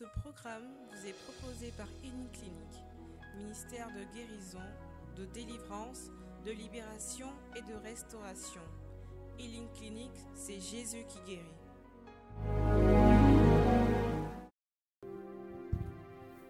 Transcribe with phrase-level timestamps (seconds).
[0.00, 2.80] Ce programme vous est proposé par Clinique,
[3.36, 4.64] ministère de guérison,
[5.14, 6.08] de délivrance,
[6.46, 8.62] de libération et de restauration.
[9.38, 11.44] Healing Clinic, c'est Jésus qui guérit.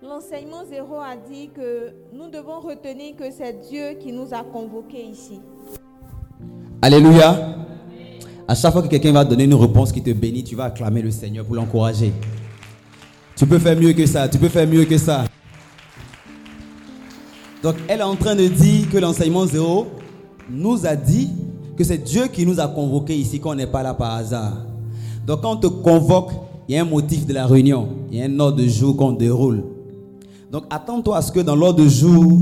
[0.01, 5.07] L'enseignement zéro a dit que nous devons retenir que c'est Dieu qui nous a convoqués
[5.07, 5.41] ici.
[6.83, 7.57] Alléluia.
[8.47, 11.03] À chaque fois que quelqu'un va donner une réponse qui te bénit, tu vas acclamer
[11.03, 12.13] le Seigneur pour l'encourager.
[13.41, 15.25] Tu peux faire mieux que ça, tu peux faire mieux que ça.
[17.63, 19.87] Donc elle est en train de dire que l'enseignement zéro
[20.51, 21.31] nous a dit
[21.75, 24.67] que c'est Dieu qui nous a convoqués ici, qu'on n'est pas là par hasard.
[25.27, 26.33] Donc quand on te convoque,
[26.69, 28.95] il y a un motif de la réunion, il y a un ordre de jour
[28.95, 29.65] qu'on déroule.
[30.53, 32.39] Donc attends-toi à ce que dans l'ordre de jour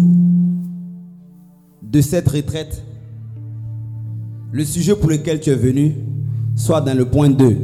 [1.80, 2.82] de cette retraite,
[4.50, 5.94] le sujet pour lequel tu es venu
[6.56, 7.56] soit dans le point 2.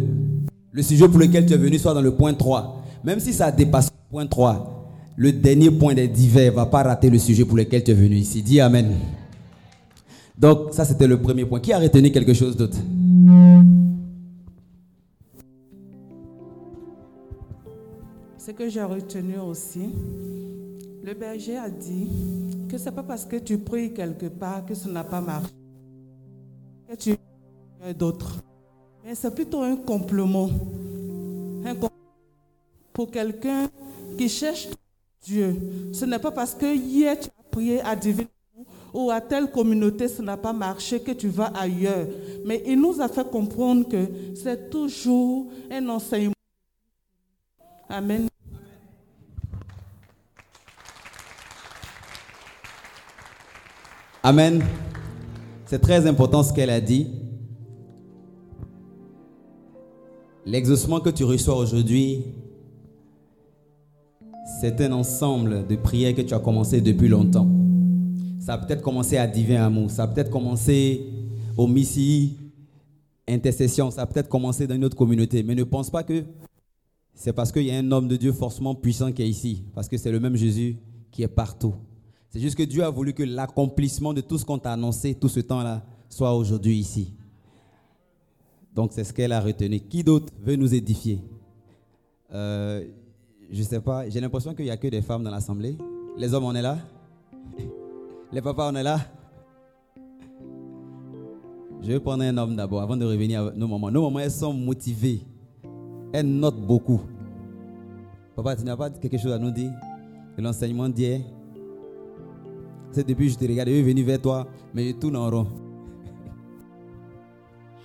[0.71, 2.83] Le sujet pour lequel tu es venu soit dans le point 3.
[3.05, 6.83] Même si ça dépasse le point 3, le dernier point des divers ne va pas
[6.83, 8.43] rater le sujet pour lequel tu es venu ici.
[8.43, 8.95] Dis Amen.
[10.37, 11.61] Donc ça c'était le premier point.
[11.61, 12.79] Qui a retenu quelque chose d'autre?
[18.39, 19.91] Ce que j'ai retenu aussi,
[21.03, 22.09] le berger a dit
[22.69, 25.53] que ce n'est pas parce que tu pries quelque part que ça n'a pas marché.
[26.89, 27.17] Que tu
[27.99, 28.43] d'autres.
[29.05, 30.49] Mais c'est plutôt un complément.
[31.65, 31.75] Un
[32.95, 33.69] pour quelqu'un
[34.17, 34.69] qui cherche
[35.23, 35.57] Dieu.
[35.93, 38.25] Ce n'est pas parce que hier tu as prié à divin
[38.95, 42.07] ou à telle communauté, ça n'a pas marché, que tu vas ailleurs.
[42.47, 46.33] Mais il nous a fait comprendre que c'est toujours un enseignement.
[47.89, 48.29] Amen.
[54.23, 54.65] Amen.
[55.67, 57.11] C'est très important ce qu'elle a dit.
[60.47, 62.23] L'exaucement que tu reçois aujourd'hui,
[64.61, 67.49] c'est un ensemble de prières que tu as commencé depuis longtemps.
[68.39, 71.07] Ça a peut-être commencé à Divin Amour, ça a peut-être commencé
[71.57, 72.37] au Missi
[73.27, 75.43] Intercession, ça a peut-être commencé dans une autre communauté.
[75.43, 76.25] Mais ne pense pas que
[77.15, 79.89] c'est parce qu'il y a un homme de Dieu forcément puissant qui est ici, parce
[79.89, 80.77] que c'est le même Jésus
[81.11, 81.75] qui est partout.
[82.31, 85.29] C'est juste que Dieu a voulu que l'accomplissement de tout ce qu'on t'a annoncé tout
[85.29, 87.13] ce temps-là soit aujourd'hui ici.
[88.75, 89.81] Donc c'est ce qu'elle a retenu.
[89.81, 91.21] Qui d'autre veut nous édifier?
[92.33, 92.85] Euh,
[93.55, 95.79] Je ne sais pas, j'ai l'impression qu'il n'y a que des femmes dans l'assemblée.
[96.17, 96.77] Les hommes, on est là
[98.33, 98.99] Les papas, on est là
[101.81, 103.93] Je vais prendre un homme d'abord avant de revenir à nos mamans.
[103.93, 105.21] Nos mamans, elles sont motivées.
[106.13, 107.01] Elles notent beaucoup.
[108.35, 109.71] Papa, tu n'as pas quelque chose à nous dire?
[110.37, 111.23] L'enseignement dit
[112.91, 115.31] c'est depuis que je te regarde, je suis venu vers toi, mais je tourne en
[115.31, 115.47] rond.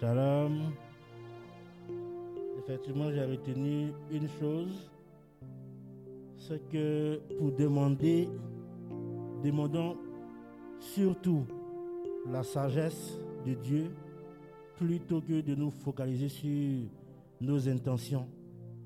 [0.01, 0.71] Shalom.
[2.57, 4.88] Effectivement, j'ai retenu une chose,
[6.57, 8.29] que pour demander,
[9.43, 9.97] demandons
[10.79, 11.45] surtout
[12.29, 13.91] la sagesse de Dieu
[14.77, 16.87] plutôt que de nous focaliser sur
[17.41, 18.27] nos intentions.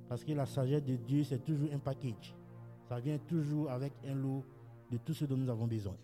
[0.10, 2.36] Parce que la sagesse de Dieu, c'est toujours un package.
[2.90, 4.44] Ça vient toujours avec un lot
[4.92, 5.96] de tout ce dont nous avons besoin.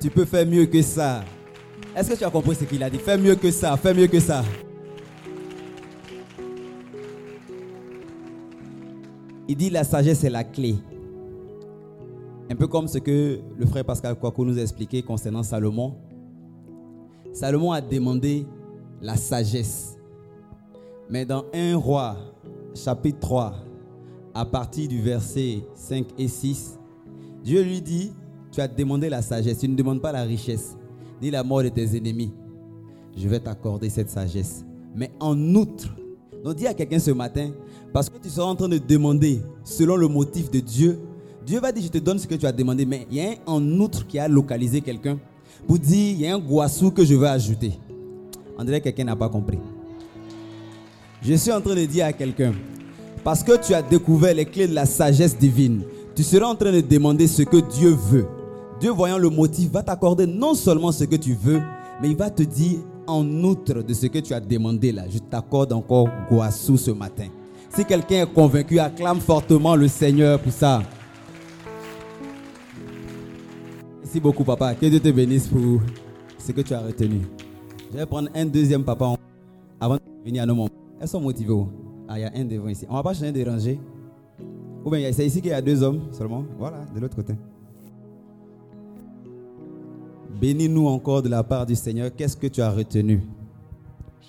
[0.00, 1.24] Tu peux faire mieux que ça.
[1.94, 2.98] Est-ce que tu as compris ce qu'il a dit?
[2.98, 4.42] Fais mieux que ça, fais mieux que ça.
[9.48, 10.76] Il dit la sagesse est la clé.
[12.50, 15.94] Un peu comme ce que le frère Pascal Kouakou nous a expliqué concernant Salomon.
[17.32, 18.46] Salomon a demandé
[19.00, 19.96] la sagesse.
[21.08, 22.16] Mais dans 1 roi,
[22.74, 23.54] chapitre 3,
[24.34, 26.78] à partir du verset 5 et 6,
[27.42, 28.12] Dieu lui dit,
[28.50, 30.76] tu as demandé la sagesse, tu ne demandes pas la richesse,
[31.20, 32.32] ni la mort de tes ennemis.
[33.16, 34.64] Je vais t'accorder cette sagesse.
[34.94, 35.88] Mais en outre,
[36.44, 37.50] donc dis à quelqu'un ce matin,
[37.92, 40.98] parce que tu seras en train de demander selon le motif de Dieu,
[41.44, 43.30] Dieu va dire, je te donne ce que tu as demandé, mais il y a
[43.30, 45.18] un en outre qui a localisé quelqu'un
[45.66, 47.72] pour dire, il y a un guassou que je veux ajouter.
[48.58, 49.58] On dirait que quelqu'un n'a pas compris.
[51.20, 52.52] Je suis en train de dire à quelqu'un,
[53.22, 55.82] parce que tu as découvert les clés de la sagesse divine,
[56.14, 58.26] tu seras en train de demander ce que Dieu veut.
[58.80, 61.60] Dieu, voyant le motif, va t'accorder non seulement ce que tu veux,
[62.00, 65.04] mais il va te dire en outre de ce que tu as demandé là.
[65.08, 67.28] Je t'accorde encore Guassou ce matin.
[67.74, 70.82] Si quelqu'un est convaincu, acclame fortement le Seigneur pour ça.
[74.02, 74.74] Merci beaucoup, papa.
[74.74, 75.80] Que Dieu te bénisse pour
[76.38, 77.22] ce que tu as retenu.
[77.90, 79.14] Je vais prendre un deuxième papa
[79.80, 80.68] avant de venir à nos moments.
[81.00, 81.64] Elles sont motivées.
[82.08, 82.84] Ah, il y a un devant ici.
[82.90, 83.80] On ne va pas changer de ranger.
[84.84, 86.44] Ou bien c'est ici qu'il y a deux hommes seulement.
[86.58, 87.34] Voilà, de l'autre côté.
[90.38, 92.10] Bénis-nous encore de la part du Seigneur.
[92.14, 93.22] Qu'est-ce que tu as retenu?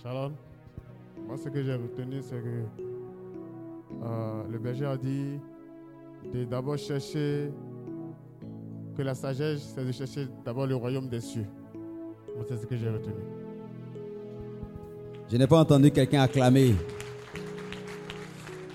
[0.01, 0.31] Shalom.
[1.27, 2.92] Moi, ce que j'ai retenu, c'est que
[4.05, 5.39] euh, le berger a dit
[6.33, 7.51] de d'abord chercher
[8.95, 11.45] que la sagesse, c'est de chercher d'abord le royaume des cieux.
[12.47, 13.13] C'est ce que j'ai retenu.
[15.31, 16.75] Je n'ai pas entendu quelqu'un acclamer.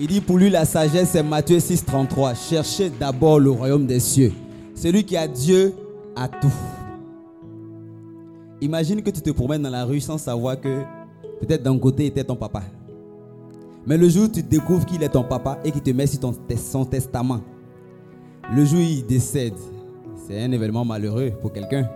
[0.01, 2.35] Il dit pour lui la sagesse c'est Matthieu 6 33.
[2.35, 4.33] Cherchez d'abord le royaume des cieux.
[4.75, 5.75] Celui qui a Dieu
[6.15, 6.53] a tout.
[8.61, 10.83] Imagine que tu te promènes dans la rue sans savoir que
[11.41, 12.63] peut-être d'un côté était ton papa.
[13.87, 16.21] Mais le jour où tu découvres qu'il est ton papa et qu'il te met sur
[16.21, 17.41] ton, son testament,
[18.55, 19.55] le jour où il décède,
[20.27, 21.89] c'est un événement malheureux pour quelqu'un.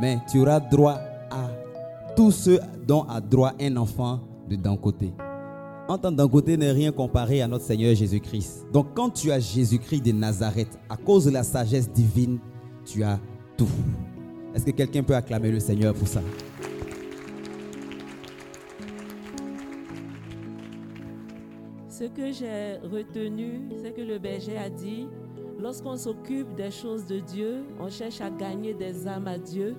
[0.00, 0.98] Mais tu auras droit
[1.30, 1.48] à
[2.16, 5.12] tout ce dont a droit un enfant de d'un côté.
[5.88, 8.66] En d'un côté n'est rien comparé à notre Seigneur Jésus-Christ.
[8.72, 12.38] Donc quand tu as Jésus-Christ de Nazareth, à cause de la sagesse divine,
[12.84, 13.20] tu as
[13.56, 13.68] tout.
[14.54, 16.20] Est-ce que quelqu'un peut acclamer le Seigneur pour ça?
[21.98, 25.08] Ce que j'ai retenu, c'est que le berger a dit,
[25.58, 29.74] lorsqu'on s'occupe des choses de Dieu, on cherche à gagner des âmes à Dieu,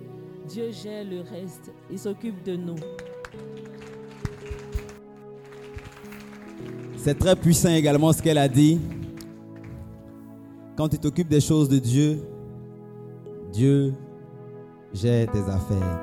[0.47, 2.77] Dieu gère le reste, il s'occupe de nous.
[6.95, 8.79] C'est très puissant également ce qu'elle a dit.
[10.75, 12.23] Quand tu t'occupes des choses de Dieu,
[13.53, 13.93] Dieu
[14.91, 16.01] gère tes affaires.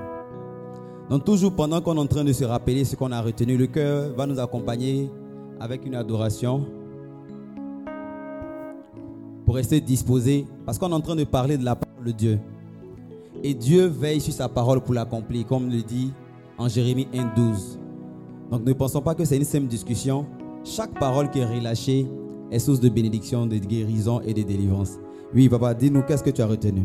[1.10, 3.67] Donc toujours pendant qu'on est en train de se rappeler ce qu'on a retenu, le
[3.67, 5.10] cœur va nous accompagner
[5.61, 6.67] avec une adoration
[9.45, 12.39] pour rester disposé parce qu'on est en train de parler de la parole de Dieu.
[13.43, 16.12] Et Dieu veille sur sa parole pour l'accomplir, comme le dit
[16.56, 17.79] en Jérémie 1.12.
[18.51, 20.27] Donc ne pensons pas que c'est une simple discussion.
[20.65, 22.06] Chaque parole qui est relâchée
[22.51, 24.99] est source de bénédiction, de guérison et de délivrance.
[25.35, 26.83] Oui, papa, dis-nous qu'est-ce que tu as retenu?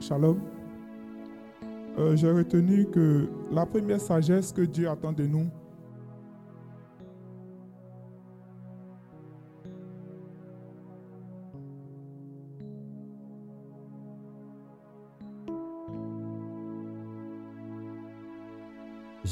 [0.00, 0.38] Shalom.
[1.98, 5.46] Euh, J'ai retenu que la première sagesse que Dieu attend de nous,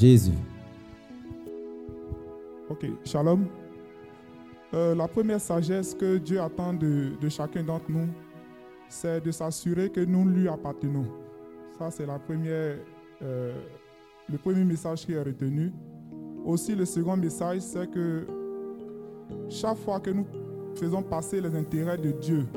[0.01, 0.31] Jésus.
[2.71, 3.45] Ok, shalom.
[4.73, 8.07] Euh, la première sagesse que Dieu attend de, chacun d'entre nous,
[8.89, 11.05] c'est de s'assurer que nous lui appartenons.
[11.77, 12.77] Ça, c'est la première,
[13.21, 13.53] euh,
[14.27, 15.71] le premier message qui est retenu.
[16.45, 18.25] Aussi, le second message, c'est que
[19.49, 20.25] chaque fois que nous
[20.77, 22.47] faisons passer les intérêts de Dieu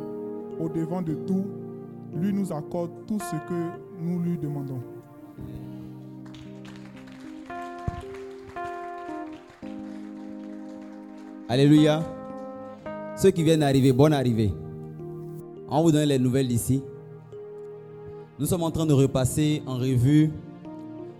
[0.58, 1.44] au devant de tout,
[2.14, 3.68] lui nous accorde tout ce que
[4.00, 4.93] nous lui demandons.
[11.46, 12.02] Alléluia.
[13.16, 14.50] Ceux qui viennent d'arriver, bonne arrivée.
[15.68, 16.80] On vous donne les nouvelles d'ici.
[18.38, 20.30] Nous sommes en train de repasser en revue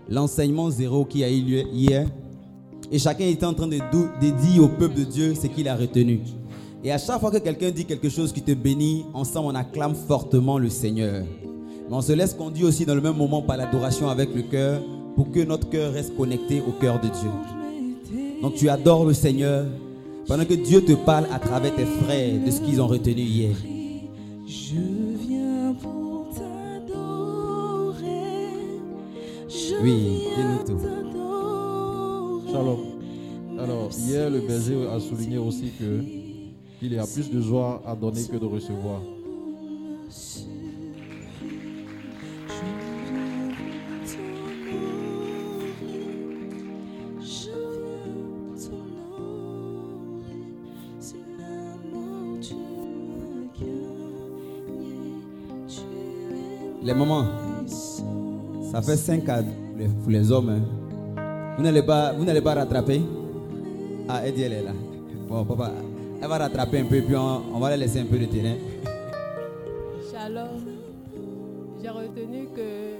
[0.09, 2.07] l'enseignement zéro qui a eu lieu hier.
[2.91, 5.75] Et chacun était en train de, de dire au peuple de Dieu ce qu'il a
[5.75, 6.21] retenu.
[6.83, 9.93] Et à chaque fois que quelqu'un dit quelque chose qui te bénit, ensemble on acclame
[9.93, 11.23] fortement le Seigneur.
[11.87, 14.81] Mais on se laisse conduire aussi dans le même moment par l'adoration avec le cœur
[15.15, 17.29] pour que notre cœur reste connecté au cœur de Dieu.
[18.41, 19.65] Donc tu adores le Seigneur
[20.27, 23.55] pendant que Dieu te parle à travers tes frères de ce qu'ils ont retenu hier.
[24.47, 24.75] Je
[25.27, 28.03] viens pour t'adorer.
[29.47, 32.51] Je Oui, viens dis-nous tout.
[32.51, 32.79] Shalom.
[33.59, 36.03] Alors, hier, le berger a souligné aussi que
[36.81, 39.01] il y a plus de joie à donner que de recevoir.
[56.95, 57.25] Mamans,
[58.71, 60.49] ça fait 5 à pour les, pour les hommes.
[60.49, 60.61] hein.
[61.57, 63.01] Vous n'allez pas, vous n'allez pas rattraper
[64.09, 64.71] Ah, Eddie, elle est là.
[65.29, 65.71] Bon, papa,
[66.21, 68.55] elle va rattraper un peu, puis on, on va la laisser un peu de terrain.
[70.11, 70.47] Shalom.
[71.81, 72.95] J'ai retenu que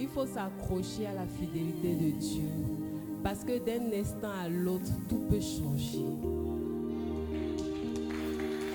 [0.00, 2.48] il faut s'accrocher à la fidélité de Dieu.
[3.22, 6.04] Parce que d'un instant à l'autre, tout peut changer.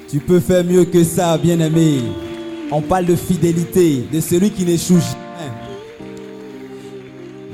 [0.08, 2.00] Tu peux faire mieux que ça, bien-aimé.
[2.70, 5.52] On parle de fidélité, de celui qui n'échoue jamais.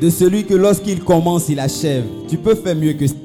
[0.01, 2.05] De celui que lorsqu'il commence, il achève.
[2.27, 3.15] Tu peux faire mieux que ça.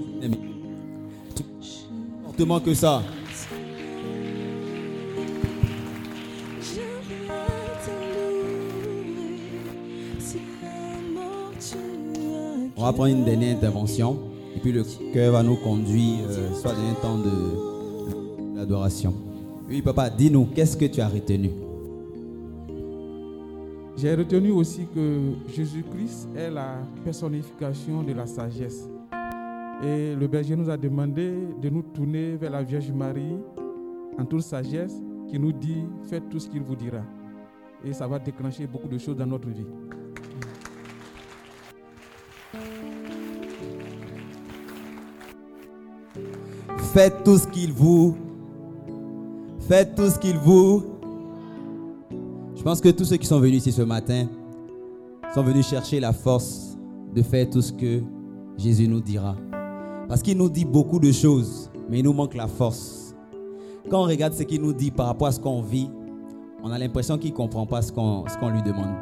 [2.27, 3.03] fortement que ça.
[12.77, 14.19] On va prendre une dernière intervention.
[14.55, 19.15] Et puis le cœur va nous conduire, euh, soit dans un temps de l'adoration.
[19.69, 21.51] Oui, papa, dis-nous, qu'est-ce que tu as retenu?
[24.01, 28.89] J'ai retenu aussi que Jésus-Christ est la personnification de la sagesse.
[29.83, 33.35] Et le berger nous a demandé de nous tourner vers la Vierge Marie
[34.17, 34.95] en toute sagesse
[35.29, 37.03] qui nous dit faites tout ce qu'il vous dira.
[37.85, 39.67] Et ça va déclencher beaucoup de choses dans notre vie.
[46.93, 48.17] Faites tout ce qu'il vous.
[49.69, 50.98] Faites tout ce qu'il vous.
[52.69, 54.27] Je pense que tous ceux qui sont venus ici ce matin
[55.35, 56.77] sont venus chercher la force
[57.15, 58.03] de faire tout ce que
[58.59, 59.37] Jésus nous dira.
[60.07, 63.15] Parce qu'il nous dit beaucoup de choses, mais il nous manque la force.
[63.89, 65.89] Quand on regarde ce qu'il nous dit par rapport à ce qu'on vit,
[66.63, 68.95] on a l'impression qu'il ne comprend pas ce qu'on lui demande.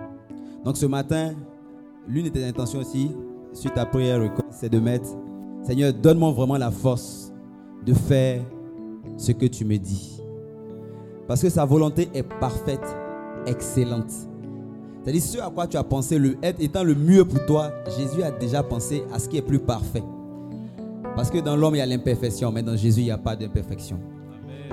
[0.65, 1.35] Donc ce matin,
[2.07, 3.11] l'une des intentions aussi,
[3.53, 5.09] suite à prière, c'est de mettre,
[5.65, 7.33] Seigneur, donne-moi vraiment la force
[7.85, 8.45] de faire
[9.17, 10.23] ce que tu me dis.
[11.27, 12.97] Parce que sa volonté est parfaite,
[13.47, 14.13] excellente.
[15.03, 18.23] C'est-à-dire, ce à quoi tu as pensé, le être étant le mieux pour toi, Jésus
[18.23, 20.03] a déjà pensé à ce qui est plus parfait.
[21.15, 23.37] Parce que dans l'homme, il y a l'imperfection, mais dans Jésus, il n'y a pas
[23.37, 23.99] d'imperfection.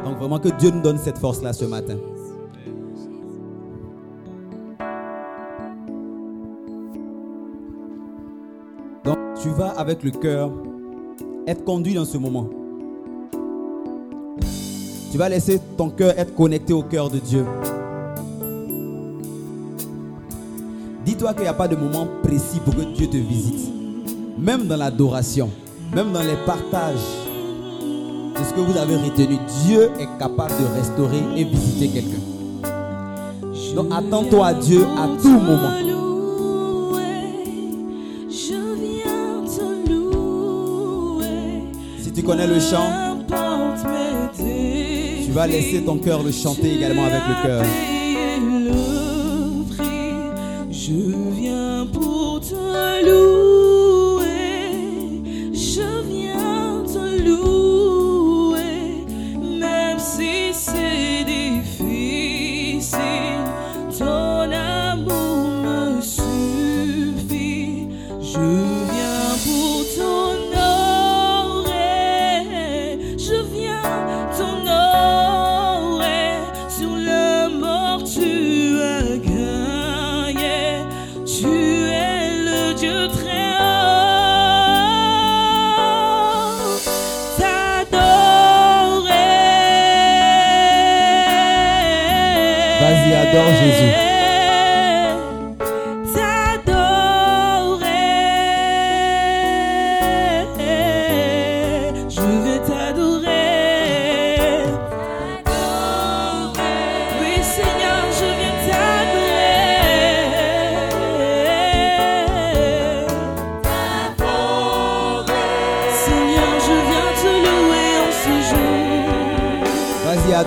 [0.03, 1.96] Donc vraiment que Dieu nous donne cette force-là ce matin.
[9.06, 10.51] Donc tu vas avec le cœur
[11.48, 12.50] être conduit dans ce moment.
[15.12, 17.46] Tu vas laisser ton cœur être connecté au cœur de Dieu.
[21.06, 23.70] Dis-toi qu'il n'y a pas de moment précis pour que Dieu te visite.
[24.38, 25.50] Même dans l'adoration,
[25.94, 26.96] même dans les partages
[28.40, 32.22] de ce que vous avez retenu, Dieu est capable de restaurer et visiter quelqu'un.
[33.76, 35.74] Donc attends-toi à Dieu à tout moment.
[42.00, 43.18] Si tu connais le chant,
[45.26, 47.66] tu vas laisser ton cœur le chanter également avec le cœur.
[50.94, 51.00] Je
[51.42, 52.54] viens pour te
[53.04, 53.33] louer.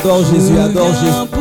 [0.07, 1.36] Adore Jésus, adore Je viens Jésus.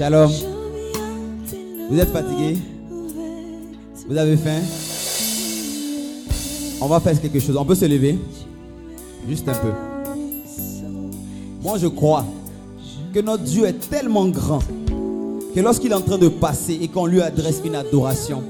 [0.00, 0.30] Shalom.
[1.90, 2.56] Vous êtes fatigué
[4.08, 4.62] Vous avez faim?
[6.80, 7.54] On va faire quelque chose.
[7.54, 8.18] On peut se lever?
[9.28, 9.68] Juste un peu.
[11.60, 12.24] Moi, je crois
[13.12, 14.60] que notre Dieu est tellement grand
[15.54, 18.42] que lorsqu'il est en train de passer et qu'on lui adresse une adoration,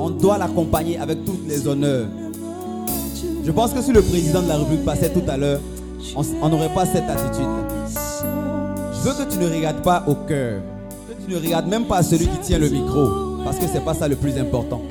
[0.00, 2.08] on doit l'accompagner avec toutes les honneurs.
[3.44, 5.60] Je pense que si le président de la République passait tout à l'heure,
[6.42, 8.09] on n'aurait pas cette attitude.
[9.02, 10.60] Je veux que tu ne regardes pas au cœur.
[11.08, 13.08] Que tu ne regardes même pas à celui qui tient le micro.
[13.44, 14.82] Parce que c'est pas ça le plus important.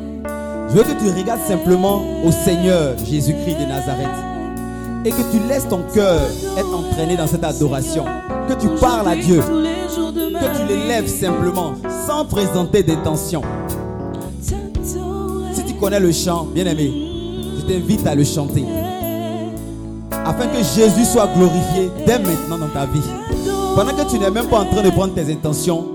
[0.69, 4.07] Je veux que tu regardes simplement au Seigneur Jésus-Christ de Nazareth.
[5.05, 6.21] et que tu laisses ton cœur
[6.57, 8.05] être entraîné dans cette adoration,
[8.47, 11.73] que tu parles à Dieu, que tu l'élèves simplement
[12.05, 13.41] sans présenter d'intention.
[14.41, 16.91] Si tu connais le chant, bien-aimé,
[17.57, 18.65] je t'invite à le chanter.
[20.25, 22.99] Afin que Jésus soit glorifié dès maintenant dans ta vie.
[23.75, 25.85] Pendant que tu n'es même pas en train de prendre tes intentions,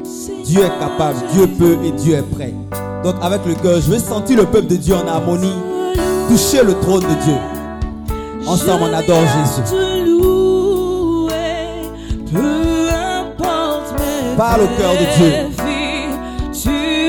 [0.45, 2.55] Dieu est capable, Dieu peut et Dieu est prêt.
[3.03, 5.53] Donc avec le cœur, je veux sentir le peuple de Dieu en harmonie,
[6.29, 7.37] toucher le trône de Dieu.
[8.47, 9.75] Ensemble, on adore Jésus.
[14.37, 15.33] Parle au cœur de Dieu.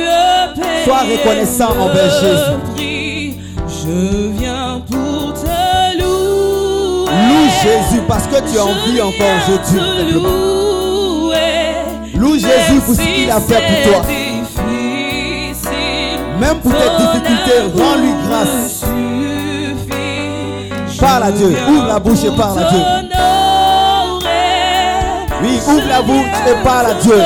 [0.07, 3.39] as Sois reconnaissant envers Jésus.
[3.67, 7.12] Je viens pour te louer.
[7.12, 10.54] Loue Jésus parce que tu es en vie encore aujourd'hui.
[12.25, 14.01] Loue Jésus pour ce qu'il a fait pour toi.
[16.39, 18.84] Même pour tes difficultés, rends-lui grâce.
[21.00, 22.79] Parle à Dieu, ouvre la bouche et parle à Dieu.
[25.44, 27.22] Oui, ouvre la bouche et parle à Dieu.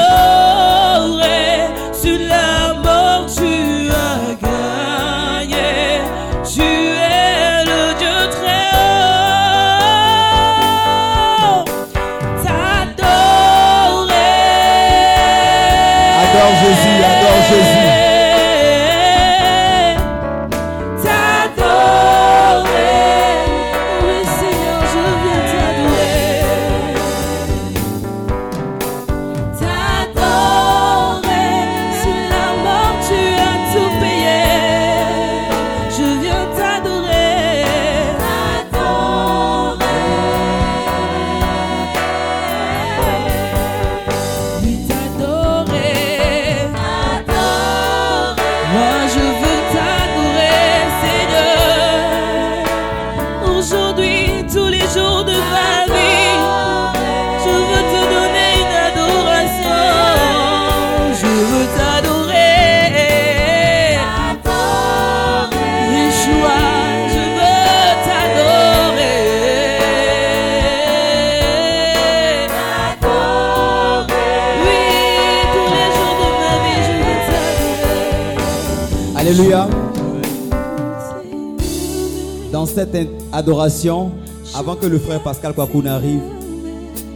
[82.86, 84.12] Cette adoration,
[84.56, 86.22] avant que le frère Pascal Kwaku n'arrive,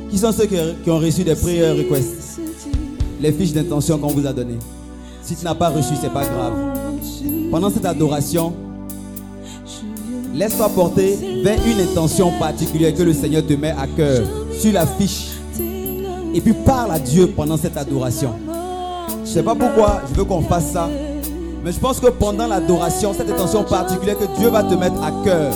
[0.10, 2.40] qui sont ceux qui, qui ont reçu des prières requests?
[3.22, 4.60] Les fiches d'intention qu'on vous a données.
[5.22, 6.54] Si tu n'as pas reçu, c'est pas grave.
[7.50, 8.54] Pendant cette adoration,
[10.34, 14.24] laisse-toi porter vers une intention particulière que le Seigneur te met à cœur
[14.60, 15.30] sur la fiche.
[16.36, 18.34] Et puis parle à Dieu pendant cette adoration.
[19.24, 20.90] Je ne sais pas pourquoi je veux qu'on fasse ça.
[21.64, 25.12] Mais je pense que pendant l'adoration, cette intention particulière que Dieu va te mettre à
[25.24, 25.54] cœur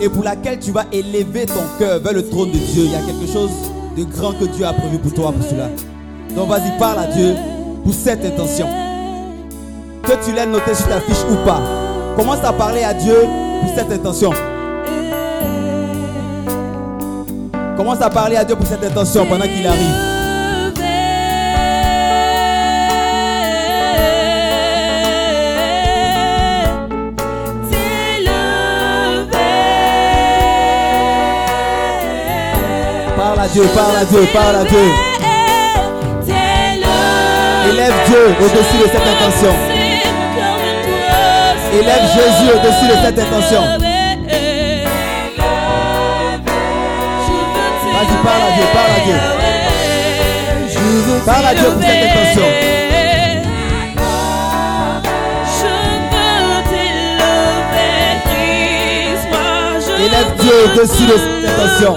[0.00, 2.96] et pour laquelle tu vas élever ton cœur vers le trône de Dieu, il y
[2.96, 3.50] a quelque chose
[3.96, 5.68] de grand que Dieu a prévu pour toi pour cela.
[6.34, 7.34] Donc vas-y, parle à Dieu
[7.84, 8.66] pour cette intention.
[10.02, 11.60] Que tu l'aies noté sur ta fiche ou pas.
[12.16, 13.16] Commence à parler à Dieu
[13.60, 14.32] pour cette intention.
[17.76, 20.15] Commence à parler à Dieu pour cette intention pendant qu'il arrive.
[33.56, 34.84] Dieu, parle à Dieu, parle à Dieu.
[37.70, 39.54] Élève Dieu au-dessus de cette intention.
[41.72, 43.62] Élève Jésus au-dessus de cette intention.
[47.94, 49.18] Vas-y, parle à Dieu, parle à Dieu.
[51.24, 52.48] Parle à Dieu pour cette intention.
[59.98, 61.96] Élève Dieu au-dessus de cette intention.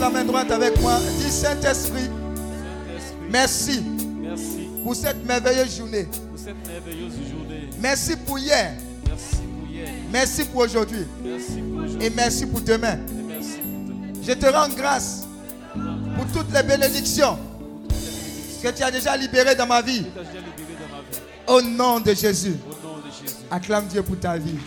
[0.00, 0.98] la main droite avec moi.
[1.18, 2.08] Dis Saint-Esprit,
[3.30, 3.82] merci
[4.22, 6.04] Merci pour cette merveilleuse journée.
[6.04, 7.68] pour cette merveilleuse journée.
[7.80, 8.72] Merci pour hier.
[9.06, 9.88] Merci pour hier.
[10.10, 11.06] Merci pour aujourd'hui.
[12.00, 12.94] Et merci pour demain.
[12.94, 14.12] Et merci pour demain.
[14.26, 15.26] Je te rends grâce
[16.16, 17.38] pour toutes les bénédictions
[18.62, 20.04] que tu as déjà libérées dans ma vie.
[21.46, 22.56] Au nom de Jésus.
[23.50, 24.58] Acclame Dieu pour ta vie.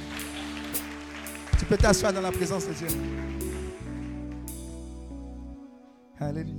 [1.58, 2.88] Tu peux t'asseoir dans la présence de Dieu.
[6.30, 6.53] Alléluia.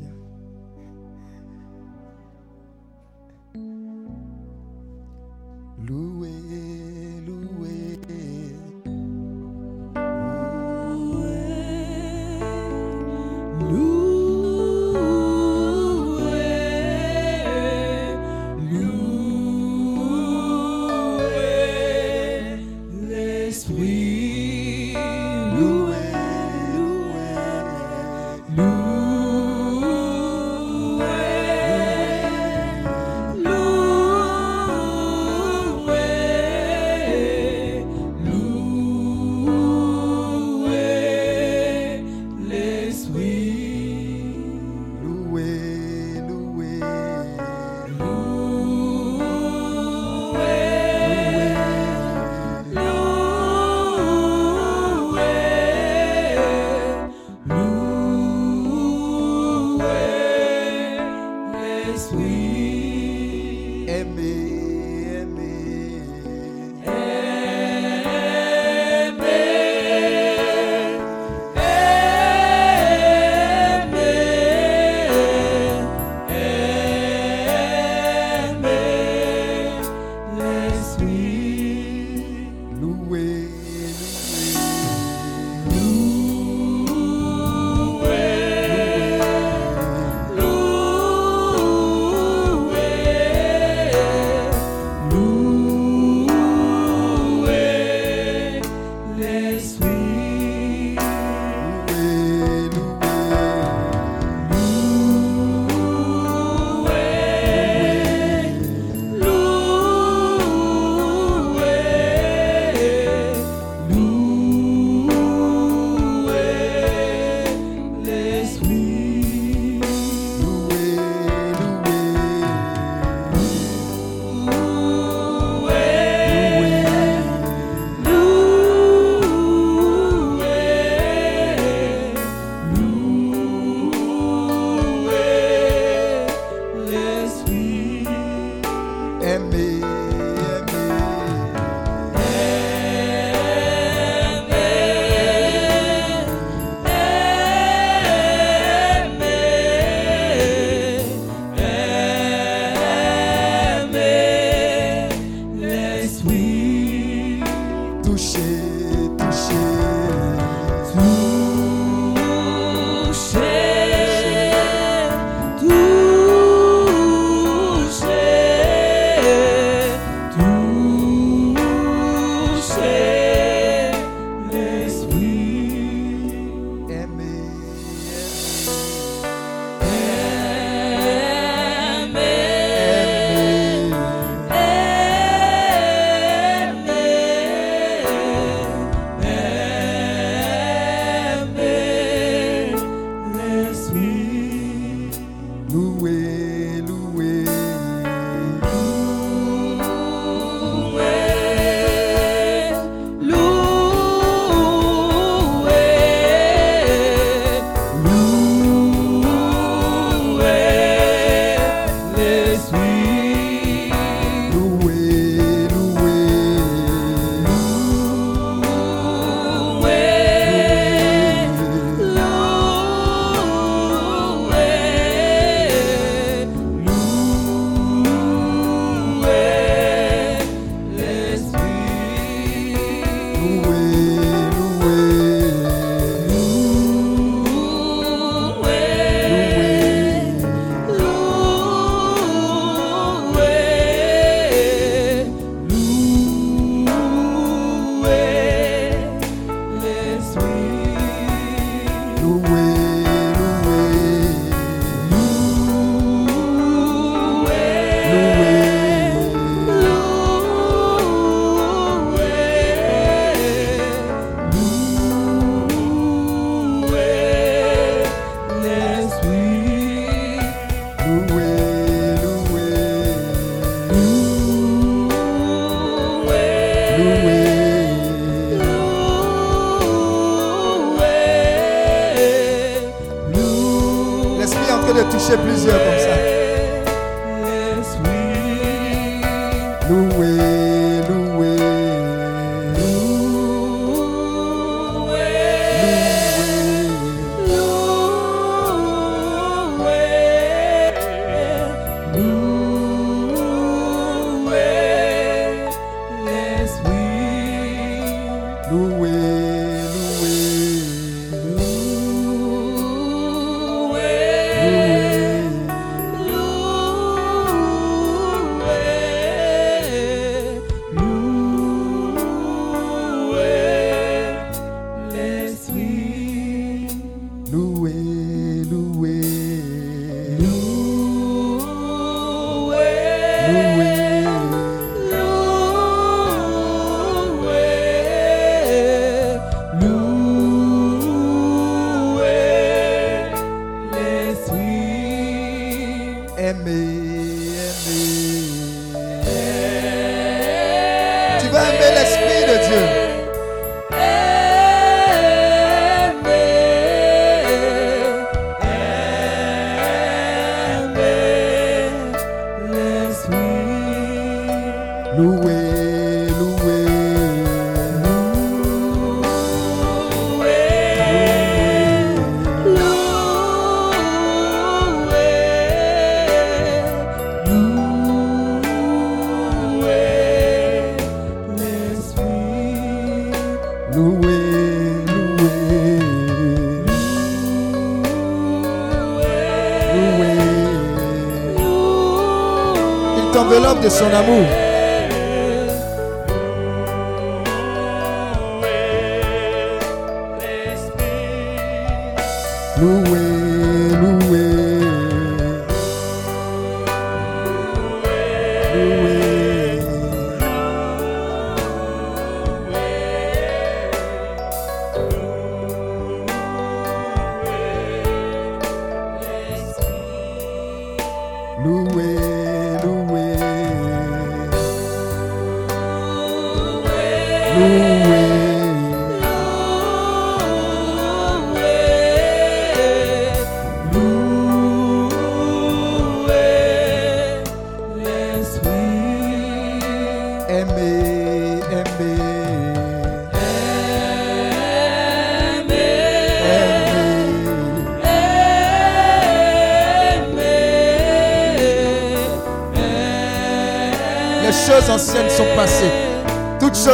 [393.91, 394.64] T'enveloppe de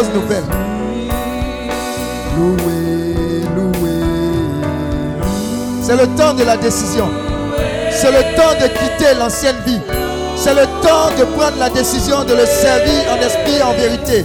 [0.00, 0.44] Choses nouvelles.
[2.38, 3.14] Loué.
[5.82, 7.10] C'est le temps de la décision.
[7.90, 9.80] C'est le temps de quitter l'ancienne vie.
[10.36, 14.24] C'est le temps de prendre la décision de le servir en esprit en vérité.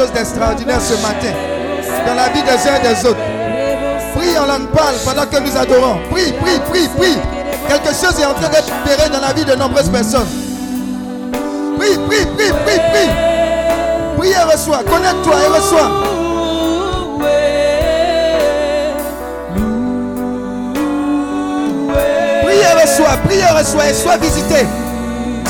[0.00, 1.32] Chose d'extraordinaire ce matin
[2.06, 3.20] dans la vie des uns et des autres.
[4.16, 5.98] Prie en langue parle pendant que nous adorons.
[6.10, 7.18] Prie, prie, prie, prie.
[7.68, 10.26] Quelque chose est en train d'être opéré dans la vie de nombreuses personnes.
[11.78, 13.10] Prie, prie, prie, prie, prie.
[14.16, 14.78] Prie et reçois.
[14.88, 15.90] Connecte-toi et reçois.
[22.42, 24.66] Prie et reçois, prie et reçois et sois visité.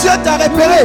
[0.01, 0.83] Dieu t'a repéré.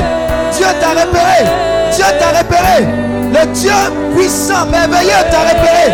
[0.56, 1.50] Dieu t'a repéré.
[1.96, 3.05] Dieu t'a repéré.
[3.34, 3.72] Le Dieu
[4.16, 5.88] puissant, merveilleux t'a repéré.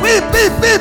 [0.00, 0.78] Prie, prie, prie.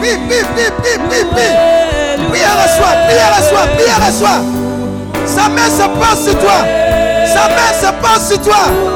[0.00, 1.52] Prie, prie, prie, prie, prie, prie.
[2.30, 4.40] Prie et reçois, prie et reçois, prie et reçois.
[5.26, 6.58] Sa main se passe sur toi.
[7.26, 8.95] Sa main se passe sur toi.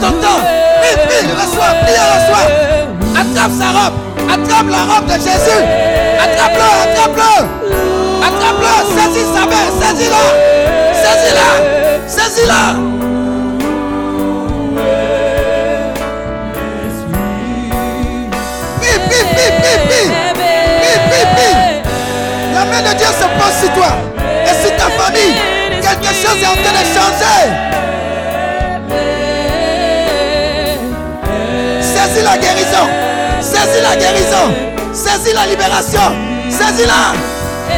[0.00, 0.18] Ton
[1.48, 2.46] reçois, prie et reçois.
[3.20, 3.96] Attrape sa robe.
[4.30, 5.64] Attrape la robe de Jésus.
[6.22, 7.32] Attrape-le, attrape-le.
[8.26, 8.72] Attrape-le.
[8.96, 9.66] Saisis sa main.
[9.80, 10.24] Saisis-la.
[11.02, 11.48] Saisis-la.
[12.06, 12.62] Saisis-la.
[22.54, 23.92] La main de Dieu se pose sur toi
[24.44, 25.34] et sur ta famille.
[25.80, 27.87] Quelque chose est en train de changer.
[32.38, 32.88] La guérison.
[33.40, 34.54] Saisis la guérison.
[34.92, 36.00] Saisis la libération.
[36.50, 37.14] Saisis-la.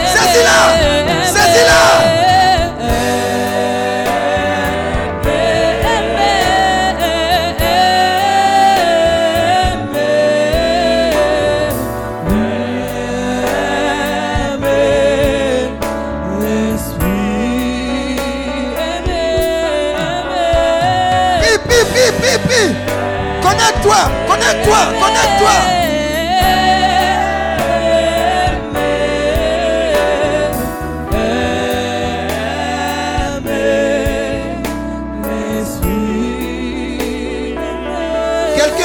[0.07, 1.25] Saisis-la.
[1.25, 2.20] Saisis-la.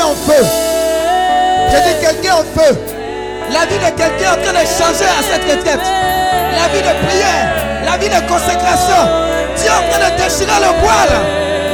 [0.06, 0.46] En feu.
[1.72, 2.78] J'ai dit quelqu'un en feu.
[3.52, 5.80] La vie de quelqu'un est en train de changer à cette retraite.
[5.82, 7.48] La vie de prière,
[7.86, 9.02] la vie de consécration.
[9.56, 11.16] Dieu en train de déchirer le voile.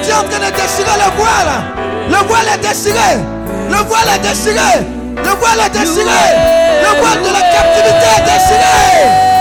[0.04, 1.52] Dieu en train de déchirer le voile.
[2.10, 3.41] Le voile est déchiré.
[3.72, 4.86] Le voile est déchiré.
[5.16, 6.22] Le voile est déchiré.
[6.84, 9.32] Le voile de la captivité est déchiré.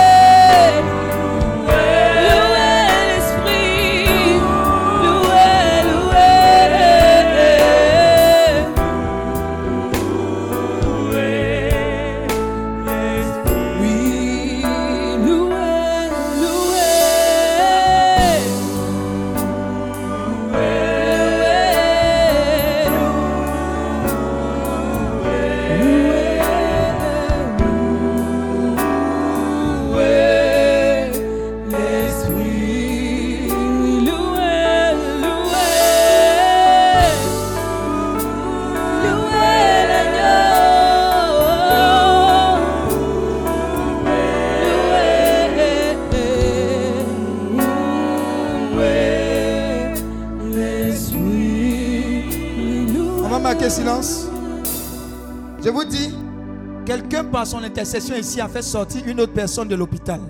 [57.30, 60.20] Par son intercession ici a fait sortir une autre personne de l'hôpital.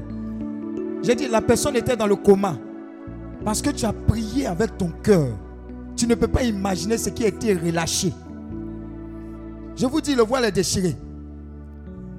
[1.02, 2.56] J'ai dit, la personne était dans le coma.
[3.44, 5.28] Parce que tu as prié avec ton cœur.
[5.96, 8.12] Tu ne peux pas imaginer ce qui a été relâché.
[9.76, 10.94] Je vous dis, le voile est déchiré.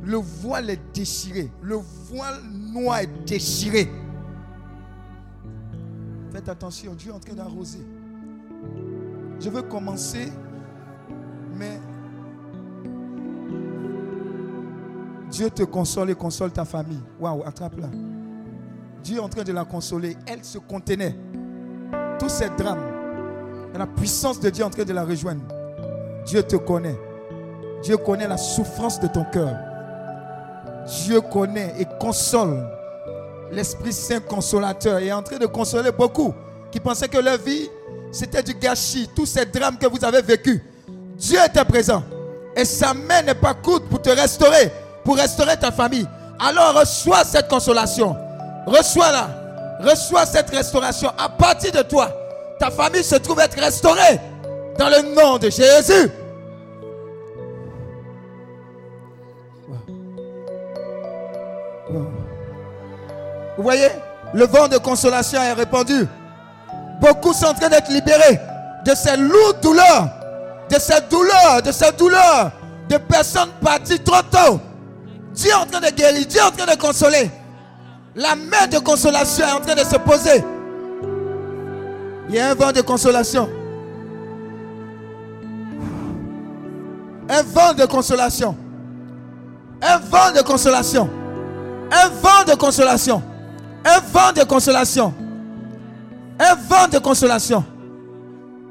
[0.04, 1.52] Le voile est déchiré.
[1.62, 1.78] Le
[2.10, 2.42] voile
[2.74, 3.88] noir est déchiré.
[6.34, 7.86] Faites attention, Dieu est en train d'arroser.
[9.40, 10.32] Je veux commencer,
[11.58, 11.80] mais
[15.32, 17.02] Dieu te console et console ta famille.
[17.20, 17.88] Waouh, attrape-la.
[19.02, 20.18] Dieu est en train de la consoler.
[20.28, 21.16] Elle se contenait.
[22.20, 22.84] Tous ces drames.
[23.74, 25.42] La puissance de Dieu est en train de la rejoindre.
[26.26, 27.00] Dieu te connaît.
[27.82, 29.56] Dieu connaît la souffrance de ton cœur.
[31.06, 32.68] Dieu connaît et console.
[33.52, 36.34] L'Esprit Saint consolateur est en train de consoler beaucoup
[36.72, 37.70] qui pensaient que leur vie,
[38.12, 39.10] c'était du gâchis.
[39.16, 40.62] Tous ces drames que vous avez vécus.
[41.18, 42.04] Dieu était présent.
[42.56, 44.72] Et sa main n'est pas courte pour te restaurer,
[45.04, 46.08] pour restaurer ta famille.
[46.40, 48.16] Alors reçois cette consolation.
[48.66, 49.28] Reçois-la.
[49.82, 51.12] Reçois cette restauration.
[51.18, 52.10] À partir de toi,
[52.60, 54.20] ta famille se trouve être restaurée.
[54.78, 56.12] Dans le nom de Jésus.
[63.58, 63.90] Vous voyez,
[64.34, 66.08] le vent de consolation est répandu.
[67.00, 68.40] Beaucoup sont en train d'être libérés
[68.86, 70.08] de ces lourdes douleurs,
[70.70, 72.52] de ces douleurs, de ces douleurs,
[72.90, 74.60] de personnes parties trop tôt.
[75.34, 77.32] Dieu est en train de guérir, Dieu est en train de consoler.
[78.16, 80.44] La main de consolation est en train de se poser.
[82.30, 83.50] Il y a un vent de consolation.
[87.30, 88.58] Un vent de consolation.
[89.82, 91.10] Un vent de consolation.
[91.92, 93.24] Un vent de consolation.
[93.86, 95.14] Un vent de consolation.
[96.40, 97.64] Un vent de consolation.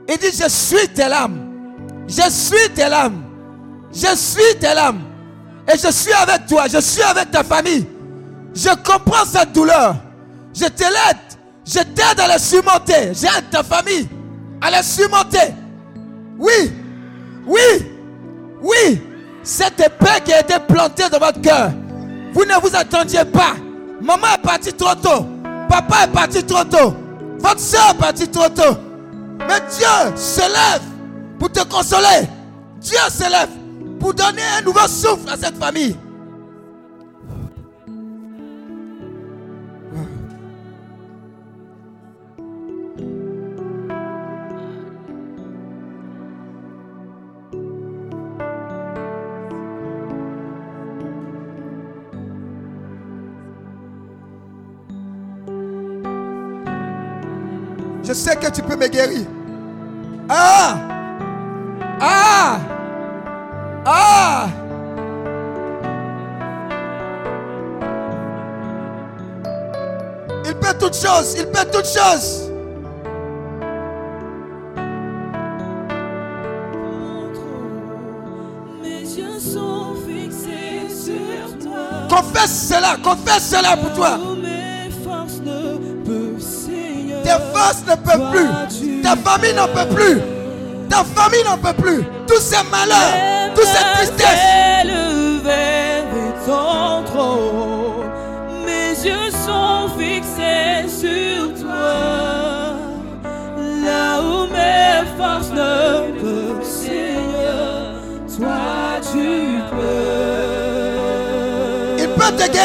[0.09, 1.39] Il dit, je suis tes larmes.
[2.07, 3.23] Je suis tes larmes.
[3.93, 5.10] Je suis tes larmes.
[5.69, 6.65] Et je suis avec toi.
[6.69, 7.87] Je suis avec ta famille.
[8.55, 9.97] Je comprends cette douleur.
[10.55, 11.17] Je te l'aide.
[11.65, 13.13] Je t'aide à la surmonter.
[13.15, 14.09] J'aide ta famille
[14.61, 15.55] à la surmonter.
[16.39, 16.73] Oui.
[17.47, 17.87] Oui.
[18.63, 19.03] Oui.
[19.43, 21.71] Cette épée qui a été plantée dans votre cœur.
[22.33, 23.55] Vous ne vous attendiez pas.
[24.01, 25.27] Maman est partie trop tôt.
[25.69, 26.95] Papa est parti trop tôt.
[27.39, 28.77] Votre soeur est partie trop tôt.
[29.49, 30.83] Mais Dieu se lève
[31.39, 32.29] pour te consoler.
[32.81, 33.49] Dieu se lève
[34.01, 35.97] pour donner un nouveau souffle à cette famille.
[58.03, 59.25] Je sais que tu peux me guérir.
[60.29, 60.77] Ah!
[62.01, 62.80] Ah!
[63.85, 64.49] Ah!
[70.45, 72.51] Il peut toutes choses, il peut toutes choses.
[82.09, 84.19] Confesse cela, confesse cela pour toi.
[87.23, 89.03] Tes forces ne peuvent plus.
[89.03, 90.21] Ta famille n'en peut plus.
[90.89, 92.05] Ta famille n'en peut plus.
[92.27, 93.50] Tous ces malheurs,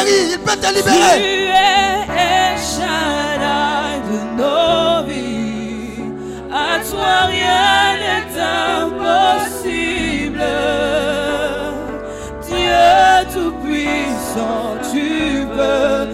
[0.04, 1.18] il peut te Tu libérer.
[1.48, 6.04] es El Shaddai de nos vies.
[6.52, 6.54] À
[6.90, 8.34] toi rien n'est
[8.82, 10.44] impossible.
[12.46, 12.86] Dieu
[13.32, 16.05] tout-puissant, tu peux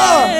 [0.00, 0.39] il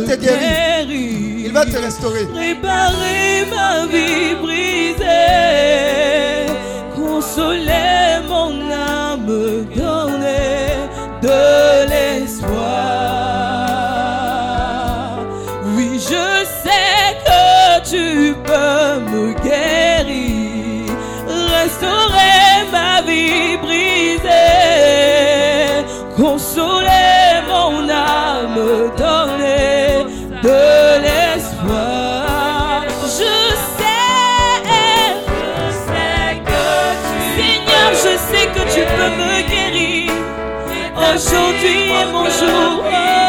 [0.00, 0.40] va me te guérir.
[0.40, 1.46] guérir.
[1.46, 2.26] Il va te restaurer.
[2.34, 5.04] Réparer ma vie brisée,
[6.94, 9.66] consoler mon âme,
[41.22, 43.19] Aujourd'hui est mon jour, oh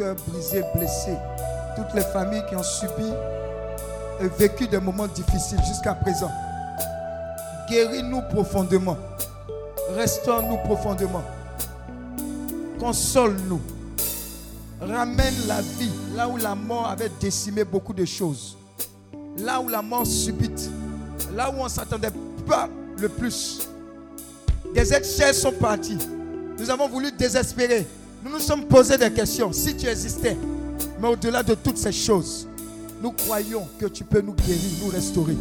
[0.00, 1.18] cœurs brisés, blessés,
[1.76, 3.12] toutes les familles qui ont subi
[4.20, 6.30] et vécu des moments difficiles jusqu'à présent.
[7.68, 8.96] Guéris-nous profondément.
[9.94, 11.22] Restaure-nous profondément.
[12.78, 13.60] Console-nous.
[14.80, 18.56] Ramène la vie là où la mort avait décimé beaucoup de choses.
[19.36, 20.70] Là où la mort subite.
[21.34, 22.12] Là où on ne s'attendait
[22.46, 23.68] pas le plus.
[24.74, 25.98] Des chers sont partis.
[26.58, 27.86] Nous avons voulu désespérer.
[28.22, 29.52] Nous nous sommes posé des questions.
[29.52, 30.36] Si tu existais,
[31.00, 32.46] mais au-delà de toutes ces choses,
[33.02, 35.36] nous croyons que tu peux nous guérir, nous restaurer.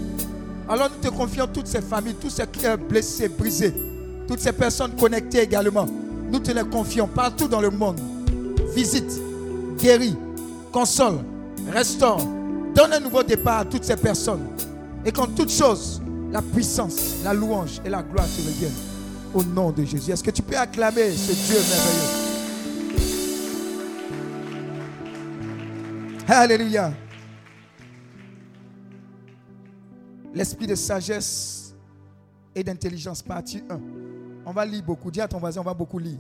[0.68, 3.74] Alors nous te confions toutes ces familles, tous ces cœurs blessés, brisés,
[4.28, 5.88] toutes ces personnes connectées également.
[6.32, 8.00] Nous te les confions partout dans le monde.
[8.74, 9.20] Visite,
[9.78, 10.16] guéris,
[10.72, 11.18] console,
[11.72, 12.22] restaure.
[12.74, 14.46] Donne un nouveau départ à toutes ces personnes.
[15.04, 16.02] Et qu'en toutes choses,
[16.32, 18.72] la puissance, la louange et la gloire te reviennent.
[19.34, 20.12] Au nom de Jésus.
[20.12, 22.29] Est-ce que tu peux acclamer ce Dieu merveilleux?
[26.32, 26.94] Alléluia.
[30.32, 31.76] L'esprit de sagesse
[32.54, 33.82] et d'intelligence, partie 1.
[34.46, 35.10] On va lire beaucoup.
[35.10, 36.20] Dis à ton voisin, on va beaucoup lire.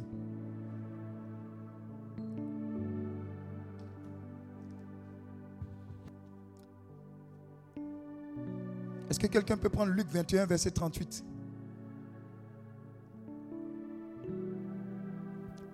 [9.09, 11.23] Est-ce que quelqu'un peut prendre Luc 21, verset 38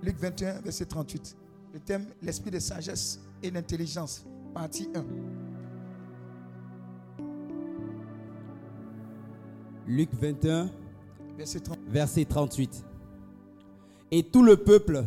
[0.04, 1.38] Luc 21, verset 38.
[1.76, 4.24] Le thème, l'esprit de sagesse et d'intelligence,
[4.54, 5.04] partie 1.
[9.86, 10.70] Luc 21,
[11.38, 11.78] Verset 30.
[11.90, 12.82] verset 38.
[14.12, 15.04] Et tout le peuple,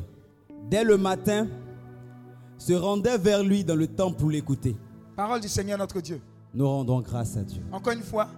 [0.69, 1.47] dès le matin,
[2.59, 4.77] se rendait vers lui dans le temple pour l'écouter.
[5.17, 6.21] Parole du Seigneur notre Dieu.
[6.53, 7.63] Nous rendons grâce à Dieu.
[7.73, 8.29] Encore une fois.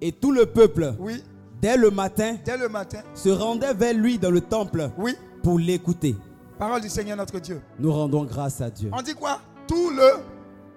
[0.00, 1.22] Et tout le peuple, Oui.
[1.62, 3.02] dès le matin, Dès le matin.
[3.14, 5.14] se rendait vers lui dans le temple Oui.
[5.44, 6.16] pour l'écouter.
[6.58, 7.60] Parole du Seigneur notre Dieu.
[7.78, 8.90] Nous rendons grâce à Dieu.
[8.92, 9.40] On dit quoi?
[9.66, 10.22] Tout le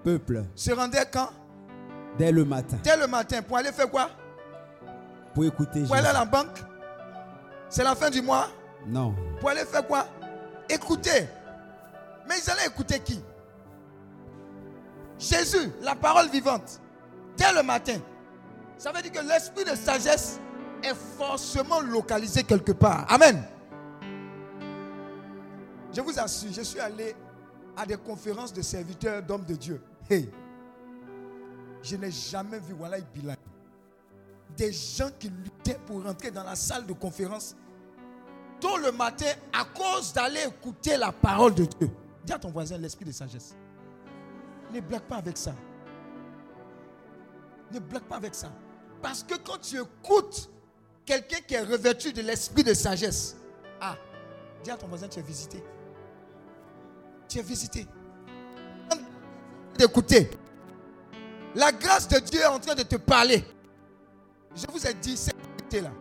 [0.04, 1.30] Peuple, se rendait quand?
[2.18, 3.42] Dès le matin, Dès le matin.
[3.42, 4.10] Pour aller faire quoi?
[5.34, 6.20] Pour écouter Pour aller à Jésus.
[6.20, 6.64] la banque?
[7.70, 8.48] C'est la fin du mois?
[8.88, 10.08] Non, Pour aller faire quoi?
[10.70, 11.28] Écouter.
[12.28, 13.22] Mais ils allaient écouter qui?
[15.20, 16.80] Jésus, la parole vivante.
[17.38, 17.98] Dès le matin.
[18.78, 20.40] Ça veut dire que l'esprit de sagesse
[20.84, 23.06] est forcément localisé quelque part.
[23.10, 23.44] Amen.
[25.94, 27.16] Je vous assure, je suis allé
[27.76, 29.82] à des conférences de serviteurs d'hommes de Dieu.
[30.10, 30.30] Hey,
[31.84, 33.38] je n'ai jamais vu Wallah Bilal.
[34.56, 37.56] Des gens qui luttaient pour rentrer dans la salle de conférence
[38.60, 41.90] tôt le matin à cause d'aller écouter la parole de Dieu.
[42.26, 43.56] Dis à ton voisin l'esprit de sagesse.
[44.74, 45.54] Ne blague pas avec ça.
[47.72, 48.52] Ne blague pas avec ça.
[49.02, 50.50] Parce que quand tu écoutes
[51.06, 53.38] quelqu'un qui est revêtu de l'esprit de sagesse,
[53.80, 53.96] ah,
[54.64, 55.64] dis à ton voisin, tu es visité.
[57.28, 57.88] Tu es visité.
[59.78, 60.32] D'écouter.
[61.56, 63.44] La grâce de Dieu est en train de te parler.
[64.56, 65.92] Je vous ai dit, c'est là.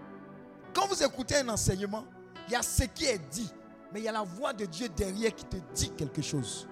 [0.75, 2.05] Quand vous écoutez un enseignement,
[2.47, 3.51] il y a ce qui est dit,
[3.93, 6.69] mais il y a la voix de Dieu derrière qui te dit quelque chose.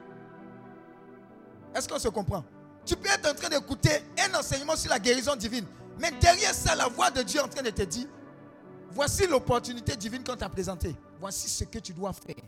[1.74, 2.44] Est-ce qu'on se comprend?
[2.86, 5.66] Tu peux être en train d'écouter un enseignement sur la guérison divine,
[5.98, 8.06] mais derrière ça, la voix de Dieu est en train de te dire,
[8.90, 10.94] voici l'opportunité divine qu'on t'a présentée.
[11.18, 12.44] Voici ce que tu dois faire.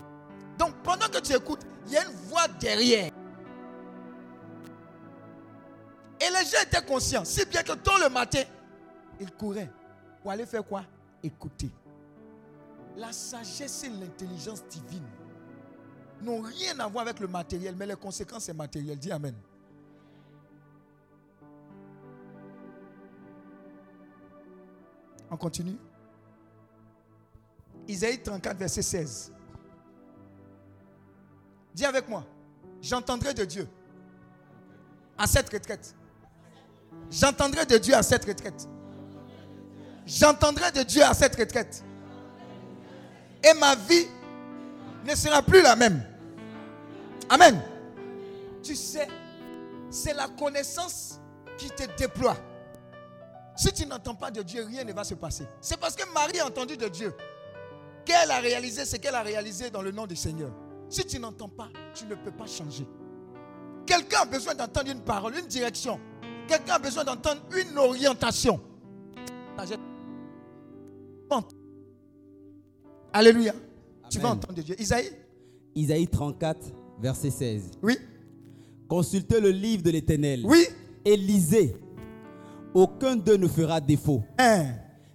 [0.59, 3.12] Donc pendant que tu écoutes, il y a une voix derrière.
[6.20, 8.42] Et les gens étaient conscients, si bien que tôt le matin,
[9.20, 9.70] ils couraient
[10.22, 10.82] pour aller faire quoi?
[11.22, 11.70] Écouter.
[12.96, 15.04] La sagesse et l'intelligence divine
[16.22, 18.98] n'ont rien à voir avec le matériel, mais les conséquences c'est matériel.
[18.98, 19.34] Dis Amen.
[25.30, 25.76] On continue.
[27.88, 29.32] Isaïe 34, verset 16.
[31.76, 32.24] Dis avec moi.
[32.80, 33.68] J'entendrai de Dieu
[35.18, 35.94] à cette retraite.
[37.10, 38.66] J'entendrai de Dieu à cette retraite.
[40.06, 41.84] J'entendrai de Dieu à cette retraite.
[43.44, 44.06] Et ma vie
[45.04, 46.02] ne sera plus la même.
[47.28, 47.60] Amen.
[48.62, 49.06] Tu sais,
[49.90, 51.20] c'est la connaissance
[51.58, 52.38] qui te déploie.
[53.54, 55.44] Si tu n'entends pas de Dieu, rien ne va se passer.
[55.60, 57.14] C'est parce que Marie a entendu de Dieu
[58.06, 60.50] qu'elle a réalisé ce qu'elle a réalisé dans le nom du Seigneur.
[60.89, 62.87] Si tu n'entends pas, tu ne peux pas changer.
[63.87, 65.99] Quelqu'un a besoin d'entendre une parole, une direction.
[66.49, 68.61] Quelqu'un a besoin d'entendre une orientation.
[73.12, 73.55] Alléluia.
[74.11, 74.80] Tu vas entendre Dieu.
[74.80, 75.11] Isaïe?
[75.74, 77.70] Isaïe 34, verset 16.
[77.82, 77.99] Oui.
[78.89, 80.43] Consultez le livre de l'Éternel.
[80.45, 80.66] Oui.
[81.05, 81.76] Et lisez.
[82.74, 84.22] Aucun d'eux ne fera défaut.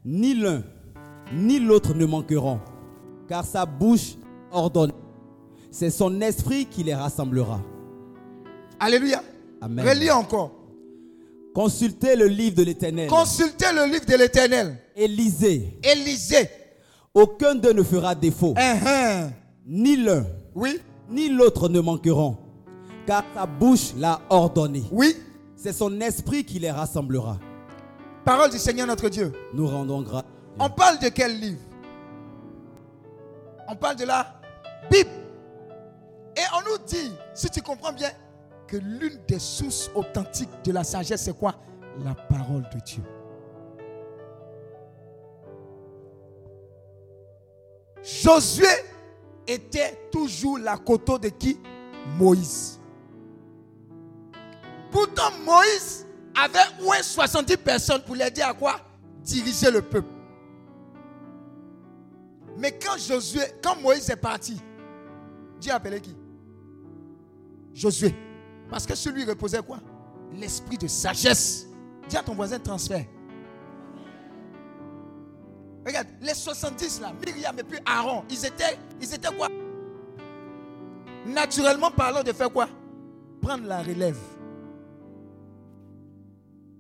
[0.04, 0.64] Ni l'un,
[1.34, 2.60] ni l'autre ne manqueront.
[3.28, 4.16] Car sa bouche
[4.52, 4.92] ordonne.
[5.72, 7.62] C'est son esprit qui les rassemblera.
[8.80, 9.24] Alléluia.
[9.62, 9.88] Amen.
[9.88, 10.52] Relis encore.
[11.54, 15.78] Consultez le livre de l'Éternel Consultez le livre de l'Éternel et lisez.
[15.84, 16.50] et lisez.
[17.14, 18.54] Aucun d'eux ne fera défaut.
[19.66, 22.38] Ni l'un, Oui, ni l'autre ne manqueront.
[23.06, 24.84] Car sa bouche l'a ordonné.
[24.92, 25.16] oui.
[25.56, 27.38] C'est son esprit qui les rassemblera.
[28.26, 29.32] Parole du Seigneur notre Dieu.
[29.54, 30.24] Nous rendons grâce.
[30.58, 31.60] On parle de quel livre?
[33.68, 34.26] On parle de la
[34.90, 35.10] Bible.
[36.36, 38.10] Et on nous dit, si tu comprends bien,
[38.68, 41.56] que l'une des sources authentiques de la sagesse, c'est quoi?
[42.06, 43.04] La parole de Dieu.
[48.02, 48.66] Josué
[49.46, 51.60] était toujours la coteau de qui?
[52.18, 52.80] Moïse.
[54.90, 58.80] Pourtant, Moïse avait moins 70 personnes pour l'aider à quoi?
[59.22, 60.10] Diriger le peuple.
[62.58, 64.60] Mais quand Josué, quand Moïse est parti,
[65.60, 66.16] Dieu a appelé qui?
[67.74, 68.16] Josué.
[68.70, 69.80] Parce que sur lui reposait quoi?
[70.34, 71.68] L'esprit de sagesse.
[72.08, 73.06] Dis à ton voisin transfert.
[75.86, 79.48] Regarde, les 70 là, Myriam et puis Aaron, ils étaient, ils étaient quoi?
[81.26, 82.68] Naturellement parlant de faire quoi?
[83.42, 84.18] Prendre la relève.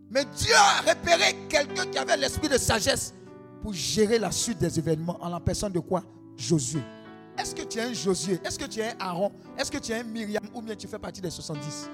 [0.09, 3.13] Mais Dieu a repéré quelqu'un qui avait l'esprit de sagesse
[3.61, 6.03] pour gérer la suite des événements en la personne de quoi?
[6.35, 6.81] Josué.
[7.37, 8.39] Est-ce que tu es un Josué?
[8.43, 9.31] Est-ce que tu es un Aaron?
[9.57, 10.43] Est-ce que tu es un Myriam?
[10.53, 11.89] Ou bien tu fais partie des 70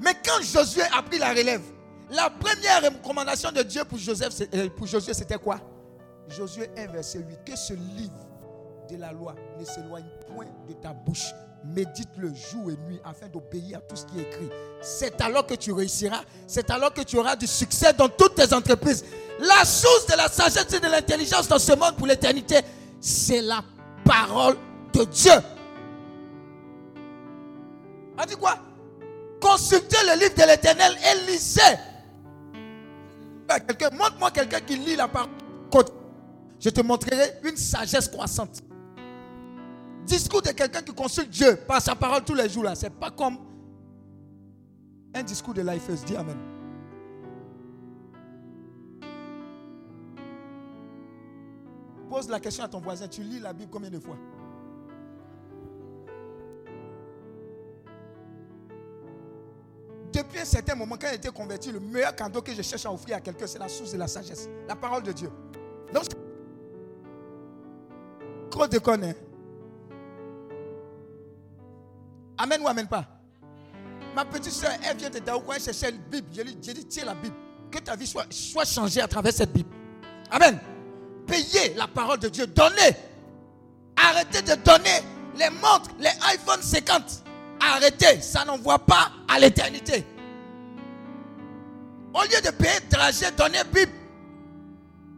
[0.00, 1.62] Mais quand Josué a pris la relève,
[2.10, 5.60] la première recommandation de Dieu pour, Joseph, euh, Josué, c'était quoi?
[6.28, 7.44] Josué 1, verset 8.
[7.44, 8.26] Que ce livre
[8.90, 11.32] de la loi ne s'éloigne point de ta bouche.
[11.64, 14.50] Médite-le jour et nuit afin d'obéir à tout ce qui est écrit.
[14.82, 16.20] C'est alors que tu réussiras.
[16.46, 19.04] C'est alors que tu auras du succès dans toutes tes entreprises.
[19.40, 22.60] La source de la sagesse et de l'intelligence dans ce monde pour l'éternité,
[23.00, 23.62] c'est la
[24.04, 24.56] parole
[24.92, 25.32] de Dieu.
[28.18, 28.56] On dit quoi?
[29.40, 31.60] Consultez le livre de l'éternel et lisez.
[33.66, 35.30] Quelqu'un- Montre-moi quelqu'un qui lit la parole.
[36.60, 38.62] Je te montrerai une sagesse croissante.
[40.04, 43.10] Discours de quelqu'un qui consulte Dieu par sa parole tous les jours là, c'est pas
[43.10, 43.38] comme
[45.14, 46.04] un discours de lifeuse.
[46.04, 46.36] Dis Amen.
[52.10, 54.16] Pose la question à ton voisin, tu lis la Bible combien de fois?
[60.12, 62.92] Depuis un certain moment, quand j'ai été converti, le meilleur cadeau que je cherche à
[62.92, 65.28] offrir à quelqu'un, c'est la source de la sagesse, la parole de Dieu.
[65.92, 66.04] Donc,
[68.54, 69.14] Gros déconne.
[72.38, 73.06] Amen ou amen pas?
[74.14, 76.28] Ma petite soeur, elle vient de Daoukouan, elle cherchait la Bible.
[76.32, 77.34] Je lui dit, tiens la Bible.
[77.70, 79.70] Que ta vie soit, soit changée à travers cette Bible.
[80.30, 80.58] Amen.
[81.26, 82.46] Payez la parole de Dieu.
[82.46, 82.96] Donnez.
[83.96, 85.00] Arrêtez de donner
[85.36, 87.24] les montres, les iPhone 50.
[87.60, 88.20] Arrêtez.
[88.20, 90.04] Ça n'envoie pas à l'éternité.
[92.12, 93.92] Au lieu de payer trajet, donnez Bible.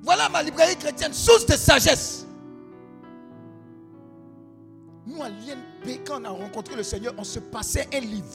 [0.03, 2.26] Voilà ma librairie chrétienne, source de sagesse.
[5.07, 8.26] Nous, à l'INP, quand on a rencontré le Seigneur, on se passait un livre.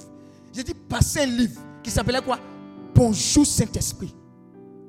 [0.54, 2.40] J'ai dit passer un livre qui s'appelait quoi?
[2.96, 4.16] Bonjour Saint-Esprit.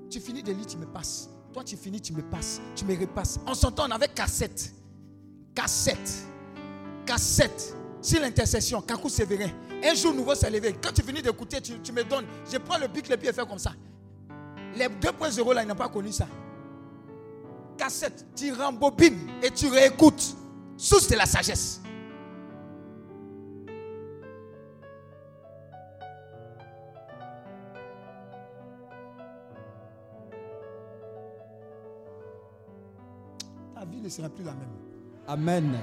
[0.08, 1.28] Tu finis de lire, tu me passes.
[1.52, 2.60] Toi, tu finis, tu me passes.
[2.76, 3.40] Tu me repasses.
[3.46, 4.72] On avait cassette.
[5.54, 6.26] Cassette.
[7.04, 7.74] Cassette.
[8.00, 9.50] Sur l'intercession, Kakou Sévérin.
[9.84, 10.76] Un jour nouveau s'est levé.
[10.82, 12.26] Quand tu finis d'écouter, tu, tu me donnes.
[12.50, 13.72] Je prends le bic, le pied et fais comme ça.
[14.76, 16.26] Les 2.0 là, ils n'ont pas connu ça.
[17.76, 20.36] Cassette, tu rembobines et tu réécoutes.
[20.82, 21.80] Source de la sagesse.
[33.72, 34.68] Ta vie ne sera plus la même.
[35.28, 35.78] Amen.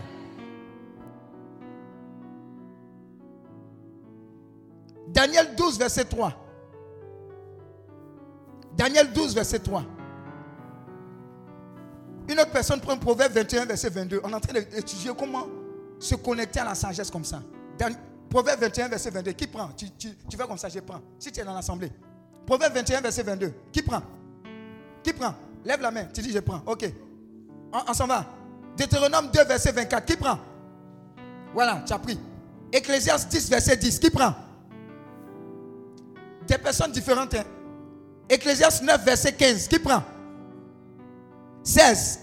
[5.07, 6.33] Daniel 12, verset 3.
[8.75, 9.81] Daniel 12, verset 3.
[12.30, 14.21] Une autre personne prend Proverbe 21, verset 22.
[14.23, 15.47] On est en train d'étudier comment
[15.99, 17.41] se connecter à la sagesse comme ça.
[18.30, 19.32] Proverbe 21, verset 22.
[19.32, 19.69] Qui prend?
[19.75, 19.88] Tu,
[20.38, 21.01] fais comme ça, je prends.
[21.17, 21.91] Si tu es dans l'assemblée.
[22.45, 23.51] Proverbe 21, verset 22.
[23.73, 24.03] Qui prend?
[25.03, 25.34] Qui prend?
[25.65, 26.05] Lève la main.
[26.13, 26.61] Tu dis je prends.
[26.67, 26.86] Ok.
[27.73, 28.23] On, s'en va.
[28.77, 30.05] Deutéronome 2, verset 24.
[30.05, 30.38] Qui prend?
[31.55, 32.19] Voilà, tu as pris.
[32.71, 33.97] Ecclésiaste 10, verset 10.
[33.97, 34.36] Qui prend?
[36.47, 37.34] Des personnes différentes.
[37.34, 37.43] hein.
[38.30, 39.67] Ecclésiaste 9, verset 15.
[39.67, 40.03] Qui prend?
[41.64, 42.20] 16.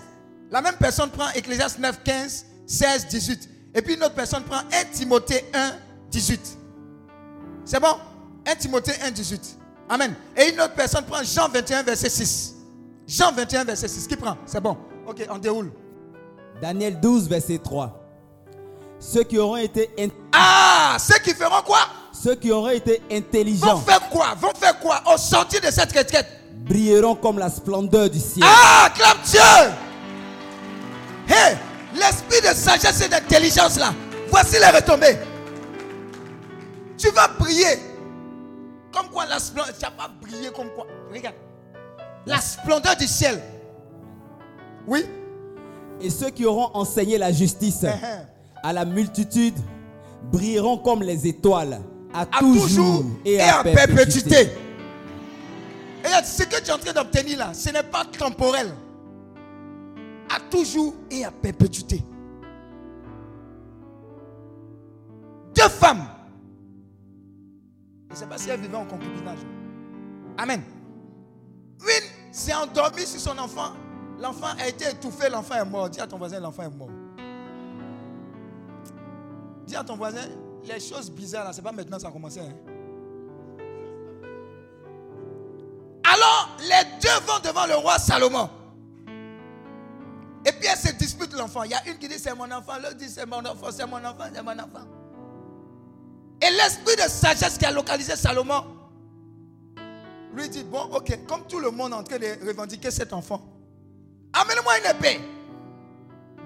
[0.50, 3.48] La même personne prend Ecclésiaste 9, 15, 16, 18.
[3.74, 5.72] Et puis une autre personne prend 1 Timothée 1,
[6.10, 6.58] 18.
[7.64, 7.96] C'est bon?
[8.46, 9.58] 1 Timothée 1, 18.
[9.88, 10.14] Amen.
[10.36, 12.54] Et une autre personne prend Jean 21, verset 6.
[13.06, 14.06] Jean 21, verset 6.
[14.06, 14.36] Qui prend?
[14.46, 14.76] C'est bon.
[15.06, 15.72] Ok, on déroule.
[16.60, 18.02] Daniel 12, verset 3.
[18.98, 19.90] Ceux qui auront été,
[20.32, 21.80] Ah, ceux qui feront quoi?
[22.12, 24.34] Ceux qui auront été Vont intelligents faire quoi?
[24.40, 25.02] Vont faire quoi?
[25.12, 26.26] Au sortir de cette retraite
[26.66, 28.44] brilleront comme la splendeur du ciel.
[28.46, 29.40] Ah, clame Dieu
[31.28, 31.56] Hé,
[31.94, 33.92] l'esprit de sagesse et d'intelligence là,
[34.30, 35.18] voici les retombées.
[36.98, 37.78] Tu vas briller.
[38.92, 41.34] Comme quoi la splendeur, tu vas pas briller comme quoi Regarde.
[42.26, 43.40] La splendeur du ciel.
[44.86, 45.04] Oui
[46.00, 48.26] Et ceux qui auront enseigné la justice Uh-huh.
[48.62, 49.54] à la multitude
[50.32, 51.80] brilleront comme les étoiles
[52.14, 54.30] à, À toujours, toujours et, à, à perpétuité.
[54.30, 54.58] perpétuité.
[56.06, 58.72] Regarde, ce que tu es en train d'obtenir là, ce n'est pas temporel.
[60.32, 62.00] À toujours et à perpétuité.
[65.52, 66.06] Deux femmes.
[68.08, 69.38] Je ne sais pas si elles vivaient en concubinage.
[70.38, 70.62] Amen.
[71.80, 73.72] Une s'est endormie sur son enfant.
[74.20, 75.90] L'enfant a été étouffé, l'enfant est mort.
[75.90, 76.90] Dis à ton voisin, l'enfant est mort.
[79.66, 80.22] Dis à ton voisin,
[80.64, 82.40] les choses bizarres là, c'est pas maintenant que ça a commencé.
[82.40, 82.75] hein.
[87.26, 88.48] Vont devant le roi Salomon.
[90.44, 91.64] Et puis elles se disputent l'enfant.
[91.64, 93.86] Il y a une qui dit c'est mon enfant, l'autre dit c'est mon enfant, c'est
[93.86, 94.86] mon enfant, c'est mon enfant.
[96.40, 98.64] Et l'esprit de sagesse qui a localisé Salomon
[100.34, 103.40] lui dit Bon, ok, comme tout le monde est en train de revendiquer cet enfant,
[104.32, 105.20] amène-moi une épée.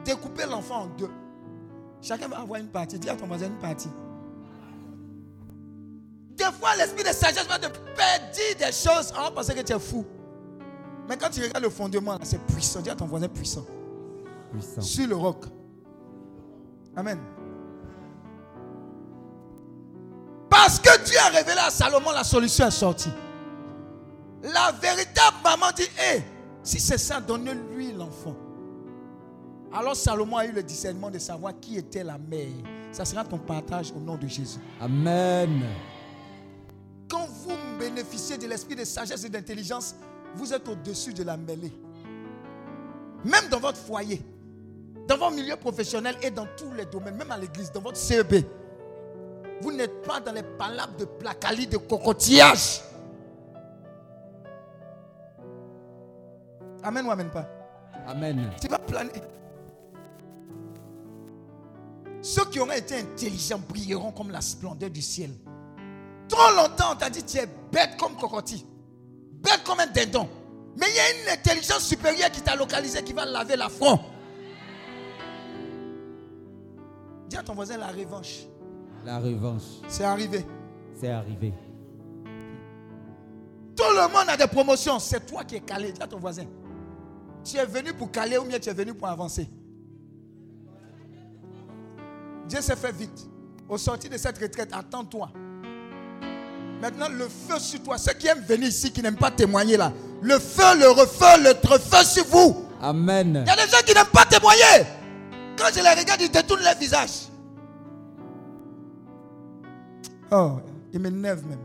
[0.05, 1.11] Découpez l'enfant en deux.
[2.01, 2.99] Chacun va avoir une partie.
[2.99, 3.91] Dis à ton voisin une partie.
[6.31, 9.13] Des fois, l'esprit de sagesse va te dire des choses.
[9.13, 10.07] Va penser que tu es fou.
[11.09, 12.81] Mais quand tu regardes le fondement, c'est puissant.
[12.81, 13.65] Dis à ton voisin puissant.
[14.53, 14.81] Puissant.
[14.81, 15.45] Sur le roc.
[16.97, 17.19] Amen.
[20.49, 23.11] Parce que Dieu a révélé à Salomon la solution est sortie.
[24.43, 26.23] La véritable maman dit Hé,
[26.63, 28.37] si c'est ça, donne-lui l'enfant.
[29.73, 32.49] Alors Salomon a eu le discernement de savoir qui était la mère.
[32.93, 34.59] Ça sera ton partage au nom de Jésus.
[34.81, 35.63] Amen.
[37.09, 39.95] Quand vous bénéficiez de l'esprit de sagesse et d'intelligence,
[40.35, 41.73] vous êtes au-dessus de la mêlée.
[43.25, 44.23] Même dans votre foyer,
[45.07, 48.45] dans votre milieu professionnel et dans tous les domaines, même à l'église, dans votre CEB.
[49.61, 52.81] Vous n'êtes pas dans les palabres de placali, de cocotillage.
[56.83, 57.47] Amen ou amen pas?
[58.07, 58.51] Amen.
[58.61, 59.13] Tu vas planer.
[62.23, 65.31] Ceux qui auront été intelligents brilleront comme la splendeur du ciel.
[66.29, 68.65] Trop longtemps, on t'a dit tu es bête comme cocotti,
[69.43, 70.29] bête comme un dindon.
[70.77, 73.99] Mais il y a une intelligence supérieure qui t'a localisé qui va laver la front.
[77.29, 78.41] Dis à ton voisin la revanche.
[79.05, 80.45] La revanche, C'est arrivé.
[80.95, 81.53] c'est arrivé.
[83.77, 84.99] Tout le monde a des promotions.
[84.99, 85.93] C'est toi qui es calé.
[85.93, 86.45] Dis à ton voisin.
[87.45, 89.49] Tu es venu pour caler ou bien tu es venu pour avancer?
[92.47, 93.27] Dieu s'est fait vite.
[93.69, 95.31] Au sortir de cette retraite, attends-toi.
[96.81, 97.99] Maintenant, le feu sur toi.
[97.99, 99.93] Ceux qui aiment venir ici, qui n'aiment pas témoigner là.
[100.23, 102.65] Le feu, le refeu, le refeu sur vous.
[102.81, 103.45] Amen.
[103.47, 104.87] Il y a des gens qui n'aiment pas témoigner.
[105.57, 107.29] Quand je les regarde, ils détournent leur visage.
[110.33, 110.59] Oh,
[110.93, 111.59] ils m'énervent même.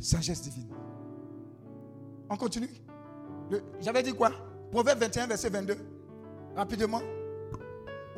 [0.00, 0.68] Sagesse divine.
[2.30, 2.70] On continue.
[3.80, 4.30] J'avais dit quoi?
[4.70, 5.76] Proverbe 21, verset 22.
[6.56, 7.00] Rapidement.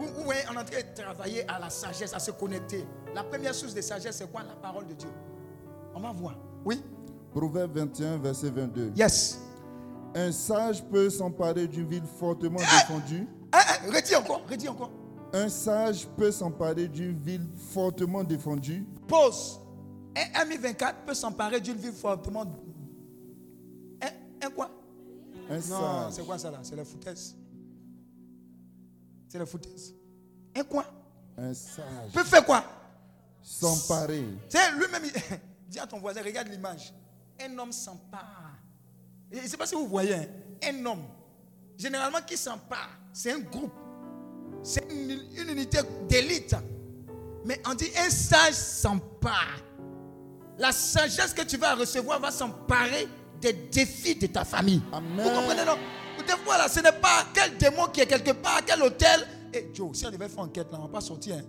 [0.00, 2.86] Vous, vous voyez, on est en train de travailler à la sagesse, à se connecter.
[3.14, 4.42] La première source de sagesse, c'est quoi?
[4.42, 5.10] La parole de Dieu.
[5.94, 6.36] On va voir.
[6.64, 6.82] Oui
[7.32, 8.92] Proverbe 21, verset 22.
[8.96, 9.38] Yes.
[10.14, 13.28] Un sage peut s'emparer d'une ville fortement défendue.
[13.52, 14.90] Hein, hein, redis encore, redis encore.
[15.32, 18.84] Un sage peut s'emparer d'une ville fortement défendue.
[19.06, 19.60] Pause.
[20.16, 22.44] Un M24 peut s'emparer d'une ville fortement.
[24.02, 24.70] Un, un quoi?
[25.48, 26.58] Un Non, sage c'est quoi ça là?
[26.62, 27.36] C'est la foutaise.
[29.30, 29.94] C'est la foutaise.
[30.56, 30.84] Un quoi?
[31.38, 32.64] Un sage Peut faire quoi?
[33.42, 34.24] S'emparer.
[34.48, 35.02] C'est lui-même.
[35.04, 36.92] il- Dis à ton voisin, regarde l'image.
[37.40, 38.56] Un homme s'empare.
[39.30, 40.14] Je ne sais pas si vous voyez.
[40.14, 40.26] hein,
[40.64, 41.04] Un homme.
[41.78, 43.72] Généralement, qui s'empare, c'est un groupe.
[44.64, 45.78] C'est une, une unité
[46.08, 46.54] d'élite.
[47.46, 49.60] Mais on dit un sage s'empare.
[50.58, 53.08] La sagesse que tu vas recevoir va s'emparer
[53.40, 54.82] des défis de ta famille.
[54.92, 55.78] Vous comprenez, non?
[56.68, 59.26] ce n'est pas quel démon qui est quelque part, quel hôtel.
[59.52, 61.36] Et Joe, si on devait faire enquête là, on ne va pas sortir.
[61.36, 61.42] Hein.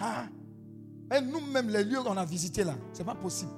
[0.00, 3.52] Ah, Et nous-mêmes, les lieux qu'on a visités là, ce n'est pas possible.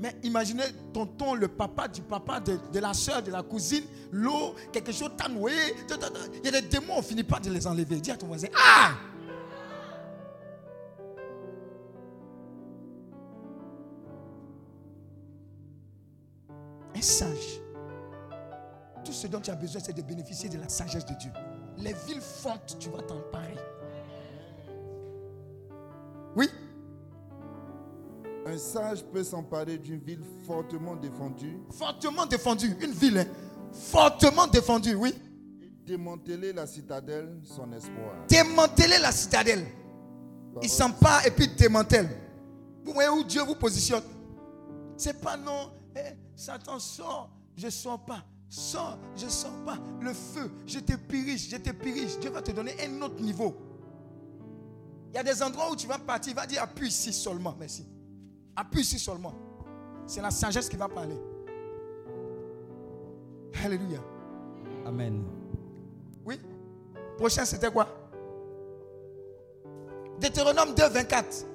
[0.00, 4.92] Mais imaginez tonton, le papa du papa, de, la soeur, de la cousine, l'eau, quelque
[4.92, 5.52] chose tanoué.
[6.44, 7.96] Il y a des démons, on ne finit pas de les enlever.
[8.00, 8.94] Dis à ton voisin, ah
[16.94, 17.62] Un sage
[19.12, 21.30] tout ce dont tu as besoin, c'est de bénéficier de la sagesse de Dieu.
[21.76, 23.58] Les villes fortes, tu vas t'emparer.
[26.34, 26.48] Oui.
[28.46, 31.58] Un sage peut s'emparer d'une ville fortement défendue.
[31.72, 32.74] Fortement défendue.
[32.80, 33.26] Une ville, hein,
[33.70, 35.14] fortement défendue, oui.
[35.84, 38.14] Démanteler la citadelle, son espoir.
[38.30, 39.66] Démanteler la citadelle.
[40.62, 42.08] Il s'empare et puis démantèle.
[42.82, 44.04] Vous voyez où Dieu vous positionne?
[44.96, 48.24] C'est pas non, eh, Satan sort, je ne sors pas.
[48.54, 49.78] Sors, je ne sors pas.
[50.02, 52.18] Le feu, je te purige, je te purige.
[52.18, 53.56] Dieu va te donner un autre niveau.
[55.08, 57.56] Il y a des endroits où tu vas partir, il va dire appuie ici seulement,
[57.58, 57.86] merci.
[58.54, 59.32] Appuie ici seulement.
[60.06, 61.16] C'est la sagesse qui va parler.
[63.64, 64.00] Alléluia.
[64.84, 65.24] Amen.
[66.22, 66.38] Oui.
[67.16, 67.88] Prochain, c'était quoi?
[70.20, 71.46] Deutéronome 2, 24.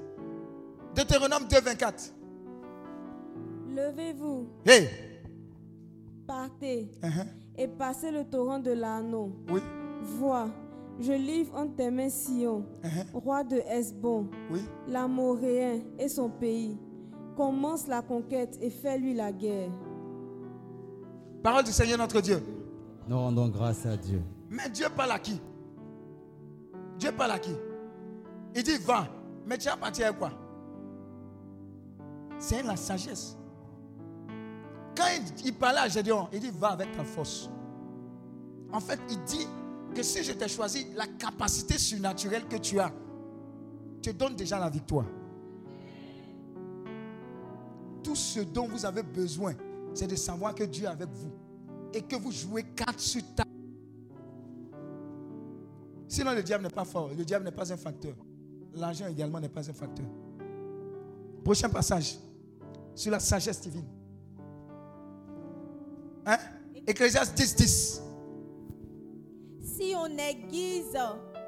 [0.96, 2.12] Deutéronome 2, 24.
[3.68, 5.07] Levez-vous, Hey.
[6.28, 7.26] Partez Uh-huh.
[7.58, 9.32] et passez le torrent de l'Arnon.
[9.50, 9.62] Oui.
[10.20, 10.48] Vois,
[11.00, 12.66] je livre entre tes mains Sion,
[13.14, 14.60] roi de Hesbon, Oui.
[14.88, 16.78] l'Amoréen et son pays.
[17.36, 19.70] Commence la conquête et fais-lui la guerre.
[21.44, 22.42] Parole du Seigneur notre Dieu.
[23.08, 24.22] Nous rendons grâce à Dieu.
[24.50, 25.40] Mais Dieu parle à qui?
[27.00, 27.52] Dieu parle à qui?
[28.56, 29.08] Il dit va.
[29.46, 30.32] Mais tu as parti avec quoi?
[32.40, 33.38] C'est la sagesse.
[34.98, 35.06] Quand
[35.46, 37.50] il, parlait à Gédéon, il dit va avec ta force.
[38.74, 39.48] En fait, il dit
[39.94, 42.92] que si je t'ai choisi, la capacité surnaturelle que tu as
[44.02, 45.06] te donne déjà la victoire.
[48.04, 49.54] Tout ce dont vous avez besoin,
[49.94, 51.32] c'est de savoir que Dieu est avec vous
[51.94, 53.52] et que vous jouez quatre sur table.
[56.08, 57.12] Sinon, le diable n'est pas fort.
[57.16, 58.16] Le diable n'est pas un facteur.
[58.74, 60.06] L'argent également n'est pas un facteur.
[61.44, 62.18] Prochain passage
[62.96, 63.97] sur la sagesse divine.
[66.28, 66.38] Hein?
[66.86, 68.02] Ecclésiaste 10, 10.
[69.62, 70.98] Si on n'aiguise,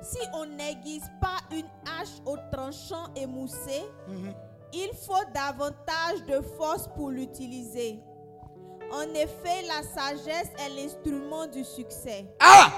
[0.02, 3.84] si on n'aiguise pas une hache au tranchant émoussé,
[4.72, 8.00] il faut davantage de force pour l'utiliser.
[8.92, 12.26] En effet, la sagesse est l'instrument du succès.
[12.40, 12.72] Ah!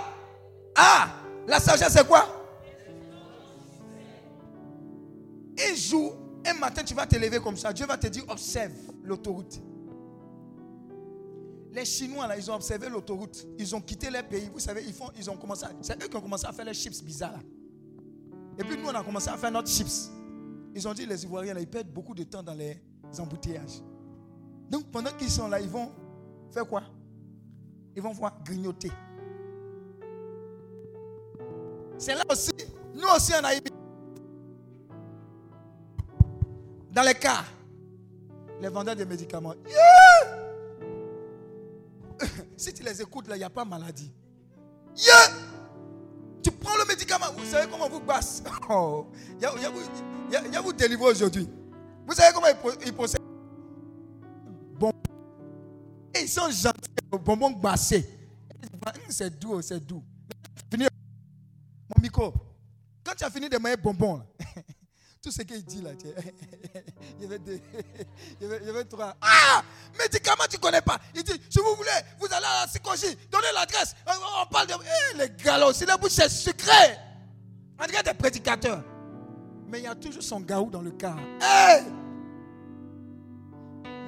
[0.75, 1.07] Ah!
[1.47, 2.25] La sagesse, c'est quoi?
[5.59, 6.15] Un jour,
[6.47, 7.71] un matin, tu vas te lever comme ça.
[7.71, 8.71] Dieu va te dire observe
[9.03, 9.61] l'autoroute.
[11.71, 13.47] Les Chinois, là, ils ont observé l'autoroute.
[13.57, 14.49] Ils ont quitté leur pays.
[14.51, 16.73] Vous savez, ils, font, ils ont commencé c'est eux qui ont commencé à faire les
[16.73, 17.31] chips bizarres.
[17.31, 17.39] là.
[18.59, 20.11] Et puis nous, on a commencé à faire notre chips.
[20.75, 22.77] Ils ont dit, les Ivoiriens, là, ils perdent beaucoup de temps dans les
[23.17, 23.81] embouteillages.
[24.69, 25.91] Donc, pendant qu'ils sont là, ils vont
[26.51, 26.83] faire quoi?
[27.95, 28.91] Ils vont voir grignoter.
[31.97, 32.51] C'est là aussi,
[32.93, 33.71] nous aussi en Haïti.
[36.91, 37.43] Dans les cas,
[38.59, 39.53] les vendeurs de médicaments.
[39.67, 40.40] Yeah!
[42.57, 44.11] si tu les écoutes, là, il n'y a pas maladie.
[44.95, 45.31] Yeah!
[46.43, 48.43] Tu prends le médicament, vous savez comment vous basse.
[48.69, 49.07] Oh,
[49.37, 49.57] il y a,
[50.51, 51.47] y a vous- délivrer aujourd'hui.
[52.07, 53.21] Vous savez comment ils, pro- ils procèdent?
[54.79, 54.91] Bon.
[56.15, 58.07] Et ils sont gentils, au bonbon bassé.
[59.09, 60.03] C'est doux, c'est doux.
[60.73, 62.33] Mon micro,
[63.03, 64.25] quand tu as fini de manger bonbon, là,
[65.21, 66.15] tout ce qu'il dit là, tu es-
[67.19, 67.59] il y avait deux,
[68.41, 69.15] il y avait, il y avait trois.
[69.21, 69.61] Ah
[69.99, 70.97] Médicament, tu ne connais pas.
[71.15, 73.95] Il dit, si vous voulez, vous allez à la psychologie, donnez l'adresse.
[74.07, 74.73] On, parle de.
[75.13, 76.97] Eh, les gars là aussi, la bouche c'est sucré.
[77.79, 78.83] On dirait des prédicateurs.
[79.67, 81.17] Mais il y a toujours son gaou dans le car.
[81.41, 81.83] Hey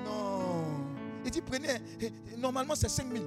[0.04, 0.66] Non.
[1.24, 1.82] Il dit, prenez.
[2.02, 3.24] eh, Normalement, c'est 5 000.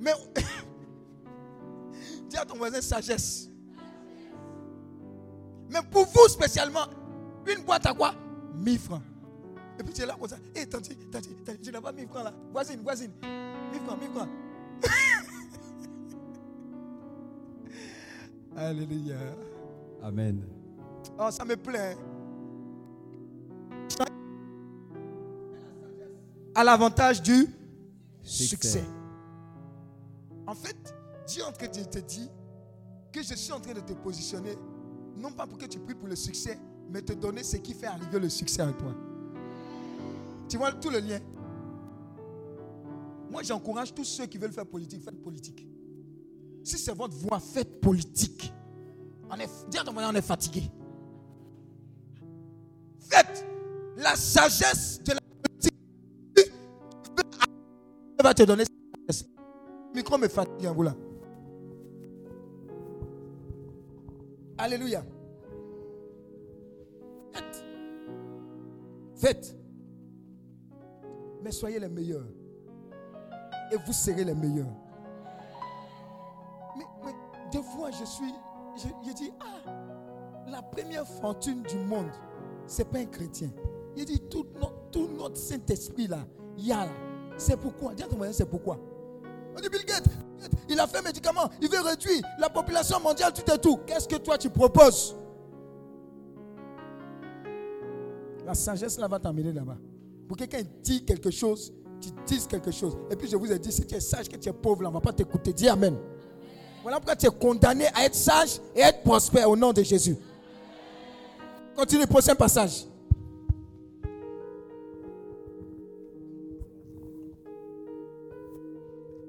[0.00, 0.12] Mais.
[2.28, 3.47] Dis à ton voisin sagesse.
[5.70, 6.86] Mais pour vous spécialement,
[7.46, 8.14] une boîte à quoi?
[8.54, 9.02] 1000 francs.
[9.78, 10.36] Et puis tu es là comme ça.
[10.54, 12.32] Hé, tanti, tanti, tanti, tu n'as pas 1000 francs là.
[12.52, 13.12] Voisine, voisine.
[13.72, 14.28] 1000 francs, 1000 francs.
[18.56, 19.16] Alléluia.
[20.02, 20.44] Amen.
[21.18, 21.96] Oh, ça me plaît.
[26.54, 27.46] À l'avantage du
[28.22, 28.84] succès.
[30.46, 30.76] En fait,
[31.26, 32.28] Dieu est en train de te dire
[33.12, 34.56] que je suis en train de te positionner,
[35.18, 36.58] non pas pour que tu pries pour le succès,
[36.90, 38.94] mais te donner ce qui fait arriver le succès à toi.
[40.48, 41.20] Tu vois tout le lien.
[43.30, 45.66] Moi, j'encourage tous ceux qui veulent faire politique, faites politique.
[46.64, 48.52] Si c'est votre voie, faites politique.
[49.30, 50.62] On est, dis à ton on est fatigué.
[52.98, 53.46] Faites
[53.96, 56.52] la sagesse de la politique.
[58.22, 59.26] Va te donner sagesse.
[59.92, 60.94] Le micro me fatigue, vous là.
[64.58, 65.04] Alléluia.
[67.32, 67.64] Faites.
[69.14, 69.56] Faites.
[71.42, 72.26] Mais soyez les meilleurs.
[73.72, 74.66] et vous serez les meilleurs.
[76.76, 77.12] Mais, mais
[77.52, 78.34] des fois, je suis.
[78.76, 79.70] Je, dis, ah,
[80.48, 82.10] la première fortune du monde,
[82.66, 83.50] c'est pas un chrétien.
[83.96, 84.46] Il dit, tout
[85.18, 86.92] notre, Saint-Esprit là, il y a là.
[87.36, 87.94] C'est pourquoi.
[87.94, 88.78] Dis à c'est pourquoi.
[89.60, 89.84] Bill
[90.68, 93.78] il a fait un médicament, il veut réduire la population mondiale, tout et tout.
[93.86, 95.16] Qu'est-ce que toi tu proposes?
[98.46, 99.76] La sagesse là va t'emmener là-bas.
[100.26, 102.96] Pour quelqu'un dit quelque chose, tu dises quelque chose.
[103.10, 104.88] Et puis je vous ai dit, si tu es sage, que tu es pauvre, là,
[104.88, 105.52] on ne va pas t'écouter.
[105.52, 105.96] Dis Amen.
[106.82, 109.82] Voilà pourquoi tu es condamné à être sage et à être prospère au nom de
[109.82, 110.16] Jésus.
[111.76, 112.87] Continue, prochain passage.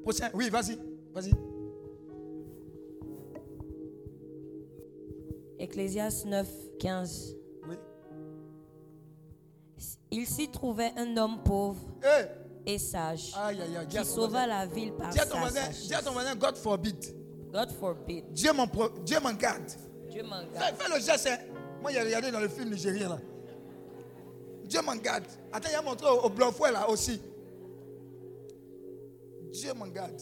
[0.09, 0.75] Prochain, oui, vas-y,
[1.13, 1.31] vas-y.
[5.59, 6.47] Ecclésias 9,
[6.79, 7.35] 15.
[7.67, 7.75] Oui.
[10.09, 12.25] Il s'y trouvait un homme pauvre Hey.
[12.65, 13.85] et sage Aïe, aïe, aïe.
[13.85, 15.87] Dis à qui sauva la ville par ton sa voisin, sagesse.
[15.87, 17.15] dis à ton voisin, God forbid.
[17.53, 18.31] God forbid.
[18.31, 18.65] Dieu m'en
[19.05, 19.61] Dieu garde.
[20.09, 20.75] Dieu m'en Fais, garde.
[20.75, 21.27] fais le geste.
[21.27, 21.37] hein.
[21.83, 23.19] Moi, j'ai regardé dans le film nigérien là.
[24.63, 25.25] Dieu m'en garde.
[25.51, 27.21] Attends, il a montré au, au blanc là aussi.
[29.51, 30.21] Dieu m'en garde.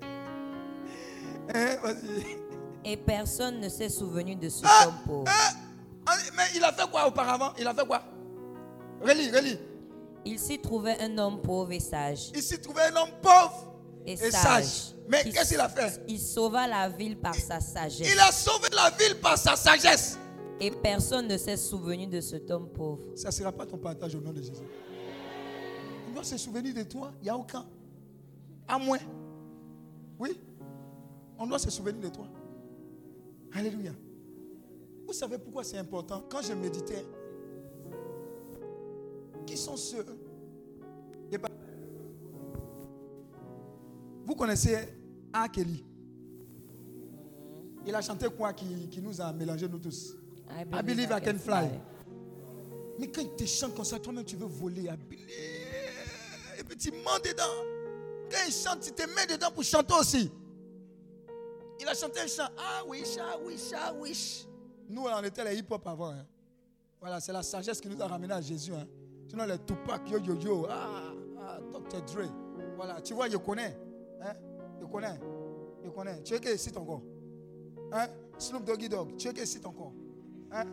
[1.54, 1.76] Hein.
[2.84, 5.24] Et personne ne s'est souvenu de ce Ah, homme pauvre.
[5.28, 7.52] Ah, Mais il a fait quoi auparavant?
[7.58, 8.02] Il a fait quoi?
[9.00, 9.58] Relis, relis.
[10.24, 12.32] Il s'y trouvait un homme pauvre et sage.
[12.34, 14.32] Il s'y trouvait un homme pauvre et, et sage.
[14.64, 14.94] sage.
[15.08, 16.00] Mais qu'est-ce qu'il a fait?
[16.08, 18.08] Il sauva la ville par sa sagesse.
[18.12, 20.18] Il a sauvé la ville par sa sagesse.
[20.58, 23.04] Et personne ne s'est souvenu de cet homme pauvre.
[23.14, 24.64] Ça ne sera pas ton partage au nom de Jésus.
[26.16, 27.12] Doit se souvenir de toi.
[27.20, 27.66] Il n'y a aucun.
[28.66, 28.96] À moins.
[30.18, 30.40] Oui.
[31.38, 32.26] On doit se souvenir de toi.
[33.52, 33.92] Alléluia.
[35.06, 36.24] Vous savez pourquoi c'est important?
[36.30, 37.04] Quand je méditais,
[39.46, 40.06] qui sont ceux
[44.24, 44.88] Vous connaissez
[45.34, 45.50] A.
[45.50, 45.84] Kelly
[47.86, 50.16] Il a chanté quoi qui, qui nous a mélangé nous tous?
[50.48, 51.68] I believe I can fly.
[52.98, 54.84] Mais quand il te chante comme ça, toi-même tu veux voler.
[54.84, 55.65] I believe.
[56.78, 57.42] Tu mens dedans.
[58.30, 60.30] Quand il chante, tu te mets dedans pour chanter aussi.
[61.80, 62.48] Il a chanté un chant.
[62.58, 64.46] Ah wish, ah wish, ah wish.
[64.88, 66.10] Nous, on était les hip-hop avant.
[66.10, 66.26] hein.
[67.00, 68.72] Voilà, c'est la sagesse qui nous a ramenés à Jésus.
[68.74, 68.86] Hein.
[69.28, 70.66] Sinon, les Tupac, yo yo yo.
[70.68, 72.02] Ah, ah, Dr.
[72.02, 72.28] Dre.
[72.76, 73.76] Voilà, tu vois, je connais.
[74.22, 74.34] Hein?
[74.80, 75.18] Je connais.
[75.84, 76.22] Je connais.
[76.22, 77.02] Tu es qui ici encore?
[77.92, 78.06] Hein?
[78.38, 79.16] Snoop Doggy Dogg.
[79.16, 79.92] Tu es qui ici encore?
[80.50, 80.64] Hein?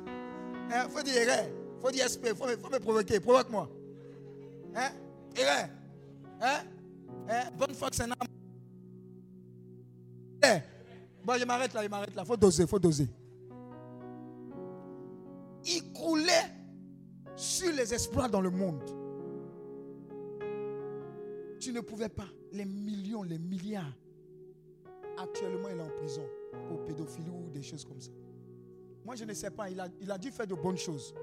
[0.71, 0.87] Hein?
[0.89, 1.45] Faut dire erreur.
[1.81, 2.33] Faut dire SP.
[2.35, 3.19] Faut, faut me provoquer.
[3.19, 3.69] Provoque-moi.
[4.75, 4.89] Hein?
[5.35, 5.69] Erreur.
[6.43, 6.59] Hein?
[7.29, 7.49] Hein?
[7.57, 8.27] Bonne Fox and Am-
[10.43, 10.59] Eh.
[11.25, 12.25] Bon, je m'arrête là, je m'arrête là.
[12.25, 13.07] Faut doser, faut doser.
[15.65, 16.51] Il coulait
[17.37, 18.81] sur les exploits dans le monde.
[21.61, 22.27] Tu ne pouvais pas.
[22.51, 23.95] Les millions, les milliards.
[25.17, 26.23] Actuellement, il est en prison
[26.67, 28.11] pour pédophilie ou des choses comme ça.
[29.05, 29.69] Moi, je ne sais pas.
[29.69, 31.15] Il a, il a dû faire de bonnes choses.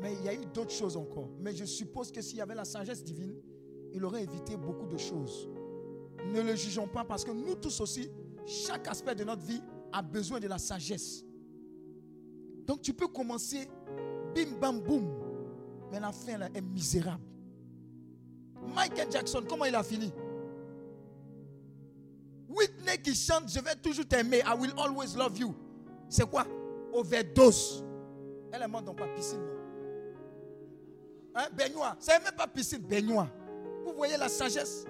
[0.00, 1.28] Mais il y a eu d'autres choses encore.
[1.38, 3.34] Mais je suppose que s'il y avait la sagesse divine,
[3.94, 5.48] il aurait évité beaucoup de choses.
[6.26, 8.10] Ne le jugeons pas parce que nous tous aussi,
[8.44, 11.24] chaque aspect de notre vie a besoin de la sagesse.
[12.66, 13.68] Donc tu peux commencer,
[14.34, 15.06] bim bam boum,
[15.92, 17.22] mais la fin là est misérable.
[18.74, 20.12] Michael Jackson, comment il a fini?
[22.48, 25.54] Whitney qui chante Je vais toujours t'aimer, I will always love you.
[26.08, 26.46] C'est quoi?
[26.92, 27.84] Overdose.
[28.50, 29.54] Elle est morte dans pas piscine, non?
[31.34, 31.96] Hein, baignoire.
[31.98, 33.28] C'est même pas piscine, baignoire.
[33.84, 34.86] Vous voyez la sagesse?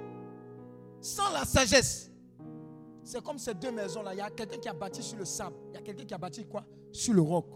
[1.01, 2.11] Sans la sagesse,
[3.03, 4.15] c'est comme ces deux maisons-là.
[4.15, 5.57] Il y a quelqu'un qui a bâti sur le sable.
[5.71, 6.65] Il y a quelqu'un qui a bâti quoi?
[6.93, 7.47] Sur le roc.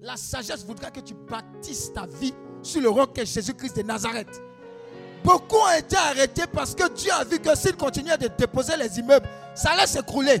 [0.00, 4.42] La sagesse voudra que tu bâtisses ta vie sur le roc qu'est Jésus-Christ de Nazareth.
[5.22, 8.98] Beaucoup ont été arrêtés parce que Dieu a vu que s'ils continuaient de déposer les
[8.98, 10.38] immeubles, ça allait s'écrouler.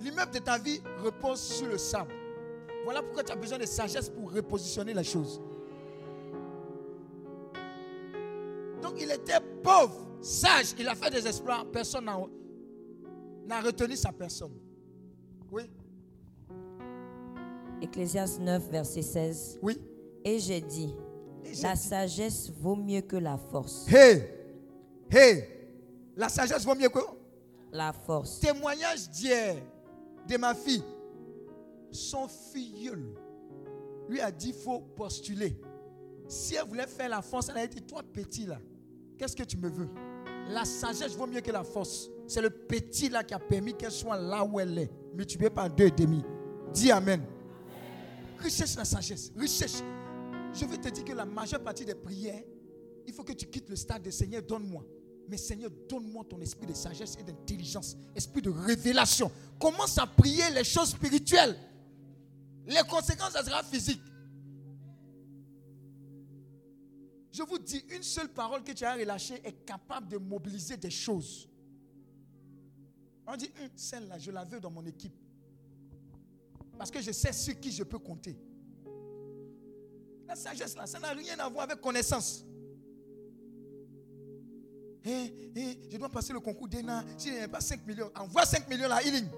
[0.00, 2.12] L'immeuble de ta vie repose sur le sable.
[2.84, 5.40] Voilà pourquoi tu as besoin de sagesse pour repositionner les choses.
[8.86, 14.52] Donc il était pauvre, sage, il a fait des exploits, personne n'a- retenu sa personne.
[15.50, 15.62] Oui.
[17.82, 19.58] Ecclésias 9, verset 16.
[19.60, 19.76] Oui.
[20.24, 20.94] Et j'ai dit,
[21.62, 23.86] la sagesse vaut mieux que la force.
[23.92, 24.22] Hey,
[25.10, 25.44] hey,
[26.16, 27.00] la sagesse vaut mieux que
[27.72, 28.38] La force.
[28.38, 29.56] témoignage d'hier
[30.28, 30.82] de ma fille.
[31.90, 33.02] Son filleul
[34.08, 35.58] lui a dit faut postuler.
[36.28, 38.58] Si elle voulait faire la force, elle a dit toi petit là,
[39.18, 39.88] qu'est-ce que tu me veux?
[40.48, 42.08] La sagesse vaut mieux que la force.
[42.26, 45.70] C'est le petit là qui a permis qu'elle soit là où elle est, multiplié par
[45.70, 46.22] deux et demi.
[46.72, 47.22] Dis Amen.
[48.42, 49.32] Recherche la sagesse.
[49.38, 49.82] Recherche.
[50.52, 52.42] Je vais te dire que la majeure partie des prières
[53.06, 54.84] Il faut que tu quittes le stade de Seigneur, donne-moi.
[55.28, 59.30] Mais Seigneur, donne-moi ton esprit de sagesse et d'intelligence, esprit de révélation.
[59.58, 61.56] Commence à prier les choses spirituelles.
[62.66, 64.00] Les conséquences, ça sera physique.
[67.36, 70.88] Je vous dis, une seule parole que tu as relâchée est capable de mobiliser des
[70.88, 71.46] choses.
[73.26, 75.12] On dit, Hum, celle-là, je la veux dans mon équipe.
[76.78, 78.38] Parce que je sais sur qui je peux compter.
[80.26, 82.42] La sagesse, là, ça n'a rien à voir avec connaissance.
[85.04, 87.04] Eh, eh, je dois passer le concours d'ENA.
[87.18, 89.28] Si je n'ai pas 5 millions, envoie 5 millions à Healing.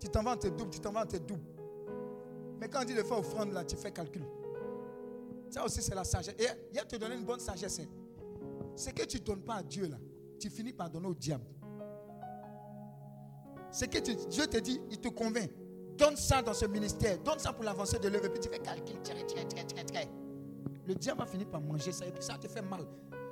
[0.00, 1.44] Tu t'en vas en te double, tu t'en vas en te double.
[2.58, 4.24] Mais quand on dit de faire offrande, là, tu fais calcul.
[5.50, 6.34] Ça aussi, c'est la sagesse.
[6.72, 7.80] Il a te donné une bonne sagesse.
[7.80, 7.86] hein.
[8.76, 9.96] Ce que tu ne donnes pas à Dieu, là,
[10.38, 11.44] tu finis par donner au diable.
[13.70, 15.50] Ce que Dieu te dit, il te convainc.
[15.96, 17.18] Donne ça dans ce ministère.
[17.22, 18.28] Donne ça pour l'avancée de l'œuvre.
[18.28, 18.96] Puis tu fais calcul.
[20.86, 22.04] Le diable va finir par manger ça.
[22.06, 22.84] Et puis ça te fait mal.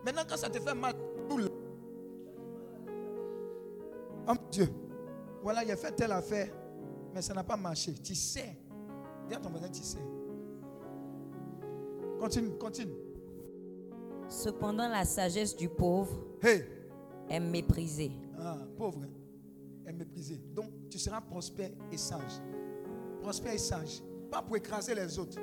[0.04, 0.94] Maintenant, quand ça te fait mal,
[1.28, 1.50] tout le-
[4.28, 4.68] Oh Dieu.
[5.42, 6.52] Voilà, il a fait telle affaire.
[7.12, 7.94] Mais ça n'a pas marché.
[7.94, 8.56] Tu sais.
[9.28, 9.98] Dis à ton voisin, tu sais.
[12.22, 12.94] Continue, continue.
[14.28, 16.24] Cependant, la sagesse du pauvre
[17.28, 18.12] est méprisée.
[18.38, 19.00] Ah, pauvre,
[19.84, 20.40] est méprisé.
[20.54, 22.40] Donc, tu seras prospère et sage.
[23.22, 24.04] Prospère et sage.
[24.30, 25.40] Pas pour écraser les autres.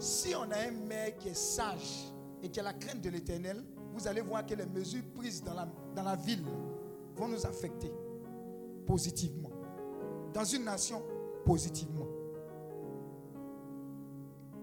[0.00, 2.12] Si on a un maire qui est sage
[2.42, 3.62] et qui a la crainte de l'éternel,
[3.92, 6.42] vous allez voir que les mesures prises dans la, dans la ville
[7.14, 7.92] vont nous affecter
[8.84, 9.52] positivement.
[10.34, 11.00] Dans une nation,
[11.44, 12.17] positivement.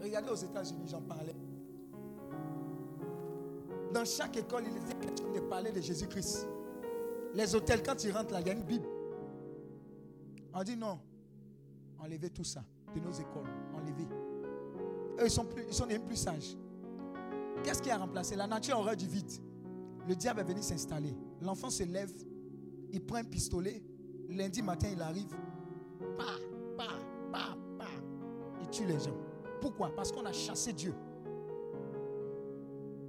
[0.02, 1.36] Regardez aux États-Unis, j'en parlais.
[3.94, 6.48] Dans chaque école, il était question de parler de Jésus-Christ.
[7.34, 8.88] Les hôtels, quand ils rentrent là, il y a une Bible.
[10.54, 11.00] On dit non.
[12.00, 12.64] Enlevez tout ça
[12.94, 13.48] de nos écoles.
[13.74, 14.08] Enlevez.
[15.20, 16.58] Eux, ils sont, plus, ils sont même plus sages.
[17.64, 18.36] Qu'est-ce qui a remplacé?
[18.36, 19.32] La nature aurait du vide.
[20.08, 21.16] Le diable est venu s'installer.
[21.42, 22.14] L'enfant se lève,
[22.92, 23.82] il prend un pistolet.
[24.30, 25.34] Lundi matin, il arrive.
[28.62, 29.16] Il tue les gens.
[29.62, 29.92] Pourquoi?
[29.96, 30.94] Parce qu'on a chassé Dieu.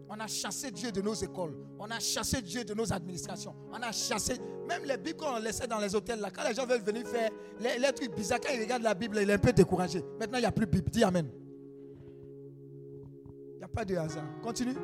[0.08, 1.56] On a chassé Dieu de nos écoles.
[1.78, 3.54] On a chassé Dieu de nos administrations.
[3.72, 4.40] On a chassé.
[4.68, 7.30] Même les Bibles qu'on laissait dans les hôtels, là, quand les gens veulent venir faire
[7.60, 10.02] les, les trucs bizarres, quand ils regardent la Bible, il est un peu découragé.
[10.18, 10.90] Maintenant, il n'y a plus de Bible.
[10.90, 11.28] Dis Amen.
[13.54, 14.24] Il n'y a pas de hasard.
[14.42, 14.76] Continue.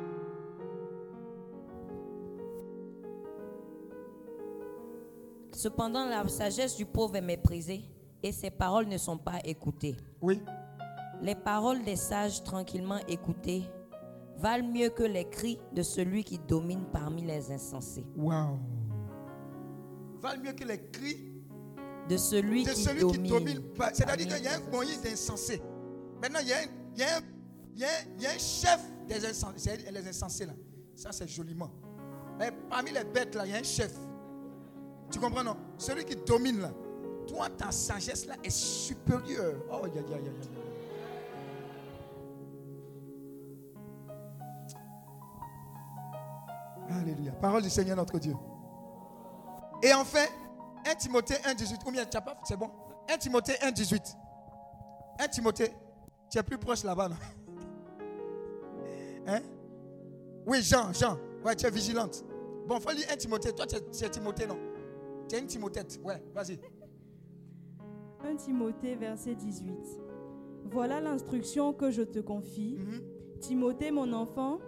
[5.53, 7.83] Cependant, la sagesse du pauvre est méprisée
[8.21, 9.95] et ses paroles ne sont pas écoutées.
[10.21, 10.41] Oui.
[11.21, 13.63] Les paroles des sages tranquillement écoutées
[14.37, 18.05] valent mieux que les cris de celui qui domine parmi les insensés.
[18.17, 18.59] Waouh.
[20.21, 21.31] Valent mieux que les cris
[22.09, 23.23] De celui de qui celui domine.
[23.23, 23.93] qui domine pas.
[23.93, 25.61] C'est-à-dire qu'il y a un Moïse insensé.
[26.21, 26.61] Maintenant, il y a un,
[26.95, 27.21] il y a un-
[27.75, 29.53] il y a un- il y a un chef des insensés.
[29.57, 30.53] C'est Les insensés, là.
[30.95, 31.71] Ça, c'est joliment.
[32.37, 33.93] Mais parmi les bêtes, là, il y a un chef.
[35.11, 35.55] Tu comprends, non?
[35.77, 36.71] Celui qui domine, là.
[37.27, 39.55] Toi, ta sagesse, là, est supérieure.
[39.71, 40.31] Oh, ya, ya, ya,
[47.01, 47.31] Alléluia.
[47.33, 48.35] Parole du Seigneur notre Dieu.
[49.81, 50.25] Et enfin,
[50.85, 51.79] 1 Timothée 1, 18.
[51.83, 52.03] Combien
[52.43, 52.69] C'est bon
[53.09, 54.17] 1 Timothée 1, 18.
[55.19, 55.71] 1 Timothée,
[56.29, 57.15] tu es plus proche là-bas, non?
[59.27, 59.39] Hein?
[60.45, 61.17] Oui, Jean, Jean.
[61.45, 62.25] Ouais, tu es vigilante.
[62.67, 63.53] Bon, faut lire 1 Timothée.
[63.53, 64.57] Toi, tu es, tu es Timothée, non?
[65.29, 65.81] Tu es une Timothée.
[66.03, 66.59] Ouais, vas-y.
[68.23, 69.73] 1 Timothée, verset 18.
[70.71, 72.77] Voilà l'instruction que je te confie.
[72.77, 73.01] Mhm.
[73.39, 74.59] Timothée, mon enfant,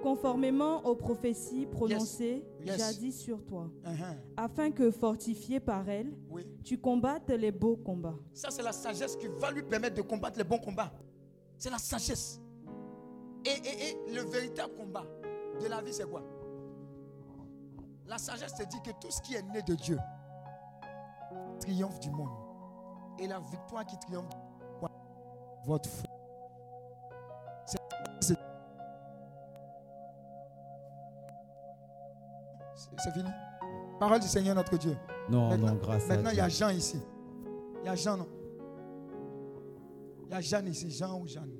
[0.00, 2.78] conformément aux prophéties prononcées Yes.
[2.78, 4.16] jadis sur toi, Uh-huh.
[4.36, 6.46] afin que, fortifié par elles, Oui.
[6.64, 8.16] tu combattes les beaux combats.
[8.32, 10.92] Ça, c'est la sagesse qui va lui permettre de combattre les bons combats.
[11.58, 12.40] C'est la sagesse.
[13.44, 15.04] Et, et- et le véritable combat
[15.60, 16.22] de la vie, c'est quoi?
[18.06, 19.98] La sagesse te dit que tout ce qui est né de Dieu
[21.60, 22.28] triomphe du monde.
[23.18, 24.28] Et la victoire qui triomphe,
[24.78, 24.90] quoi
[25.64, 26.06] votre foi.
[32.98, 33.28] C'est- fini.
[33.98, 34.96] Parole du Seigneur notre Dieu.
[35.30, 36.48] Non, Maintenant- non, grâce Maintenant, il y a.
[36.48, 36.98] Jean ici.
[37.82, 38.28] Il y a Jean, non?
[40.26, 40.90] Il y a Jeanne ici.
[40.90, 41.50] Jean ou Jeanne?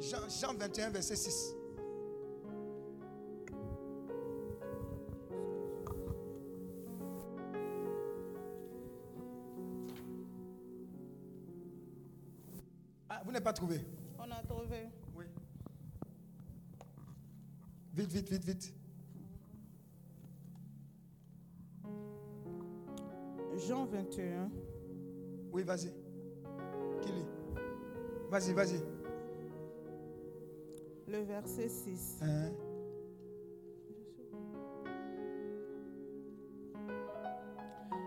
[0.00, 1.54] Jean, Jean 21, verset 6.
[13.24, 13.80] Vous n'avez pas trouvé
[14.18, 14.88] On a trouvé.
[15.14, 15.24] Oui.
[17.94, 18.74] Vite, vite, vite, vite.
[23.66, 24.50] Jean 21.
[25.52, 25.92] Oui, vas-y.
[27.02, 27.26] Qui lit?
[28.30, 28.80] Vas-y, vas-y.
[31.06, 32.18] Le verset 6.
[32.22, 32.50] Hein?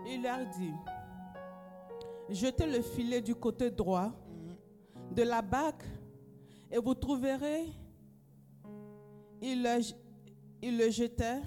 [0.08, 0.72] Il leur dit,
[2.30, 4.12] jetez le filet du côté droit
[5.16, 5.84] de la barque
[6.70, 7.64] et vous trouverez.
[9.40, 11.40] Il le, jetait,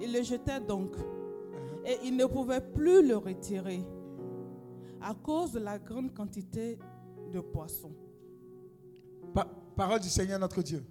[0.00, 0.96] il le jetait donc
[1.84, 3.84] et il ne pouvait plus le retirer
[5.00, 6.78] à cause de la grande quantité
[7.32, 7.94] de poissons.
[9.32, 10.84] Pa- parole du Seigneur notre Dieu.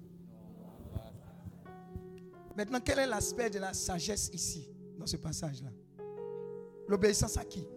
[2.56, 5.70] Maintenant, quel est l'aspect de la sagesse ici, dans ce passage-là?
[6.88, 7.68] L'obéissance à qui?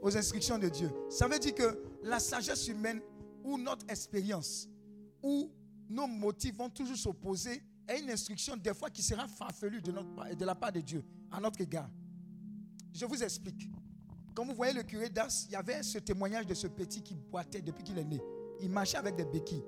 [0.00, 0.90] Aux instructions de Dieu.
[1.10, 3.00] Ça veut dire que la sagesse humaine
[3.44, 4.68] ou notre expérience
[5.22, 5.50] ou
[5.88, 10.54] nos motifs vont toujours s'opposer à une instruction des fois qui sera farfelue de, la
[10.54, 11.90] part de Dieu à notre égard.
[12.92, 13.68] Je vous explique.
[14.34, 17.14] Quand vous voyez le curé d'Ars, il y avait ce témoignage de ce petit qui
[17.14, 18.20] boitait depuis qu'il est né.
[18.60, 19.64] Il marchait avec des béquilles.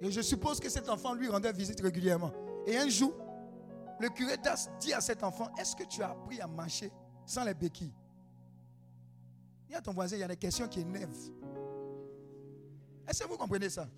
[0.00, 2.32] Et je suppose que cet enfant lui rendait visite régulièrement.
[2.66, 3.12] Et un jour,
[4.00, 6.90] le curé d'Ars dit à cet enfant, est-ce que tu as appris à marcher
[7.26, 7.92] sans les béquilles?
[9.68, 11.32] Il y a ton voisin, il y a des questions qui énervent.
[13.08, 13.88] Est-ce que vous comprenez ça?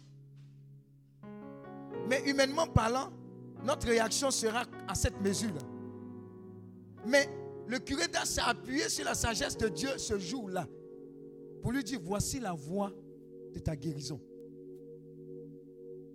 [2.09, 3.11] Mais humainement parlant,
[3.65, 5.61] notre réaction sera à cette mesure-là.
[7.07, 7.29] Mais
[7.67, 10.67] le curé s'est appuyé sur la sagesse de Dieu ce jour-là
[11.63, 12.93] pour lui dire, voici la voie
[13.53, 14.21] de ta guérison.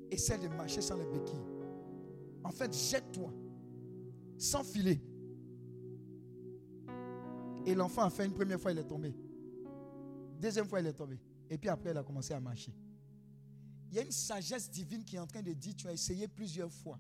[0.10, 1.46] Essaie de marcher sans les béquilles.
[2.44, 3.32] En fait, jette-toi
[4.38, 5.02] sans filet.
[7.66, 9.16] Et l'enfant a fait une première fois, il est tombé.
[10.40, 11.20] Deuxième fois, il est tombé.
[11.50, 12.74] Et puis après, il a commencé à marcher.
[13.92, 16.28] Il y a une sagesse divine qui est en train de dire, tu as essayé
[16.28, 17.00] plusieurs fois.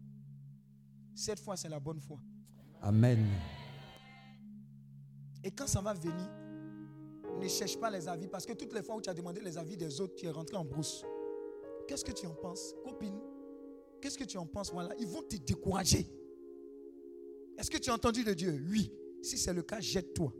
[1.13, 2.19] Cette fois, c'est la bonne fois.
[2.81, 3.25] Amen.
[5.43, 6.29] Et quand ça va venir,
[7.39, 8.27] ne cherche pas les avis.
[8.27, 10.29] Parce que toutes les fois où tu as demandé les avis des autres, tu es
[10.31, 11.03] rentré en brousse.
[11.87, 13.19] Qu'est-ce que tu en penses, copine?
[14.01, 16.07] Qu'est-ce que tu en penses Voilà, ils vont te décourager.
[17.57, 18.63] Est-ce que tu as entendu de Dieu?
[18.69, 18.91] Oui.
[19.21, 20.33] Si c'est le cas, jette-toi.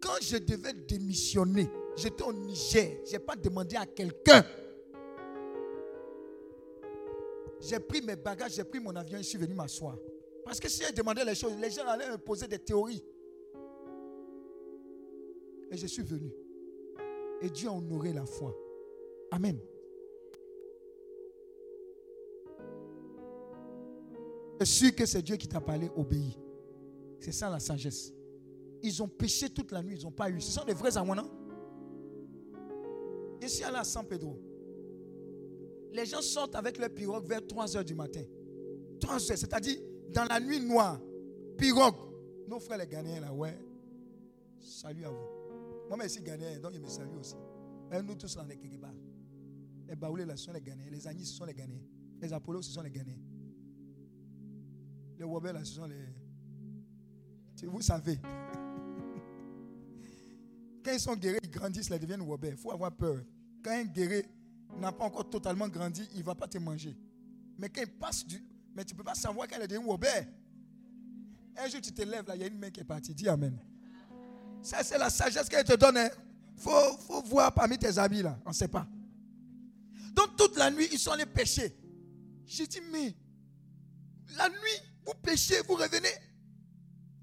[0.00, 2.98] Quand je devais démissionner, j'étais au Niger.
[3.06, 4.44] Je n'ai pas demandé à quelqu'un.
[7.60, 9.96] J'ai pris mes bagages, j'ai pris mon avion et je suis venu m'asseoir.
[10.44, 13.04] Parce que si j'ai demandé les choses, les gens allaient me poser des théories.
[15.70, 16.32] Et je suis venu.
[17.42, 18.56] Et Dieu a honoré la foi.
[19.30, 19.58] Amen.
[24.58, 26.36] Je suis sûr que c'est Dieu qui t'a parlé, obéis.
[27.18, 28.12] C'est ça la sagesse.
[28.82, 30.40] Ils ont péché toute la nuit, ils n'ont pas eu.
[30.40, 31.30] Ce sont des vrais amoinants.
[33.40, 34.38] Je suis allé à San Pedro.
[35.92, 38.22] Les gens sortent avec leur pirogue vers 3 heures du matin.
[39.00, 39.78] 3 heures, c'est-à-dire
[40.12, 41.00] dans la nuit noire.
[41.56, 41.96] Pirogue.
[42.48, 43.56] Nos frères les Ghanéens là, ouais.
[44.58, 45.40] Salut à vous.
[45.88, 47.34] Moi, je suis Ghanéen, donc je me salue aussi.
[48.04, 48.94] Nous tous, là, on est quelque part.
[49.88, 50.88] Les Baoulés, là, ce sont les Ghanéens.
[50.90, 51.82] Les Agnis, ce sont les Ghanéens.
[52.20, 53.18] Les Apollos, ce sont les Ghanéens.
[55.18, 55.96] Les Wobel, là, ce sont les.
[57.66, 58.18] Vous savez.
[60.84, 62.52] Quand ils sont guéris, ils grandissent, ils deviennent Wobel.
[62.52, 63.22] Il faut avoir peur.
[63.62, 64.22] Quand un guéri
[64.78, 66.96] n'a pas encore totalement grandi, il ne va pas te manger.
[67.58, 68.42] Mais quand il passe du.
[68.74, 70.28] Mais tu ne peux pas savoir il est devenu Wobel.
[71.56, 73.14] Un jour, tu te lèves, là, il y a une main qui est partie.
[73.14, 73.58] Dis Amen.
[74.62, 75.96] Ça, c'est la sagesse qu'elle te donne.
[75.96, 78.38] Il faut, faut voir parmi tes habits, là.
[78.44, 78.86] On ne sait pas.
[80.12, 81.74] Donc, toute la nuit, ils sont allés pêcher.
[82.46, 83.14] J'ai dit, mais
[84.36, 86.08] la nuit, vous pêchez, vous revenez.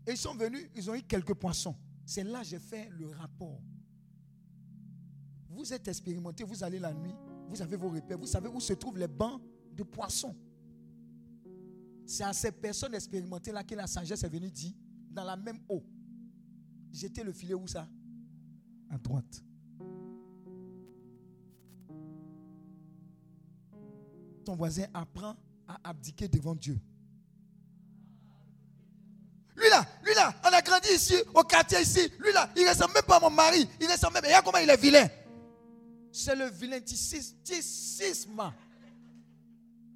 [0.07, 1.75] Et ils sont venus, ils ont eu quelques poissons.
[2.05, 3.59] C'est là que j'ai fait le rapport.
[5.49, 7.13] Vous êtes expérimenté, vous allez la nuit,
[7.47, 9.41] vous avez vos repères, vous savez où se trouvent les bancs
[9.73, 10.35] de poissons.
[12.05, 14.73] C'est à ces personnes expérimentées-là que la sagesse est venue dire,
[15.09, 15.83] dans la même eau,
[16.91, 17.87] jetez le filet où ça?
[18.89, 19.43] À droite.
[24.45, 25.35] Ton voisin apprend
[25.67, 26.79] à abdiquer devant Dieu.
[29.57, 31.99] Lui là, lui là, on a grandi ici, au quartier ici.
[32.19, 33.67] Lui là, il ressemble même pas à mon mari.
[33.81, 34.23] Il ressemble même.
[34.23, 35.07] Regarde comment il est vilain.
[36.19, 37.27] C'est le vilaintisme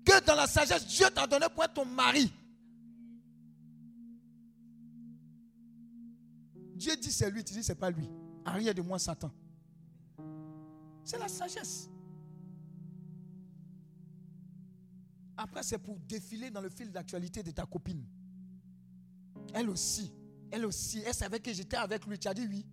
[0.05, 2.31] que dans la sagesse, Dieu t'a donné pour être ton mari.
[6.75, 8.07] Dieu dit c'est lui, tu dis c'est pas lui.
[8.45, 9.31] Arrière de moi, Satan.
[11.03, 11.89] C'est la sagesse.
[15.37, 18.05] Après, c'est pour défiler dans le fil d'actualité de ta copine.
[19.55, 20.13] Elle aussi,
[20.51, 22.19] elle aussi, elle savait que j'étais avec lui.
[22.19, 22.63] Tu as dit oui.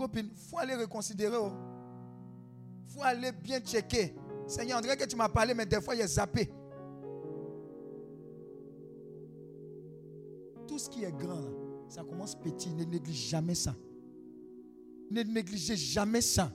[0.00, 1.36] Copine, il faut aller reconsidérer.
[1.36, 4.14] Il faut aller bien checker.
[4.46, 6.50] Seigneur, dirait que tu m'as parlé, mais des fois, il est zappé.
[10.66, 11.50] Tout ce qui est grand,
[11.86, 12.70] ça commence petit.
[12.70, 13.76] Ne néglige jamais ça.
[15.10, 16.50] Ne négligez jamais ça.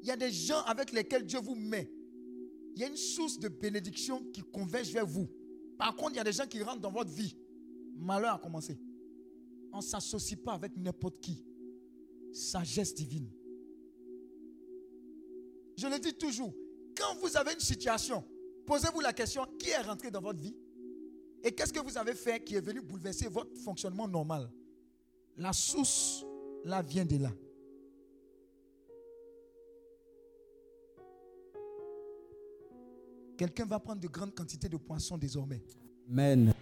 [0.00, 1.92] Il y a des gens avec lesquels Dieu vous met.
[2.76, 5.28] Il y a une source de bénédiction qui converge vers vous.
[5.76, 7.36] Par contre, il y a des gens qui rentrent dans votre vie.
[7.94, 8.80] Malheur a commencé.
[9.70, 11.44] On ne s'associe pas avec n'importe qui.
[12.32, 13.30] Sagesse divine.
[15.76, 16.52] Je le dis toujours,
[16.96, 18.24] quand vous avez une situation,
[18.66, 20.56] posez-vous la question, qui est rentré dans votre vie?
[21.44, 24.50] Et qu'est-ce que vous avez fait qui est venu bouleverser votre fonctionnement normal?
[25.36, 26.24] La source,
[26.64, 27.32] là, vient de là.
[33.36, 35.62] Quelqu'un va prendre de grandes quantités de poissons désormais.
[36.10, 36.52] Amen.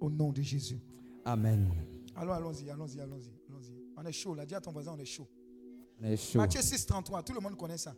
[0.00, 0.78] Au nom de Jésus.
[1.24, 1.68] Amen.
[2.14, 3.43] Alors allons-y, allons-y, allons-y, allons-y.
[3.96, 4.44] On est chaud là.
[4.46, 5.28] Dis à ton voisin, on est chaud.
[6.00, 6.38] On est chaud.
[6.38, 7.94] Matthieu 6, 33, tout le monde connaît ça.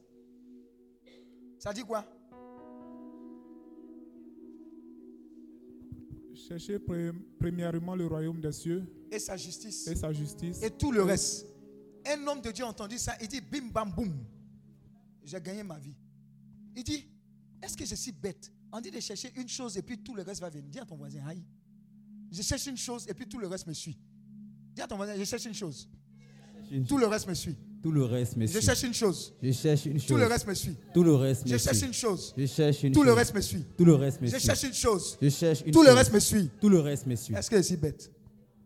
[1.58, 2.04] Ça dit quoi?
[6.34, 9.86] Cherchez pre- premièrement le royaume des cieux Et sa justice.
[9.86, 10.62] et sa justice.
[10.62, 11.46] Et tout le reste.
[12.06, 13.14] Un homme de Dieu a entendu ça.
[13.20, 14.12] Il dit bim bam boum.
[15.24, 15.94] J'ai gagné ma vie.
[16.76, 17.06] Il dit
[17.62, 18.52] Est-ce que je suis bête?
[18.70, 20.68] On dit de chercher une chose et puis tout le reste va venir.
[20.70, 21.42] Dis à ton voisin Aïe.
[22.30, 23.96] Je cherche une chose et puis tout le reste me suit.
[24.76, 25.88] Dis à ton voisin Je cherche une chose.
[26.86, 27.56] Tout le reste me suit.
[27.82, 28.60] Tout le reste me Je suit.
[28.62, 29.34] cherche une chose.
[29.42, 30.08] Je cherche une chose.
[30.08, 30.76] Tout le reste me suit.
[30.92, 31.64] Tout le reste me Je suit.
[31.66, 32.34] cherche une chose.
[32.36, 33.16] Je cherche une Tout le chose.
[33.18, 33.64] reste me suit.
[33.78, 34.40] Tout le reste me Je suit.
[34.46, 35.18] cherche une chose.
[35.22, 35.96] Je cherche une Tout le chose.
[35.96, 36.50] reste me suit.
[36.60, 37.34] Tout le reste me suit.
[37.34, 38.12] Est-ce que je suis bête?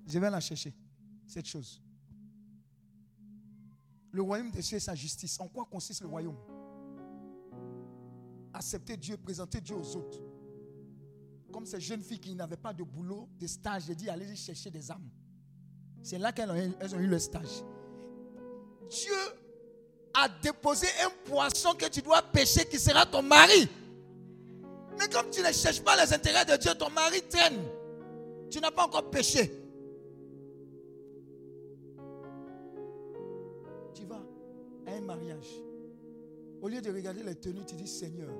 [0.08, 0.74] Je vais la chercher.
[1.26, 1.80] Cette chose.
[4.10, 5.38] Le royaume des cieux et sa justice.
[5.38, 6.36] En quoi consiste le royaume?
[8.52, 10.18] Accepter Dieu, présenter Dieu aux autres.
[11.52, 14.70] Comme ces jeunes filles qui n'avaient pas de boulot, de stage, j'ai dit allez chercher
[14.70, 15.08] des âmes.
[16.02, 16.56] C'est là qu'elles ont,
[16.98, 17.62] eu- le stage.
[18.88, 19.12] Dieu
[20.14, 23.68] a déposé un poisson que tu dois pêcher qui sera ton mari.
[24.98, 27.60] Mais comme tu ne cherches pas les intérêts de Dieu, ton mari traîne.
[28.50, 29.50] Tu n'as pas encore péché.
[33.94, 34.20] Tu vas
[34.86, 35.48] à un mariage.
[36.60, 38.30] Au lieu de regarder les tenues, tu dis Seigneur,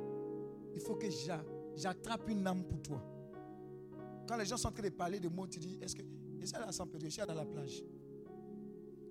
[0.75, 1.45] il faut que j'a-
[1.77, 3.03] j'attrape une âme pour toi.
[4.29, 6.03] Quand les gens sont en train de parler de mots, tu dis Est-ce que.
[6.41, 7.83] Et ça, là, sans Pedro, je suis dans la plage.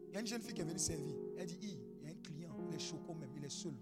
[0.08, 1.16] Il y a une jeune fille qui est venue servir.
[1.38, 3.74] Elle dit il y a un client, il est chaud même, il est seul.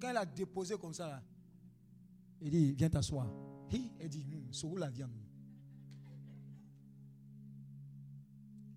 [0.00, 1.22] Quand elle a déposé comme ça, là,
[2.40, 3.26] dit Viens t'asseoir.
[3.98, 5.10] Elle dit Hum, Sourou la viande?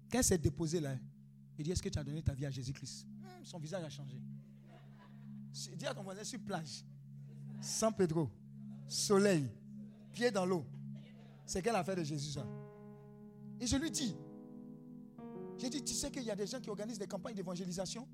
[0.10, 0.96] Quand elle s'est déposée là,
[1.58, 3.06] il dit Est-ce que tu as donné ta vie à Jésus-Christ?
[3.22, 4.18] Hum, Son visage a changé.
[5.76, 6.86] Dis à ton voisin sur plage,
[7.60, 8.30] San Pedro,
[8.88, 9.50] soleil,
[10.14, 10.66] pied dans l'eau.
[11.46, 12.46] C'est quelle affaire de Jésus ça
[13.60, 14.16] Et je lui dis
[15.58, 18.08] J'ai dit Tu sais qu'il y a des gens qui organisent des campagnes d'évangélisation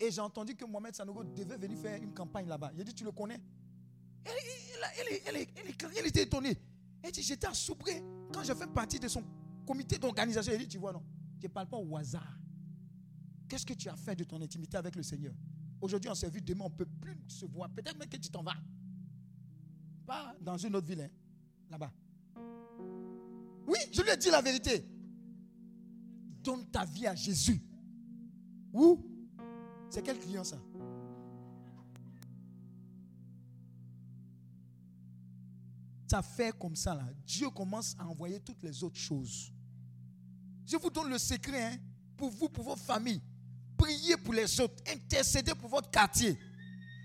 [0.00, 2.72] Et j'ai entendu que Mohamed Sanogo devait venir faire une campagne là-bas.
[2.76, 3.40] J'ai dit Tu le connais?
[4.24, 6.56] Elle était étonnée.
[7.02, 8.02] Elle dit J'étais Soubré
[8.32, 9.22] quand je fais partie de son
[9.66, 10.52] comité d'organisation.
[10.52, 11.02] Elle dit Tu vois, non,
[11.38, 12.38] je ne parle pas au hasard.
[13.48, 15.34] Qu'est-ce que tu as fait de ton intimité avec le Seigneur?
[15.80, 17.68] Aujourd'hui, on s'est vu, demain, on ne peut plus se voir.
[17.68, 18.56] Peut-être même que tu t'en vas.
[20.06, 21.10] Pas dans une autre ville, hein,
[21.68, 21.92] là-bas.
[23.66, 24.84] Oui, je lui ai dit la vérité.
[26.42, 27.62] Donne ta vie à Jésus.
[28.72, 29.00] Où?
[29.90, 30.58] C'est quel client ça?
[36.08, 37.08] Ça fait comme ça là.
[37.24, 39.52] Dieu commence à envoyer toutes les autres choses.
[40.66, 41.76] Je vous donne le secret hein,
[42.16, 43.22] pour vous, pour vos familles.
[43.78, 44.74] Priez pour les autres.
[44.86, 46.38] Intercédez pour votre quartier.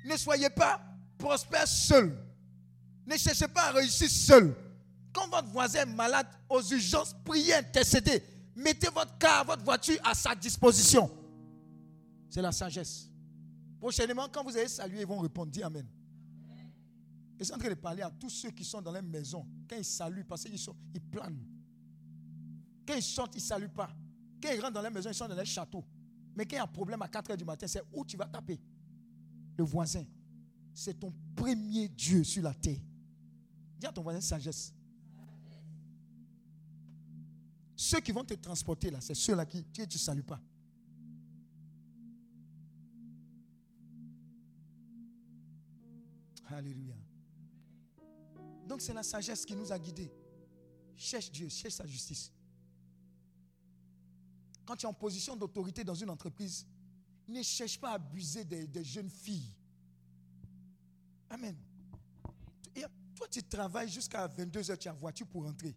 [0.05, 0.81] Ne soyez pas
[1.17, 2.17] prospère seul.
[3.05, 4.55] Ne cherchez pas à réussir seul.
[5.17, 8.21] Quand votre voisin est malade aux urgences, priez, intercédez.
[8.55, 11.09] Mettez votre car, votre voiture à sa disposition.
[12.29, 13.09] C'est la sagesse.
[13.79, 15.51] Prochainement, quand vous allez saluer, ils vont répondre.
[15.51, 15.87] Dis Amen.
[17.39, 19.43] Et c'est en train de parler à tous ceux qui sont dans les maisons.
[19.67, 21.43] Quand ils saluent, parce qu'ils sont, ils planent.
[22.87, 23.89] Quand ils sortent, ils ne saluent pas.
[24.39, 25.83] Quand ils rentrent dans les maisons, ils sont dans les châteaux.
[26.35, 28.17] Mais quand il y a un problème à 4 h du matin, c'est où tu
[28.17, 28.59] vas taper?
[29.57, 30.05] Le voisin.
[30.75, 32.77] C'est ton premier Dieu sur la terre.
[33.79, 34.76] Dis à ton voisin sagesse.
[37.87, 40.41] Ceux qui vont te transporter là, c'est ceux-là qui tu ne salues pas.
[46.47, 46.97] Alléluia.
[48.67, 50.11] Donc c'est la sagesse qui nous a guidés.
[50.97, 52.29] Cherche Dieu, cherche sa justice.
[54.65, 56.67] Quand tu es en position d'autorité dans une entreprise,
[57.25, 59.53] ne cherche pas à abuser des, jeunes filles.
[61.29, 61.55] Amen.
[63.15, 65.73] Toi, tu travailles jusqu'à 22h, tu as voiture pour rentrer.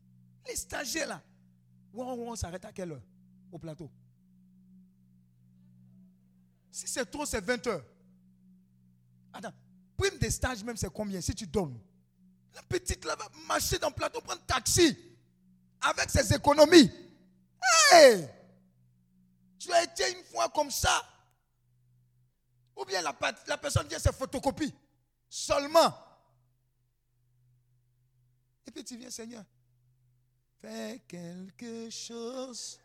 [0.48, 1.22] Les stagiaires là,
[1.94, 3.02] on, on s'arrête à quelle heure
[3.50, 3.90] au plateau?
[6.70, 7.82] Si c'est trop, c'est 20h.
[9.32, 9.52] Attends,
[9.96, 11.20] prime des stages même, c'est combien?
[11.20, 11.78] Si tu donnes
[12.54, 14.96] La petite là va marcher dans le plateau, prendre taxi
[15.80, 16.90] avec ses économies.
[17.92, 18.28] Hey!
[19.58, 21.06] Tu as été une fois comme ça.
[22.76, 23.12] Ou bien la,
[23.58, 24.74] personne vient se photocopie.
[25.28, 25.94] Seulement.
[28.66, 29.44] Et puis tu viens, Seigneur.
[30.60, 32.78] Fais quelque chose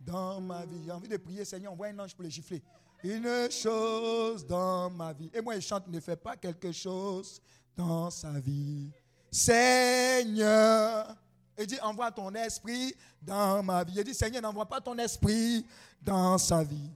[0.00, 0.82] dans ma vie.
[0.84, 2.62] J'ai envie de prier, Seigneur, envoie un ange pour les gifler.
[3.04, 5.30] Une chose dans ma vie.
[5.34, 7.40] Et moi, il chante, ne fais pas quelque chose
[7.76, 8.90] dans sa vie.
[9.30, 11.16] Seigneur.
[11.58, 13.94] Il dit, envoie ton esprit dans ma vie.
[13.96, 15.66] Il dit, Seigneur, n'envoie pas ton esprit
[16.00, 16.90] dans sa vie.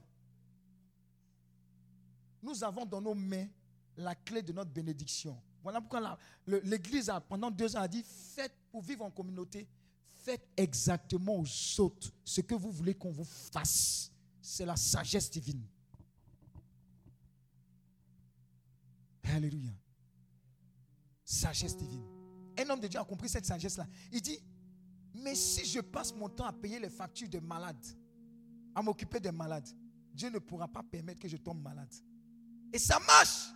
[2.41, 3.47] Nous avons dans nos mains
[3.95, 5.37] la clé de notre bénédiction.
[5.61, 8.03] Voilà pourquoi l'Église, pendant deux ans, a dit,
[8.35, 9.67] faites pour vivre en communauté,
[10.23, 14.11] faites exactement aux autres ce que vous voulez qu'on vous fasse.
[14.41, 15.65] C'est la sagesse divine.
[19.23, 19.71] Alléluia.
[21.23, 22.05] Sagesse divine.
[22.57, 23.87] Un homme de Dieu a compris cette sagesse-là.
[24.11, 24.39] Il dit,
[25.15, 27.85] mais si je passe mon temps à payer les factures des malades,
[28.75, 29.67] à m'occuper des malades,
[30.13, 31.93] Dieu ne pourra pas permettre que je tombe malade.
[32.71, 33.49] Et ça marche.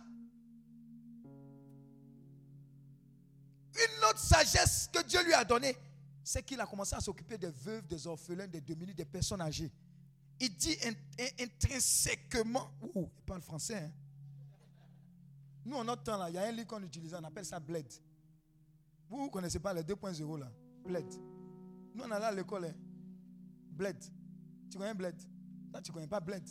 [3.74, 5.76] Une autre sagesse que Dieu lui a donnée,
[6.30, 9.72] c'est qu'il a commencé à s'occuper des veuves, des orphelins, des démunis, des personnes âgées.
[10.38, 10.92] Il dit in-
[11.24, 13.78] in- intrinsèquement, ouh, il parle français.
[13.84, 13.90] hein.
[15.64, 17.58] Nous, en notre temps, là, il y a un livre qu'on utilise, on appelle ça
[17.58, 17.86] Bled.
[19.08, 20.52] Vous ne connaissez pas les 2.0 là
[20.84, 21.06] Bled.
[21.94, 22.66] Nous, on allait à l'école.
[22.66, 22.74] hein.
[23.70, 23.96] Bled.
[24.70, 25.16] Tu connais Bled?
[25.70, 26.46] Toi, tu ne connais pas Bled?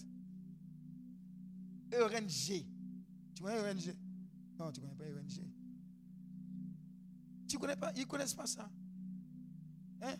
[1.92, 2.66] ERNG.
[3.36, 3.96] Tu connais ERNG
[4.58, 5.48] Non, tu ne connais pas ERNG.
[7.48, 8.68] Tu connais pas Ils ne connaissent pas ça.
[10.02, 10.16] Hein?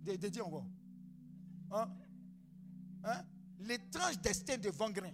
[0.00, 0.66] Dé- Dédié encore.
[1.70, 1.88] Hein?
[3.04, 3.22] Hein?
[3.60, 5.12] L'étrange destin de Vangrin.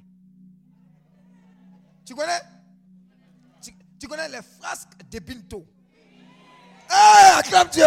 [2.05, 2.41] Tu connais?
[3.61, 5.67] Tu, tu connais les frasques de Binto.
[7.39, 7.85] Acclame Dieu.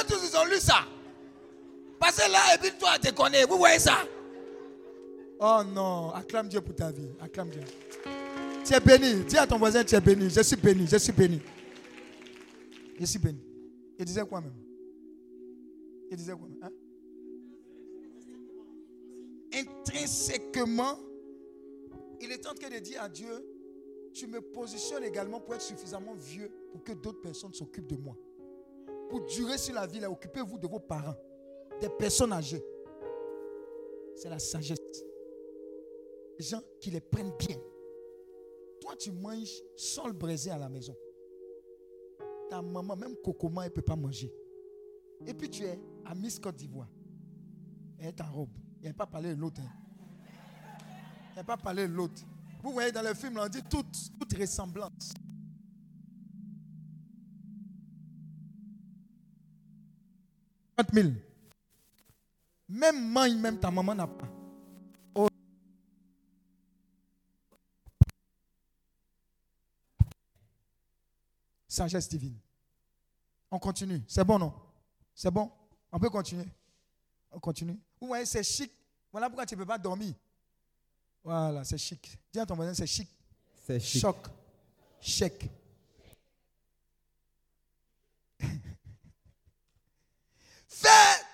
[0.00, 0.84] eux tous, ils ont lu ça.
[2.00, 3.44] Que là, et Binto a déconné.
[3.44, 3.98] Vous voyez ça?
[5.38, 7.08] Oh non, acclame Dieu pour ta vie.
[7.20, 7.62] Acclame Dieu.
[8.64, 9.24] Tu es béni.
[9.24, 10.28] Dis à ton voisin, tu es béni.
[10.28, 11.40] Je suis béni, je suis béni.
[13.00, 13.40] Je suis béni.
[13.98, 14.52] Il disait quoi même
[16.10, 16.70] Il disait quoi même?
[19.54, 20.98] Intrinsèquement,
[22.20, 23.32] il est en train de dire à Dieu,
[24.12, 28.16] tu me positionnes également pour être suffisamment vieux pour que d'autres personnes s'occupent de moi.
[29.08, 31.16] Pour durer sur la vie, occupez-vous de vos parents,
[31.80, 32.62] des personnes âgées.
[34.14, 34.78] C'est la sagesse.
[36.38, 37.56] Les gens qui les prennent bien.
[38.78, 40.14] Toi, tu manges sans le
[40.50, 40.94] à la maison.
[42.50, 44.30] Ta maman, même Cocoma, elle ne peut pas manger.
[45.26, 46.88] Et puis tu es à Miss Côte d'Ivoire.
[47.98, 48.50] Elle est en robe.
[48.82, 49.60] Il n'a pas parlé de l'autre.
[49.60, 49.70] hein.
[51.32, 52.22] Il n'a pas parlé de l'autre.
[52.62, 55.14] Vous voyez dans le film, on dit toute, toute ressemblance.
[62.68, 64.39] Même maille, même ta maman n'a pas.
[71.80, 72.38] Sagesse divine.
[73.50, 74.02] On continue.
[74.06, 74.52] C'est bon, non?
[75.14, 75.50] C'est bon?
[75.90, 76.44] On peut continuer
[77.32, 77.80] On continue.
[77.98, 78.70] Vous voyez, c'est chic.
[79.10, 80.12] Voilà pourquoi tu ne peux pas dormir.
[81.24, 82.18] Voilà, c'est chic.
[82.30, 83.08] Dis à ton voisin, c'est chic.
[83.66, 84.02] C'est chic.
[84.02, 84.18] Choc.
[85.00, 85.48] Chèque.
[90.68, 91.24] Fais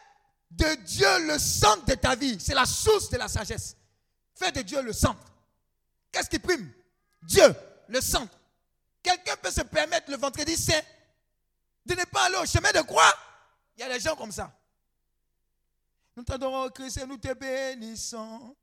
[0.52, 2.39] de Dieu le centre de ta vie.
[2.39, 3.77] C'est la source de la sagesse.
[4.32, 5.27] Fais de Dieu le centre.
[6.12, 6.70] Qu'est-ce qui prime?
[7.23, 7.52] Dieu,
[7.89, 8.35] le centre.
[9.06, 10.82] Quelqu'un peut se permettre le vendredi saint
[11.84, 13.14] de ne pas aller au chemin de croix.
[13.76, 14.52] Il y a des gens comme ça.
[16.16, 18.56] Nous t'adorons, Christ, et nous te bénissons.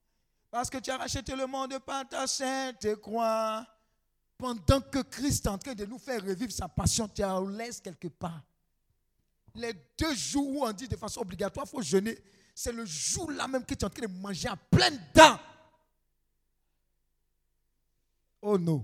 [0.51, 3.65] Parce que tu as racheté le monde par ta sainte croix.
[4.37, 7.79] Pendant que Christ est en train de nous faire revivre sa passion, tu la laisses
[7.79, 8.41] quelque part.
[9.55, 12.21] Les deux jours où on dit de façon obligatoire, il faut jeûner,
[12.53, 15.39] c'est le jour là même que tu es en train de manger à pleines dents.
[18.41, 18.83] Oh non.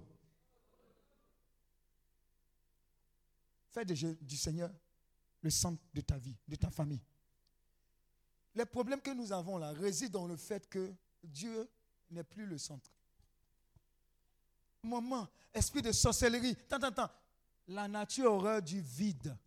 [3.86, 4.72] Du Seigneur
[5.42, 7.02] le centre de ta vie, de ta famille.
[8.56, 10.94] Les problèmes que nous avons là résident dans le fait que
[11.24, 11.70] Dieu
[12.12, 12.92] n'est plus le centre.
[14.84, 16.56] Maman, esprit de sorcellerie.
[16.68, 17.10] Tant, tant, tant.
[17.68, 19.38] La nature horreur du vide.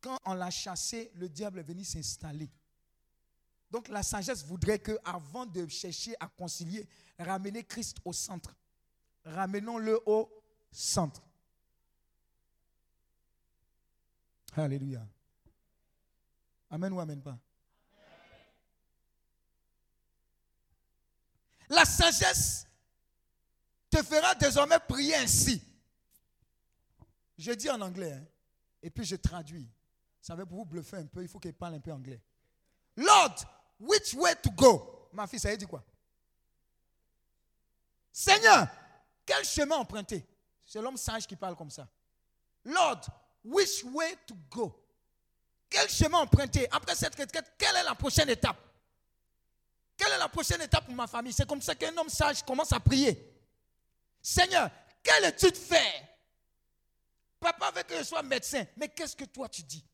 [0.00, 2.50] Quand on l'a chassé, le diable est venu s'installer.
[3.70, 6.86] Donc la sagesse voudrait que, avant de chercher à concilier,
[7.18, 8.54] ramener Christ au centre.
[9.24, 10.28] Ramenons-le au
[10.70, 11.22] centre.
[14.56, 15.06] Alléluia.
[16.70, 17.38] Amen ou amen pas?
[21.68, 22.66] La sagesse
[23.88, 25.62] te fera désormais prier ainsi.
[27.38, 28.24] Je dis en anglais, hein,
[28.82, 29.68] et puis je traduis.
[30.20, 32.20] Ça va pour vous bluffer un peu, il faut qu'il parle un peu anglais.
[32.96, 33.36] Lord,
[33.80, 35.08] which way to go?
[35.12, 35.82] Ma fille, ça veut dire quoi?
[38.12, 38.68] Seigneur,
[39.24, 40.26] quel chemin emprunter?
[40.66, 41.88] C'est l'homme sage qui parle comme ça.
[42.64, 43.00] Lord,
[43.44, 44.74] which way to go?
[45.68, 46.66] Quel chemin emprunter?
[46.70, 48.58] Après cette retraite, quelle est la prochaine étape?
[49.96, 51.32] Quelle est la prochaine étape pour ma famille?
[51.32, 53.32] C'est comme ça qu'un homme sage commence à prier.
[54.20, 54.70] Seigneur,
[55.02, 56.08] quelle étude faire?
[57.40, 59.84] Papa veut que je sois médecin, mais qu'est-ce que toi tu dis?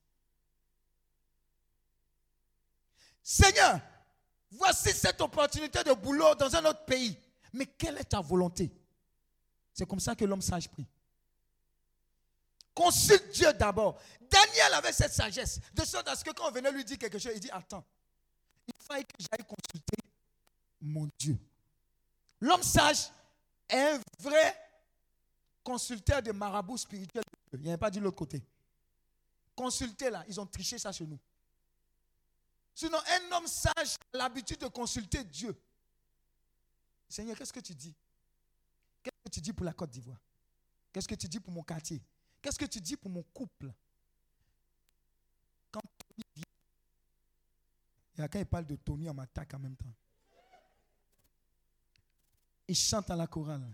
[3.23, 3.81] Seigneur,
[4.51, 7.17] voici cette opportunité de boulot dans un autre pays.
[7.53, 8.71] Mais quelle est ta volonté?
[9.73, 10.87] C'est comme ça que l'homme sage prie.
[12.79, 14.01] Consulte Dieu d'abord.
[14.31, 15.59] Daniel avait cette sagesse.
[15.75, 17.85] De sorte à ce que quand on venait lui dire quelque chose, il dit Attends,
[18.69, 19.97] il faille que j'aille consulter
[20.81, 21.37] mon Dieu.
[22.41, 23.11] L'homme sage
[23.69, 24.57] est un vrai
[25.65, 27.25] consulteur de marabout spirituel.
[27.53, 28.45] Il n'y avait pas dit l'autre côté.
[29.57, 31.19] Consulter là, ils ont triché ça chez nous.
[32.77, 35.61] Sinon, un homme sage a l'habitude de consulter Dieu.
[37.09, 37.97] Seigneur, qu'est-ce que tu dis?
[39.03, 40.21] Qu'est-ce que tu dis pour la Côte d'Ivoire?
[40.93, 42.01] Qu'est-ce que tu dis pour mon quartier?
[42.49, 43.71] Qu'est-ce que tu dis pour mon couple?
[45.71, 49.93] Quand Tony vient, a quand il parle de Tony, on m'attaque en même temps.
[52.67, 53.71] Il chante à la chorale.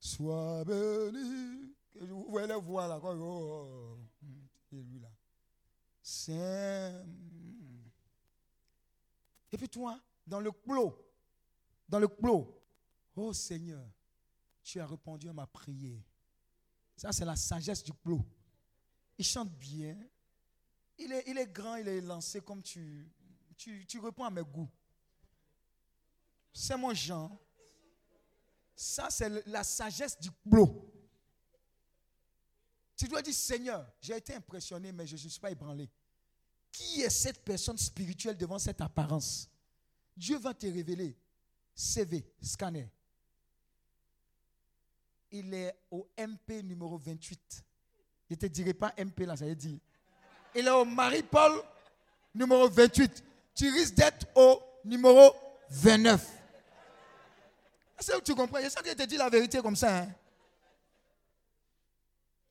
[0.00, 1.76] Sois béni.
[2.00, 2.98] Vous voyez les voix là.
[2.98, 4.26] quoi, oh, oh.
[4.72, 5.12] Et lui là.
[6.02, 7.04] Saint.
[9.52, 11.06] Et puis toi, dans le clos,
[11.88, 12.60] dans le clos,
[13.14, 13.88] oh Seigneur,
[14.64, 16.02] tu as répondu à ma prière.
[16.96, 18.24] Ça, c'est la sagesse du clos.
[19.18, 19.96] Il chante bien.
[20.98, 23.12] Il est, grand, il est lancé comme tu,
[23.56, 24.70] tu, réponds à mes goûts.
[26.52, 27.38] C'est mon genre.
[28.74, 30.90] Ça, c'est la sagesse du clos.
[32.96, 35.90] Tu dois dire, Seigneur, j'ai été impressionné, mais je ne suis pas ébranlé.
[36.72, 39.50] Qui est cette personne spirituelle devant cette apparence?
[40.16, 41.14] Dieu va te révéler.
[41.74, 42.90] CV, scanner.
[45.38, 47.64] Il est au MP numéro 28.
[48.28, 49.78] Je ne te dirai pas MP là, ça veut dire.
[50.54, 51.62] Il est au Marie-Paul
[52.34, 53.22] numéro 28.
[53.54, 55.34] Tu risques d'être au numéro
[55.70, 56.26] 29.
[57.98, 58.58] Est-ce que tu comprends?
[58.62, 59.98] Je sens que je te dis la vérité comme ça.
[59.98, 60.08] hein.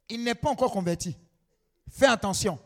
[0.10, 1.18] Il n'est pas encore converti.
[1.90, 2.60] Fais attention.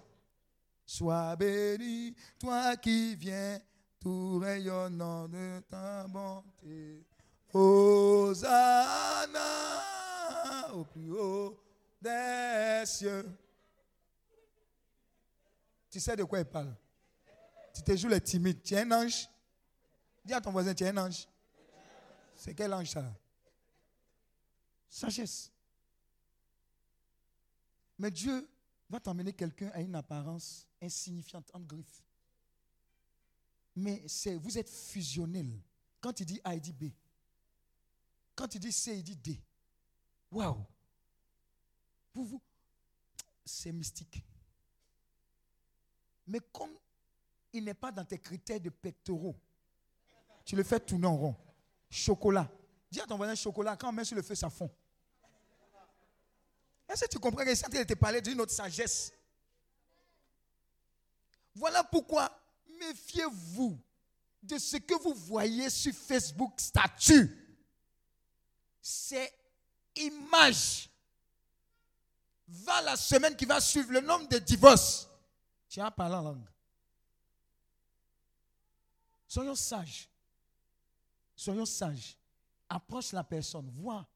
[0.85, 3.59] Sois béni, toi qui viens,
[4.01, 7.05] tout rayonnant de ta bonté.
[10.79, 11.61] Au plus haut
[12.01, 13.25] des cieux.
[15.89, 16.75] Tu sais de quoi il parle
[17.73, 18.61] Tu te joues les timides.
[18.63, 19.27] Tu es un ange
[20.23, 21.27] Dis à ton voisin, tu es un ange.
[22.35, 23.03] C'est quel ange ça?
[24.89, 25.51] Sagesse.
[27.97, 28.47] Mais Dieu
[28.89, 32.03] va t'emmener quelqu'un à une apparence insignifiante, en griffe.
[33.75, 35.61] Mais c'est, vous êtes fusionnel.
[35.99, 36.85] Quand il dit A, il dit B.
[38.35, 39.41] Quand il dit C, il dit D.
[40.31, 40.65] Waouh!
[42.13, 42.41] Vous, vous,
[43.45, 44.23] c'est mystique.
[46.27, 46.71] Mais comme
[47.53, 49.35] il n'est pas dans tes critères de pectoraux,
[50.45, 51.35] tu le fais tourner en rond.
[51.89, 52.49] Chocolat.
[52.91, 54.69] Dis à ton voisin chocolat, quand on met sur le feu, ça fond.
[56.87, 59.13] Est-ce que tu comprends que train de te parler d'une autre sagesse?
[61.53, 62.31] Voilà pourquoi
[62.79, 63.79] méfiez-vous
[64.41, 67.29] de ce que vous voyez sur Facebook statut.
[68.81, 69.31] C'est
[69.95, 70.89] image.
[72.47, 75.07] Va la semaine qui va suivre le nombre de divorces.
[75.67, 76.47] Tu as parlé en langue.
[79.27, 80.09] Soyons sages.
[81.35, 82.17] Soyons sages.
[82.67, 83.71] Approche la personne.
[83.75, 84.07] Vois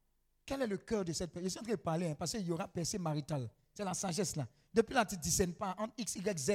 [0.45, 1.45] quel est le cœur de cette personne.
[1.45, 3.49] Je suis en train de parler hein, parce qu'il y aura percée maritale.
[3.73, 4.47] C'est la sagesse là.
[4.73, 6.51] Depuis là, tu ne discernes pas entre X, Y, Z.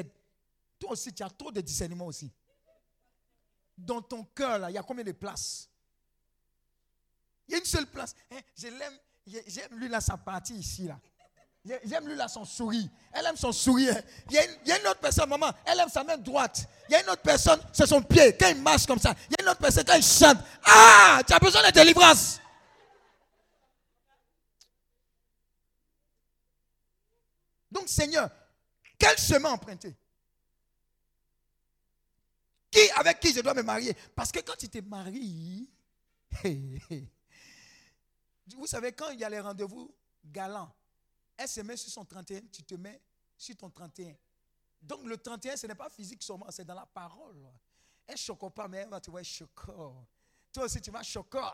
[0.78, 2.30] Toi aussi, tu as trop de discernement aussi.
[3.76, 5.70] Dans ton cœur là, il y a combien de places?
[7.46, 8.14] Il y a une seule place.
[8.30, 8.98] Hein, je l'aime.
[9.46, 10.98] J'aime lui là sa partie ici là.
[11.84, 12.88] J'aime lui là son sourire.
[13.12, 14.00] Elle aime son sourire.
[14.30, 16.66] Il y, a une, autre personne, maman, elle aime sa main droite.
[16.88, 18.36] Il y a une autre personne, c'est son pied.
[18.38, 20.38] Quand il marche comme ça, il y a une autre personne, quand il chante.
[20.64, 22.40] Ah, tu as besoin de délivrance.
[27.70, 28.30] Donc, Seigneur,
[28.98, 29.94] quel chemin emprunter?
[32.70, 33.94] Qui, avec qui je dois me marier?
[34.14, 35.68] Parce que quand tu te maries,
[38.56, 39.94] vous savez, quand il y a les rendez-vous
[40.24, 40.72] galants,
[41.36, 43.00] elle se met sur son 31, tu te mets
[43.36, 44.14] sur ton 31.
[44.82, 47.48] Donc le 31, ce n'est pas physique seulement, c'est dans la parole.
[48.06, 49.72] Elle ne choque pas, mais elle va te voir choquer.
[50.52, 51.50] Toi aussi, tu vas choquer.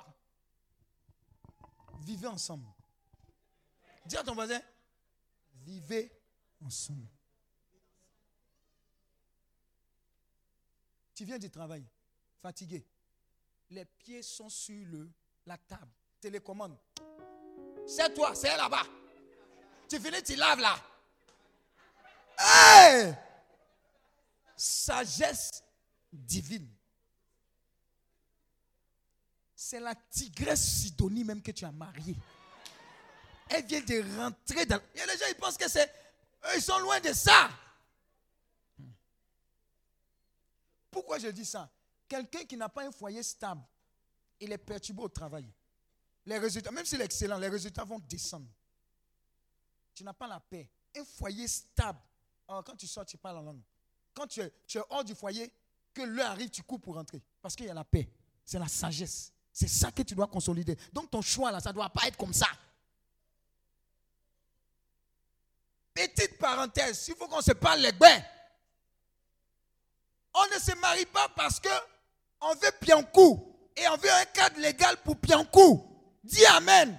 [2.00, 2.66] Vivez ensemble.
[4.06, 4.60] Dis à ton voisin,
[5.54, 6.12] vivez
[6.64, 7.08] ensemble.
[11.14, 11.84] Tu viens du travail,
[12.40, 12.86] fatigué.
[13.70, 15.10] Les pieds sont sur le,
[15.46, 15.92] la table.
[16.24, 16.74] Télécommande.
[17.86, 18.84] C'est toi, c'est là-bas.
[19.86, 20.74] Tu finis, tu laves là.
[24.56, 25.62] Sagesse
[26.10, 26.66] divine.
[29.54, 32.16] C'est la tigresse Sidonie même que tu as mariée.
[33.50, 34.80] Elle vient de rentrer dans.
[34.94, 35.92] Et les gens, ils pensent que c'est.
[36.44, 37.50] Eux, ils sont loin de ça.
[40.90, 41.68] Pourquoi je dis ça?
[42.08, 43.60] Quelqu'un qui n'a pas un foyer stable,
[44.40, 45.46] il est perturbé au travail.
[46.26, 48.46] Les résultats, même s'il est excellent, les résultats vont descendre.
[49.94, 50.68] Tu n'as pas la paix.
[50.96, 51.98] Un foyer stable.
[52.48, 53.62] Alors, quand tu sors, tu parles en langue.
[54.14, 54.52] Quand tu es,
[54.90, 55.52] hors du foyer,
[55.92, 57.22] que l'heure arrive, tu cours pour rentrer.
[57.42, 58.08] Parce qu'il y a la paix.
[58.44, 59.32] C'est la sagesse.
[59.52, 60.76] C'est ça que tu dois consolider.
[60.92, 62.48] Donc ton choix, là, ça ne doit pas être comme ça.
[65.92, 68.22] Petite parenthèse, il faut qu'on se parle les bains.
[70.34, 71.68] On ne se marie pas parce que
[72.40, 75.93] on veut Piancou et on veut un cadre légal pour Piancou.
[76.24, 76.98] Dis Amen.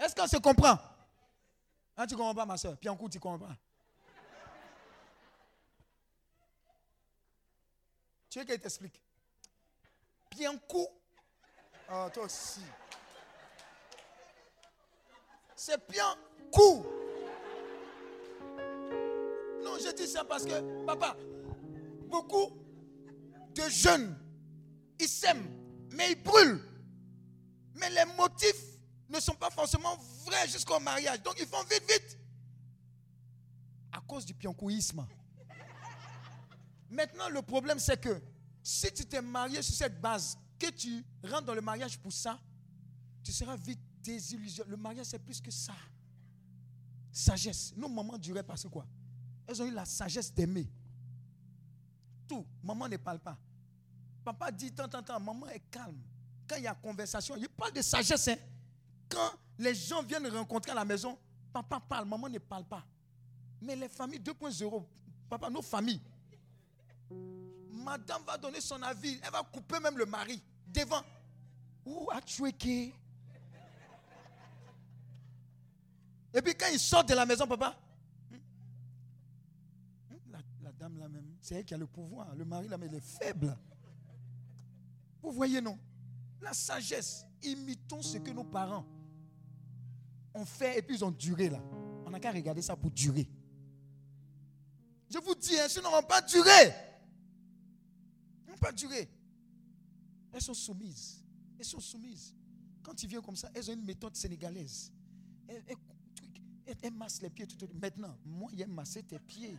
[0.00, 0.78] Est-ce qu'on se comprend?
[1.96, 2.76] Hein, Tu ne comprends pas, ma soeur?
[2.78, 3.56] Piancou, tu ne comprends pas
[8.30, 9.02] Tu veux qu'elle t'explique?
[10.30, 10.86] Piancou.
[11.92, 12.62] Oh, toi aussi.
[15.54, 16.86] C'est Piancou.
[19.62, 21.16] Non, je dis ça parce que, papa,
[22.06, 22.56] beaucoup
[23.54, 24.16] de jeunes,
[24.98, 25.50] ils s'aiment,
[25.90, 26.69] mais ils brûlent.
[27.80, 28.78] Mais les motifs
[29.08, 31.22] ne sont pas forcément vrais jusqu'au mariage.
[31.22, 32.18] Donc ils font vite, vite.
[33.92, 35.04] À cause du piancouisme.
[36.90, 38.20] Maintenant, le problème, c'est que
[38.62, 42.38] si tu t'es marié sur cette base, que tu rentres dans le mariage pour ça,
[43.24, 44.70] tu seras vite désillusionné.
[44.70, 45.74] Le mariage, c'est plus que ça.
[47.12, 47.72] Sagesse.
[47.76, 48.86] Nos mamans duraient parce que quoi?
[49.46, 50.68] Elles ont eu la sagesse d'aimer.
[52.28, 52.46] Tout.
[52.62, 53.36] Maman ne parle pas.
[54.24, 55.18] Papa dit tant, tant, tant.
[55.18, 56.00] Maman est calme.
[56.50, 58.26] Quand il y a conversation, il parle de sagesse.
[58.26, 58.34] hein.
[59.08, 61.16] Quand les gens viennent rencontrer à la maison,
[61.52, 62.84] papa parle, maman ne parle pas.
[63.62, 64.84] Mais les familles 2.0,
[65.28, 66.00] papa, nos familles,
[67.70, 69.20] madame va donner son avis.
[69.22, 71.04] Elle va couper même le mari devant.
[71.86, 72.92] Où a tué qui
[76.34, 77.76] Et puis quand il sort de la maison, papa,
[78.28, 78.34] hmm,
[80.10, 82.34] hmm, la, la dame là même, c'est elle qui a le pouvoir.
[82.34, 83.56] Le mari là, mais il est faible.
[85.22, 85.78] Vous voyez, non?
[86.40, 87.26] La sagesse.
[87.42, 88.86] Imitons ce que nos parents
[90.34, 91.60] ont fait et puis ils ont duré là.
[92.06, 93.28] On n'a qu'à regarder ça pour durer.
[95.08, 96.72] Je vous dis, hein, on va pas durer.
[98.46, 99.08] On va pas durer.
[100.32, 101.24] Elles sont soumises.
[101.58, 102.34] Elles sont soumises.
[102.82, 104.92] Quand ils viennent comme ça, elles ont une méthode sénégalaise.
[105.48, 105.76] Elles, elles-
[106.66, 107.68] elles- elles massent les pieds tout.
[107.80, 109.56] Maintenant, moi, il aime masser tes pieds.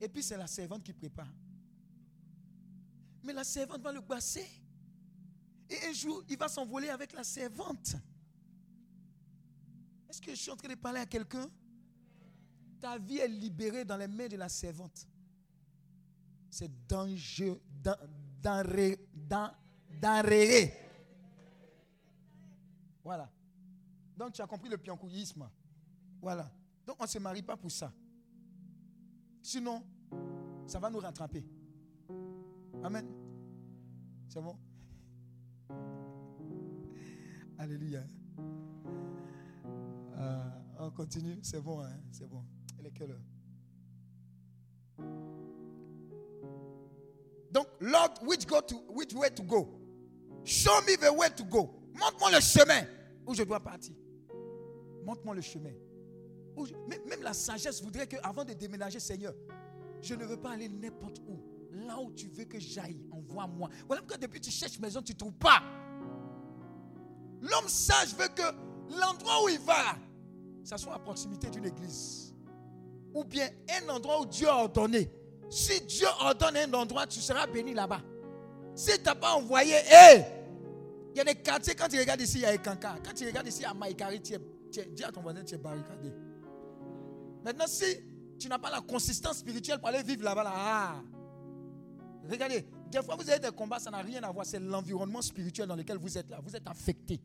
[0.00, 1.28] Et puis, c'est la servante qui prépare.
[3.22, 4.46] Mais la servante va le basser.
[5.68, 7.94] Et un jour, il va s'envoler avec la servante.
[10.08, 11.48] Est-ce que je suis en train de parler à quelqu'un?
[12.80, 15.06] Ta vie est libérée dans les mains de la servante.
[16.50, 17.60] C'est dangereux.
[20.00, 20.74] danréré.
[23.04, 23.30] Voilà.
[24.16, 25.48] Donc tu as compris le piancouillisme.
[26.20, 26.50] Voilà.
[26.84, 27.92] Donc on ne se marie pas pour ça.
[29.42, 29.84] Sinon,
[30.66, 31.44] ça va nous rattraper.
[32.82, 33.06] Amen.
[34.28, 34.56] C'est bon?
[37.58, 38.02] Alléluia.
[40.16, 41.38] Ah, on continue.
[41.42, 42.00] C'est bon, hein?
[42.10, 42.42] c'est bon.
[42.78, 43.20] Elle est quelle heure?
[47.50, 49.68] Donc, Lord, which, go to, which way to go?
[50.44, 51.74] Show me the way to go.
[51.94, 52.86] Montre-moi le chemin
[53.26, 53.94] où je dois partir.
[55.04, 55.72] Montre-moi le chemin.
[56.88, 59.34] Même la sagesse voudrait que, avant de déménager, Seigneur,
[60.00, 61.49] je ne veux pas aller n'importe où.
[61.72, 63.68] Là où tu veux que j'aille, envoie-moi.
[63.86, 65.62] Voilà pourquoi depuis tu cherches maison, tu ne trouves pas.
[67.40, 68.42] L'homme sage veut que
[68.98, 69.96] l'endroit où il va,
[70.64, 72.34] ça soit à proximité d'une église.
[73.14, 73.48] Ou bien
[73.82, 75.10] un endroit où Dieu a ordonné.
[75.48, 78.02] Si Dieu ordonne un endroit, tu seras béni là-bas.
[78.74, 80.24] Si tu n'as pas envoyé, hé,
[81.12, 82.96] il y a des quartiers, quand tu regardes ici, il y a Ekanka.
[83.04, 86.12] Quand tu regardes ici à Maïkari, tu es- dis à ton voisin, tu es barricadé.
[87.44, 87.84] Maintenant, si
[88.38, 90.94] tu n'as pas la consistance spirituelle pour aller vivre là-bas, là, ah,
[92.28, 94.44] regardez, des fois vous avez des combats, ça n'a rien à voir.
[94.44, 96.40] C'est l'environnement spirituel dans lequel vous êtes là.
[96.42, 97.20] Vous êtes affecté.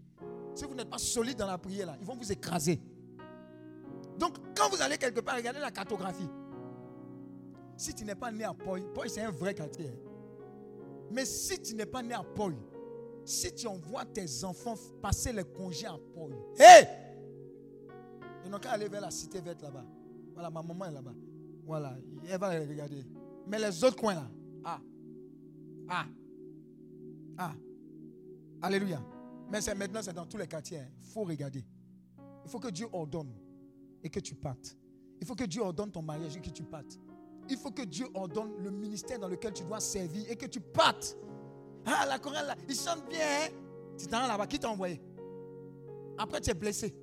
[0.54, 2.80] Si vous n'êtes pas solide dans la prière, là, ils vont vous écraser.
[4.18, 6.30] Donc, quand vous allez quelque part, regardez la cartographie.
[7.76, 9.92] Si tu n'es pas né à Poi, Poi c'est un vrai quartier.
[11.12, 12.52] Mais si tu n'es pas né à Poi,
[13.26, 16.86] Si tu envoies tes enfants passer les congés à Paul, hé
[18.46, 19.84] Ils n'ont qu'à aller vers la cité verte là-bas.
[20.36, 21.16] Voilà, ma maman est là-bas.
[21.66, 21.98] Voilà,
[22.30, 23.04] elle va regarder.
[23.48, 24.28] Mais les autres coins là,
[24.66, 24.82] ah,
[25.88, 26.06] ah,
[27.38, 27.54] ah,
[28.62, 29.02] alléluia.
[29.52, 30.82] Mais c'est maintenant, c'est dans tous les quartiers.
[31.00, 31.64] Il faut regarder.
[32.44, 33.32] Il faut que Dieu ordonne
[34.04, 34.76] et que tu partes.
[35.22, 37.00] Il faut que Dieu ordonne ton mariage et que tu partes.
[37.48, 40.60] Il faut que Dieu ordonne le ministère dans lequel tu dois servir et que tu
[40.60, 41.16] partes.
[41.86, 43.20] Ah, la chorale là, ils bien.
[43.22, 43.50] Hein?
[43.98, 45.00] Tu t'en là-bas, qui t'a envoyé
[46.18, 46.96] Après, tu es blessé.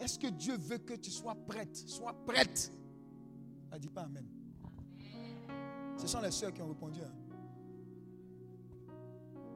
[0.00, 1.76] Est-ce que Dieu veut que tu sois prête?
[1.76, 2.72] Sois prête.
[3.72, 4.26] Elle dit pas Amen.
[5.96, 7.00] Ce sont les soeurs qui ont répondu.
[7.00, 7.12] hein.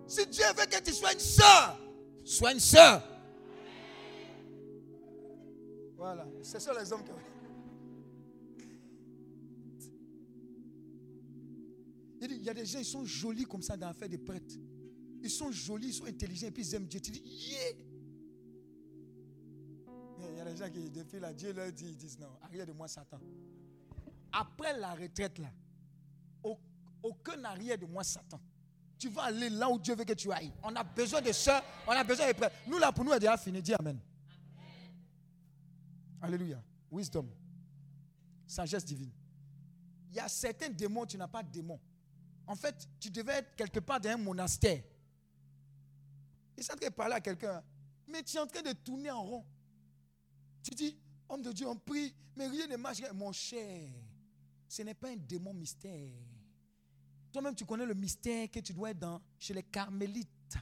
[0.06, 1.78] Si Dieu veut que tu sois une soeur,
[2.24, 3.02] sois une soeur.
[5.96, 7.16] Voilà, ce sont les hommes qui ont.
[12.20, 14.54] Il il y a des gens, ils sont jolis comme ça dans l'affaire des prêtres.
[15.22, 17.00] Ils sont jolis, ils sont intelligents, et puis ils aiment Dieu.
[17.00, 17.72] Tu dis, yeah!
[20.18, 22.66] Il y a des gens qui, depuis là, Dieu leur dit, ils disent, non, arrière
[22.66, 23.18] de moi, Satan.
[24.32, 25.50] Après la retraite, là,
[26.42, 26.58] au-
[27.02, 28.40] aucun arrière de moi, Satan.
[28.98, 30.52] Tu vas aller là où Dieu veut que tu ailles.
[30.62, 32.56] On a besoin de soeurs, on a besoin de prêtres.
[32.66, 33.60] Nous, là, pour nous, est déjà fini.
[33.60, 33.98] Dis Amen.
[36.22, 36.62] Alléluia.
[36.90, 37.28] Wisdom.
[38.46, 39.12] Sagesse divine.
[40.10, 41.80] Il y a certains démons, tu n'as pas de démons.
[42.46, 44.82] En fait, tu devais être quelque part dans un monastère.
[46.56, 47.62] Il s'est en train de parler à quelqu'un,
[48.08, 49.44] mais tu es en train de tourner en rond.
[50.62, 50.96] Tu dis,
[51.28, 53.02] homme de Dieu, on prie, mais rien ne marche.
[53.12, 53.90] Mon cher,
[54.68, 56.12] ce n'est pas un démon mystère.
[57.32, 60.56] Toi-même, tu connais le mystère que tu dois être dans chez les carmélites.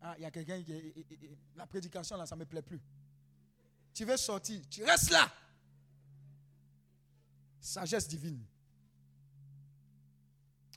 [0.00, 0.72] Ah, il y a quelqu'un qui.
[1.56, 2.80] La prédication, là, ça ne me plaît plus.
[3.92, 5.30] Tu veux sortir, tu restes là.
[7.60, 8.42] Sagesse divine.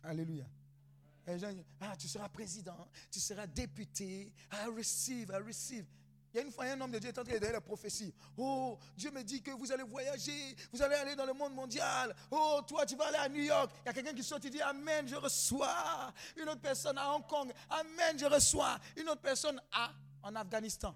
[0.04, 0.46] Alléluia.
[1.80, 4.34] Ah, tu seras président, tu seras député.
[4.52, 5.86] I receive, I receive.
[6.34, 7.62] Il y a une fois, un homme de Dieu est en train de donner la
[7.62, 8.12] prophétie.
[8.36, 12.16] Oh, Dieu me dit que vous allez voyager, vous allez aller dans le monde mondial.
[12.32, 13.70] Oh, toi, tu vas aller à New York.
[13.84, 16.12] Il y a quelqu'un qui sort, il dit Amen, je reçois.
[16.36, 18.80] Une autre personne à Hong Kong, Amen, je reçois.
[18.98, 19.92] Une autre personne à,
[20.24, 20.96] en Afghanistan.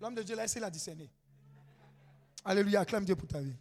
[0.00, 1.10] L'homme de Dieu l'a essayé la discerner.
[2.42, 3.54] Alléluia, acclame Dieu pour ta vie.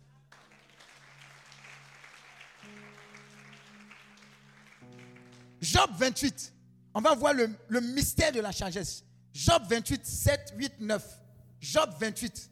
[5.60, 6.54] Job 28.
[6.98, 9.04] On va voir le, mystère de la sagesse.
[9.32, 11.20] Job 28, 7, 8, 9.
[11.60, 12.50] Job 28.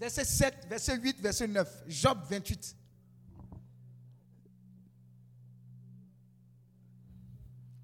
[0.00, 1.84] Verset 7, verset 8, verset 9.
[1.86, 2.76] Job 28.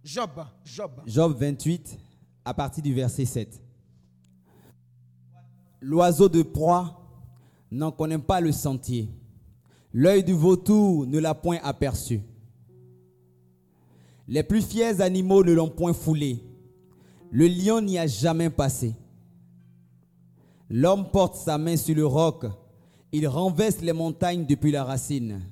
[0.02, 0.30] Job,
[0.64, 0.90] Job.
[1.06, 1.96] Job 28,
[2.44, 3.62] à partir du verset 7.
[5.80, 7.08] L'oiseau de proie
[7.70, 9.08] n'en connaît pas le sentier.
[9.92, 12.20] L'œil du vautour ne l'a point aperçu.
[14.28, 16.42] Les plus fiers animaux ne l'ont point foulé.
[17.30, 18.94] Le lion n'y a jamais passé.
[20.68, 22.46] L'homme porte sa main sur le roc.
[23.12, 25.42] Il renverse les montagnes depuis la racine.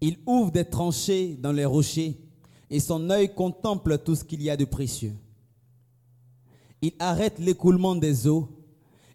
[0.00, 2.18] Il ouvre des tranchées dans les rochers
[2.70, 5.14] et son œil contemple tout ce qu'il y a de précieux.
[6.82, 8.48] Il arrête l'écoulement des eaux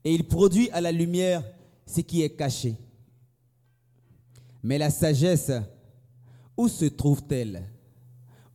[0.04, 1.44] et il produit à la lumière
[1.86, 2.76] ce qui est caché.
[4.62, 5.52] Mais la sagesse,
[6.58, 7.73] où se trouve-t-elle?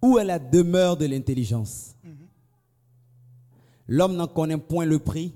[0.03, 1.95] Où est la demeure de l'intelligence?
[3.87, 5.33] L'homme n'en connaît point le prix.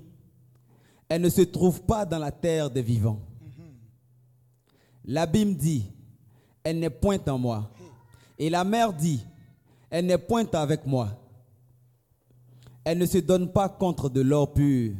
[1.09, 3.19] Elle ne se trouve pas dans la terre des vivants.
[5.05, 5.85] L'abîme dit,
[6.63, 7.69] elle n'est point en moi.
[8.39, 9.21] Et la mer dit,
[9.89, 11.09] elle n'est point avec moi.
[12.85, 14.93] Elle ne se donne pas contre de l'or pur.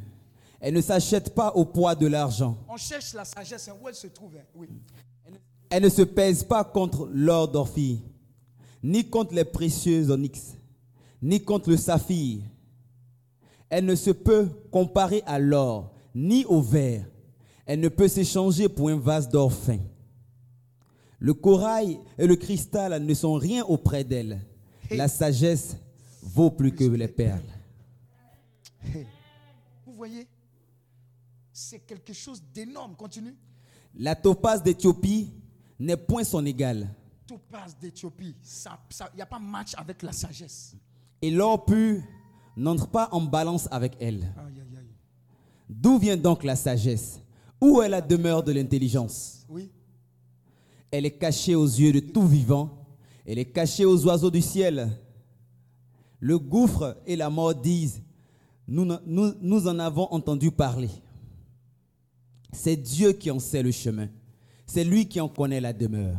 [0.59, 2.57] Elle ne s'achète pas au poids de l'argent.
[2.69, 4.35] On cherche la sagesse, hein, où elle se trouve.
[4.37, 4.67] hein, Oui.
[5.69, 8.01] Elle ne se pèse pas contre l'or d'Orphie,
[8.83, 10.55] ni contre les précieux onyx,
[11.21, 12.41] ni contre le saphir.
[13.69, 17.05] Elle ne se peut comparer à l'or, ni au verre.
[17.65, 19.79] Elle ne peut s'échanger pour un vase d'or fin.
[21.17, 24.41] Le corail et le cristal ne sont rien auprès d'elle.
[24.91, 25.77] La sagesse
[26.21, 27.41] vaut plus que les perles.
[29.85, 30.27] Vous voyez
[31.53, 32.95] C'est quelque chose d'énorme.
[32.97, 33.35] Continue.
[33.95, 35.31] La topaze d'Éthiopie
[35.79, 36.89] n'est point son égal.
[37.25, 38.35] Tout passe d'Éthiopie.
[38.41, 40.75] Il ça, ça, n'y a pas match avec la sagesse.
[41.21, 42.01] Et l'or pur
[42.57, 44.23] n'entre pas en balance avec elle.
[44.37, 44.93] Aïe, aïe, aïe.
[45.69, 47.19] D'où vient donc la sagesse?
[47.61, 49.45] Où est la demeure de l'intelligence?
[49.47, 49.71] Oui.
[50.91, 52.85] Elle est cachée aux yeux de tout vivant.
[53.25, 54.99] Elle est cachée aux oiseaux du ciel.
[56.19, 58.01] Le gouffre et la mort disent,
[58.67, 60.89] nous, nous, nous en avons entendu parler.
[62.51, 64.09] C'est Dieu qui en sait le chemin.
[64.65, 66.17] C'est lui qui en connaît la demeure.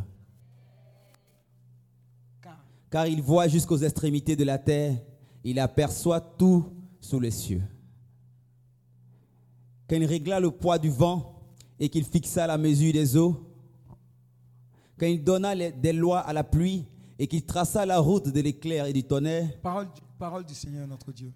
[2.94, 4.96] Car il voit jusqu'aux extrémités de la terre,
[5.42, 6.64] il aperçoit tout
[7.00, 7.60] sous les cieux.
[9.90, 11.42] Quand il régla le poids du vent
[11.80, 13.50] et qu'il fixa la mesure des eaux,
[14.96, 16.86] quand il donna les- des lois à la pluie
[17.18, 20.86] et qu'il traça la route de l'éclair et du tonnerre, parole, du- parole du Seigneur
[20.86, 21.32] notre Dieu.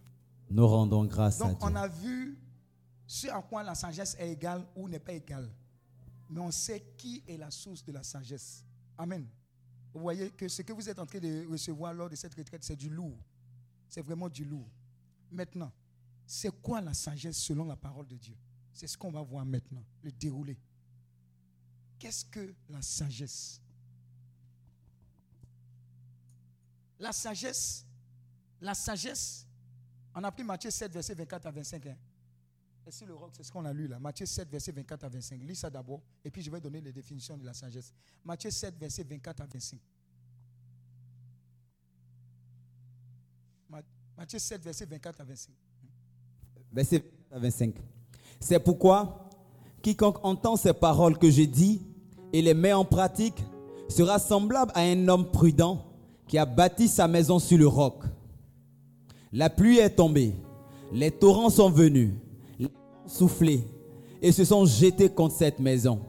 [0.49, 1.69] nous rendons grâce à Donc Dieu.
[1.73, 2.39] on a vu
[3.05, 5.51] ce à quoi la sagesse est égale ou n'est pas égale.
[6.31, 8.65] Mais on sait qui est la source de la sagesse.
[8.97, 9.27] Amen.
[9.99, 12.63] Vous voyez que ce que vous êtes en train de recevoir lors de cette retraite,
[12.63, 13.19] c'est du lourd.
[13.89, 14.71] C'est vraiment du lourd.
[15.29, 15.73] Maintenant,
[16.25, 18.37] c'est quoi la sagesse selon la parole de Dieu?
[18.73, 20.57] C'est ce qu'on va voir maintenant, le déroulé.
[21.99, 23.61] Qu'est-ce que la sagesse?
[27.01, 27.85] La sagesse,
[28.61, 29.49] la sagesse,
[30.15, 31.87] on a pris Matthieu 7, verset 24 à 25.
[31.87, 31.97] hein.
[32.89, 33.99] Et sur le roc, c'est ce qu'on a lu là.
[33.99, 35.43] Matthieu 7, verset 24 à 25.
[35.43, 37.93] Lis ça d'abord, et puis je vais donner les définitions de la sagesse.
[38.25, 39.79] Matthieu 7, verset 24 à 25.
[43.69, 43.83] Ma-
[44.17, 45.53] Matthieu 7, verset 24 à 25.
[46.73, 47.75] Verset 25.
[48.41, 49.29] C'est pourquoi
[49.83, 51.83] quiconque entend ces paroles que je dis
[52.33, 53.37] et les met en pratique
[53.91, 55.85] sera semblable à un homme prudent
[56.27, 58.03] qui a bâti sa maison sur le roc.
[59.31, 60.35] La pluie est tombée,
[60.91, 62.15] les torrents sont venus,
[63.09, 63.65] soufflé
[64.23, 66.01] et se sont jetés contre cette maison.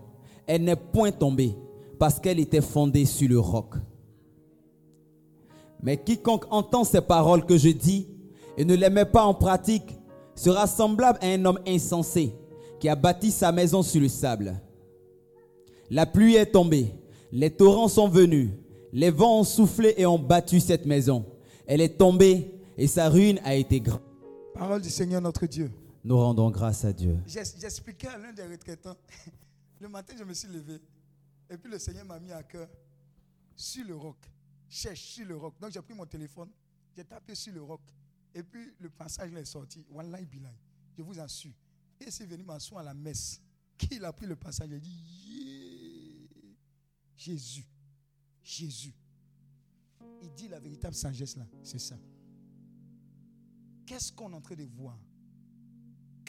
[0.45, 1.55] Elle n'est point tombée
[1.97, 3.75] parce qu'elle était fondée sur le roc.
[5.81, 8.07] Mais quiconque entend ces paroles que je dis
[8.57, 9.95] et ne les met pas en pratique
[10.35, 12.33] sera semblable à un homme insensé
[12.79, 14.55] qui a bâti sa maison sur le sable.
[15.89, 16.93] La pluie est tombée,
[17.31, 18.49] les torrents sont venus,
[18.93, 21.25] les vents ont soufflé et ont battu cette maison.
[21.65, 24.01] Elle est tombée et sa ruine a été grande.
[24.53, 25.69] Parole du Seigneur notre Dieu.
[26.03, 27.17] Nous rendons grâce à Dieu.
[27.25, 28.97] J'ex- J'expliquais à l'un des retraitants.
[29.79, 30.79] Le matin, je me suis levé.
[31.49, 32.69] Et puis le Seigneur m'a mis à cœur
[33.55, 34.17] sur le roc.
[34.67, 35.55] Cherche sur le roc.
[35.59, 36.49] Donc j'ai pris mon téléphone,
[36.95, 37.81] j'ai tapé sur le roc.
[38.35, 39.83] Et puis le passage est sorti.
[39.89, 40.49] Wallahi bilay.
[40.97, 41.53] Je vous assure.
[41.99, 43.41] Et c'est venu m'asseoir à la messe.
[43.77, 46.29] Qu'il a pris le passage, a dit.
[47.15, 47.65] Jésus.
[48.43, 48.93] Jésus.
[50.21, 51.45] Il dit la véritable sagesse là.
[51.63, 51.97] C'est ça.
[53.85, 54.97] Qu'est-ce qu'on est en train de voir?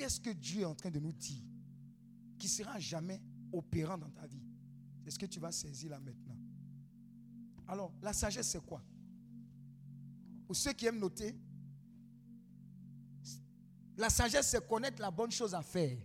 [0.00, 1.42] Qu'est-ce que Dieu est en train de nous dire
[2.38, 3.20] qui sera jamais
[3.52, 4.42] opérant dans ta vie?
[5.04, 6.38] C'est ce que tu vas saisir là maintenant?
[7.68, 8.82] Alors, la sagesse, c'est quoi?
[10.46, 11.38] Pour ceux qui aiment noter,
[13.98, 15.98] la sagesse, c'est connaître la bonne chose à faire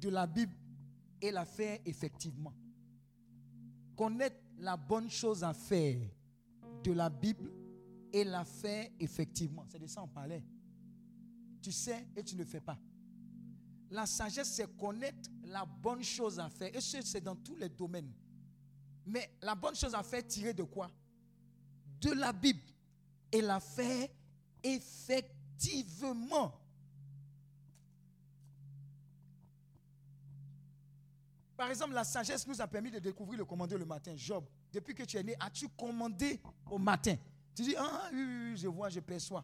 [0.00, 0.54] de la Bible
[1.20, 2.54] et la faire effectivement.
[3.96, 6.08] Connaître la bonne chose à faire
[6.84, 7.50] de la Bible
[8.12, 9.64] et la faire effectivement.
[9.68, 10.44] C'est de ça qu'on parlait.
[11.64, 12.78] Tu sais et tu ne fais pas.
[13.90, 16.76] La sagesse, c'est connaître la bonne chose à faire.
[16.76, 18.12] Et ce, c'est dans tous les domaines.
[19.06, 20.90] Mais la bonne chose à faire, tirée de quoi?
[22.02, 22.60] De la Bible.
[23.32, 24.08] Et la faire
[24.62, 26.52] effectivement.
[31.56, 34.12] Par exemple, la sagesse nous a permis de découvrir le commander le matin.
[34.16, 37.16] Job, depuis que tu es né, as-tu commandé au matin?
[37.54, 39.42] Tu dis, ah oui, oui, oui, je vois, je perçois.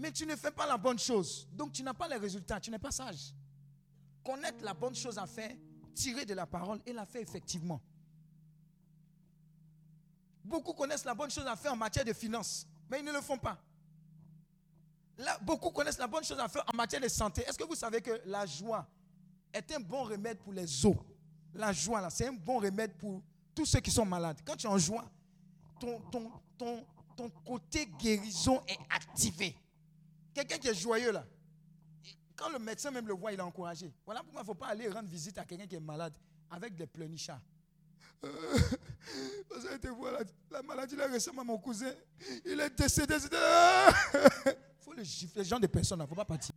[0.00, 1.46] Mais tu ne fais pas la bonne chose.
[1.52, 2.58] Donc tu n'as pas les résultats.
[2.58, 3.34] Tu n'es pas sage.
[4.24, 5.54] Connaître la bonne chose à faire,
[5.94, 7.82] tirer de la parole et la faire effectivement.
[10.42, 13.20] Beaucoup connaissent la bonne chose à faire en matière de finances, mais ils ne le
[13.20, 13.62] font pas.
[15.18, 17.42] Là, beaucoup connaissent la bonne chose à faire en matière de santé.
[17.46, 18.88] Est-ce que vous savez que la joie
[19.52, 20.96] est un bon remède pour les os?
[21.52, 23.22] La joie, là, c'est un bon remède pour
[23.54, 24.40] tous ceux qui sont malades.
[24.46, 25.04] Quand tu es en joie,
[25.78, 29.54] ton, ton, ton, ton côté guérison est activé.
[30.34, 31.26] Quelqu'un qui est joyeux là,
[32.36, 33.92] quand le médecin même le voit, il est encouragé.
[34.04, 36.16] Voilà pourquoi il ne faut pas aller rendre visite à quelqu'un qui est malade
[36.50, 37.42] avec des pleurnichards.
[38.24, 38.58] Euh,
[39.50, 40.20] vous avez été voir la,
[40.50, 41.92] la maladie là récemment, mon cousin,
[42.44, 43.14] il est décédé.
[43.14, 46.54] Il faut le gifler, genre de personnes, il ne faut pas partir.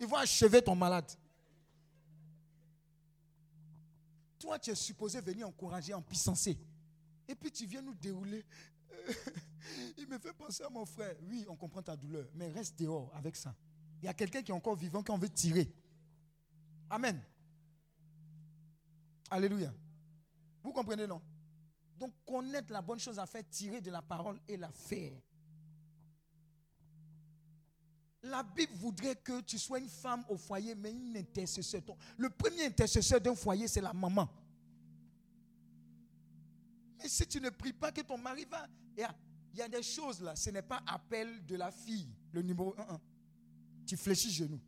[0.00, 1.10] Ils vont achever ton malade.
[4.38, 6.58] Toi, tu es supposé venir encourager, en puissancer.
[7.26, 8.44] Et puis tu viens nous dérouler.
[9.98, 11.16] Il me fait penser à mon frère.
[11.22, 13.54] Oui, on comprend ta douleur, mais reste dehors avec ça.
[14.02, 15.72] Il y a quelqu'un qui est encore vivant, qui en veut tirer.
[16.90, 17.20] Amen.
[19.30, 19.72] Alléluia.
[20.62, 21.20] Vous comprenez, non?
[21.98, 25.12] Donc, connaître la bonne chose à faire, tirer de la parole et la faire.
[28.22, 31.82] La Bible voudrait que tu sois une femme au foyer, mais une intercesseur.
[32.16, 34.28] Le premier intercesseur d'un foyer, c'est la maman.
[37.04, 38.66] Mais si tu ne pries pas que ton mari va...
[38.96, 42.74] Il y a, des choses là, ce n'est pas appel de la fille, le numéro
[42.78, 42.98] 1.
[43.86, 44.60] Tu fléchis genoux.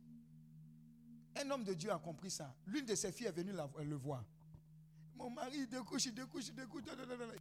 [1.35, 2.55] Un homme de Dieu a compris ça.
[2.67, 4.23] L'une de ses filles est venue le voir.
[5.15, 6.83] Mon mari, il découche, il découche, il découche.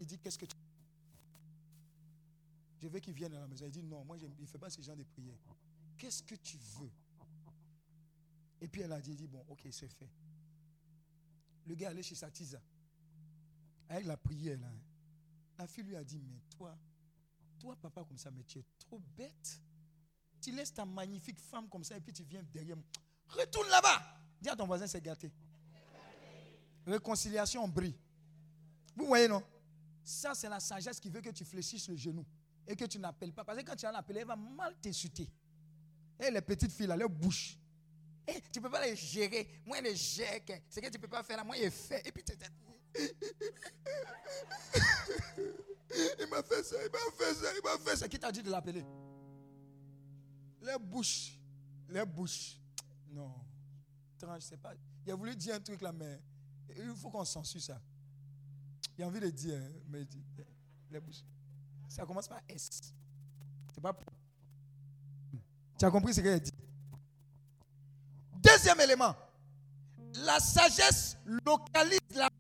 [0.01, 0.57] Il dit, qu'est-ce que tu...
[2.79, 3.67] Je veux qu'il vienne à la maison.
[3.67, 5.37] Il dit, non, moi, il ne fait pas ce genre de prière.
[5.99, 6.91] Qu'est-ce que tu veux?
[8.63, 10.09] Et puis elle a dit, dit, bon, ok, c'est fait.
[11.67, 12.63] Le gars allé chez sa tisa.
[13.91, 14.73] Avec la prière, là.
[15.59, 16.77] La fille lui a dit, mais toi,
[17.59, 19.61] toi, papa, comme ça, mais tu es trop bête.
[20.41, 22.85] Tu laisses ta magnifique femme comme ça et puis tu viens derrière moi.
[23.29, 24.03] Retourne là-bas.
[24.41, 25.33] Dis à ton voisin, c'est gâté.
[26.87, 27.97] Réconciliation, on brille.
[28.95, 29.43] Vous voyez, non?
[30.05, 32.25] Ça, c'est la sagesse qui veut que tu fléchisses le genou
[32.67, 33.45] et que tu n'appelles pas.
[33.45, 35.29] Parce que quand tu vas l'appeler, elle va mal t'insulter.
[36.21, 37.59] Et les petites filles, là, leur bouche.
[38.29, 39.49] Eh, tu ne peux pas les gérer.
[39.67, 40.41] Moi, les gère.
[40.69, 41.45] C'est que tu ne peux pas faire là.
[41.45, 42.07] Moi, il fait.
[42.07, 42.33] Et puis, tu-
[46.19, 48.07] il m'a fait ça, il m'a fait ça, il m'a fait ça.
[48.09, 48.85] Qui t'a dit de l'appeler?
[50.63, 51.39] Les bouches.
[51.89, 52.59] Les bouches.
[53.09, 53.35] Non.
[54.19, 54.75] Tranche, c'est pas.
[55.05, 56.21] Il a voulu dire un truc là, mais
[56.77, 57.81] il faut qu'on censure ça.
[58.99, 60.25] Il a envie de dire, hein, mais il dit,
[60.91, 61.25] les bouches.
[61.89, 62.69] Ça commence par S.
[63.73, 63.97] C'est pas.
[65.79, 66.53] Tu as compris ce qu'elle a dit?
[68.37, 69.15] Deuxième élément.
[70.25, 72.31] La sagesse localise la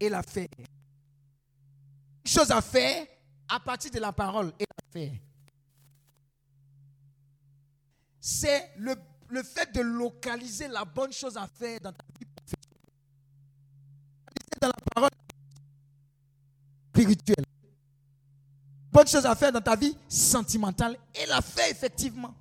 [0.00, 0.48] et la faire.
[0.58, 3.06] Une chose à faire
[3.48, 5.12] à partir de la parole et la faire.
[8.20, 8.94] C'est le,
[9.28, 12.78] le fait de localiser la bonne chose à faire dans ta vie professionnelle.
[14.60, 15.10] Dans la parole
[16.90, 17.44] spirituelle.
[18.90, 22.34] Bonne chose à faire dans ta vie sentimentale et la faire effectivement.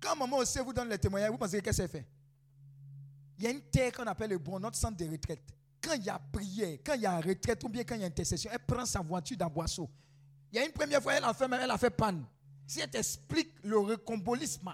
[0.00, 2.06] Quand maman aussi vous donne les témoignages, vous pensez qu'est-ce fait?
[3.38, 5.42] Il y a une terre qu'on appelle le bon, notre centre de retraite.
[5.80, 8.04] Quand il y a prière, quand il y a retraite ou bien quand il y
[8.04, 9.88] a intercession, elle prend sa voiture dans Boisseau.
[10.50, 12.24] Il y a une première fois, elle a fait, elle a fait panne.
[12.66, 14.72] Si elle t'explique le recombolisme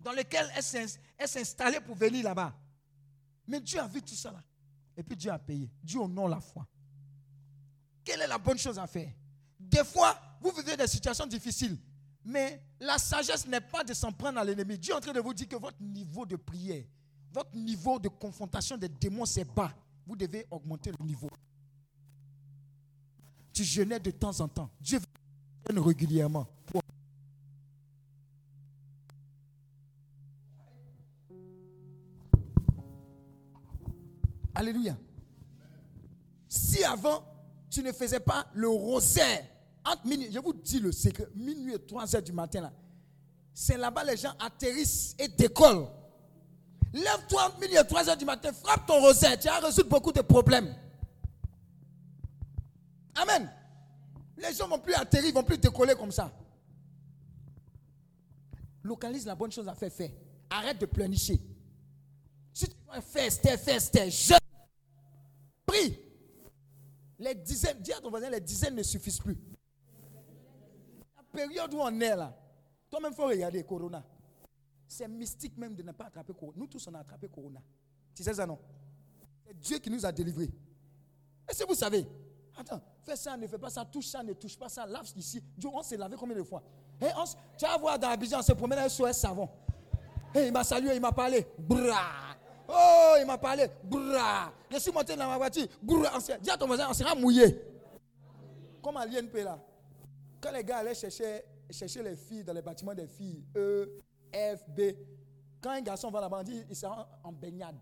[0.00, 2.54] dans lequel elle s'est installée pour venir là-bas.
[3.46, 4.42] Mais Dieu a vu tout ça là.
[4.96, 5.70] Et puis Dieu a payé.
[5.82, 6.66] Dieu honore la foi.
[8.04, 9.10] Quelle est la bonne chose à faire?
[9.58, 11.78] Des fois, vous vivez des situations difficiles.
[12.24, 14.78] Mais la sagesse n'est pas de s'en prendre à l'ennemi.
[14.78, 16.84] Dieu est en train de vous dire que votre niveau de prière,
[17.32, 19.72] votre niveau de confrontation des démons, c'est bas.
[20.06, 21.30] Vous devez augmenter le niveau.
[23.52, 24.70] Tu jeûnais de temps en temps.
[24.80, 24.98] Dieu
[25.68, 26.46] jeûne régulièrement.
[34.54, 34.96] Alléluia.
[36.48, 37.24] Si avant,
[37.70, 39.46] tu ne faisais pas le rosaire,
[39.84, 42.72] entre minuit, je vous dis le secret, minuit et 3 heures du matin, là,
[43.54, 45.88] c'est là-bas les gens atterrissent et décollent.
[46.92, 50.12] Lève-toi entre minuit et 3 heures du matin, frappe ton rosaire, tu vas résoudre beaucoup
[50.12, 50.74] de problèmes.
[53.14, 53.50] Amen.
[54.36, 56.32] Les gens vont plus atterrir, vont plus décoller comme ça.
[58.82, 60.10] Localise la bonne chose à faire, faire.
[60.48, 61.38] Arrête de pleurnicher.
[62.52, 64.38] Si tu dois faire, faire, faire, jeûne.
[65.66, 65.98] Prie.
[67.18, 69.38] Les dizaines, dis à ton voisin, les dizaines ne suffisent plus.
[71.16, 72.34] La période où on est là,
[72.90, 74.04] toi-même, il faut regarder Corona.
[74.90, 76.58] C'est mystique même de ne pas attraper Corona.
[76.58, 77.62] Nous tous, on a attrapé Corona.
[78.12, 78.58] Tu sais ça, non?
[79.46, 80.50] C'est Dieu qui nous a délivrés.
[81.48, 82.04] Est-ce que vous savez?
[82.58, 85.40] Attends, fais ça, ne fais pas ça, touche ça, ne touche pas ça, lave ici.
[85.56, 86.60] Dieu, on s'est lavé combien de fois?
[87.00, 87.24] Eh, on
[87.56, 89.48] Tu vas voir dans Abidjan, on se promène avec un savon.
[90.34, 91.46] Eh, il m'a salué, il m'a parlé.
[91.56, 92.36] Bra.
[92.68, 93.68] Oh, il m'a parlé.
[93.84, 94.52] Bra.
[94.72, 95.68] Je suis monté dans ma voiture.
[95.80, 96.18] Bra.
[96.42, 97.62] Dis à ton voisin, on sera mouillé.
[98.82, 99.56] Comme à l'INP là.
[100.40, 104.02] Quand les gars allaient chercher, chercher les filles dans les bâtiments des filles, E,
[104.32, 104.80] F, B,
[105.60, 107.76] quand un garçon va là-bas, on dit il sera en, baignade.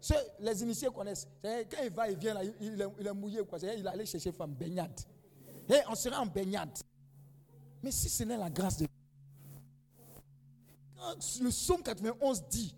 [0.00, 1.28] Ceux, les initiés connaissent.
[1.42, 3.44] Quand il va, il vient là, il, est, il est mouillé.
[3.44, 3.58] Quoi.
[3.58, 4.98] C'est-à-dire, Il est allé chercher femme, baignade.
[5.68, 6.78] Et on sera en baignade.
[7.82, 8.88] Mais si ce n'est la grâce de Dieu.
[10.96, 12.76] Quand le psaume 91 dit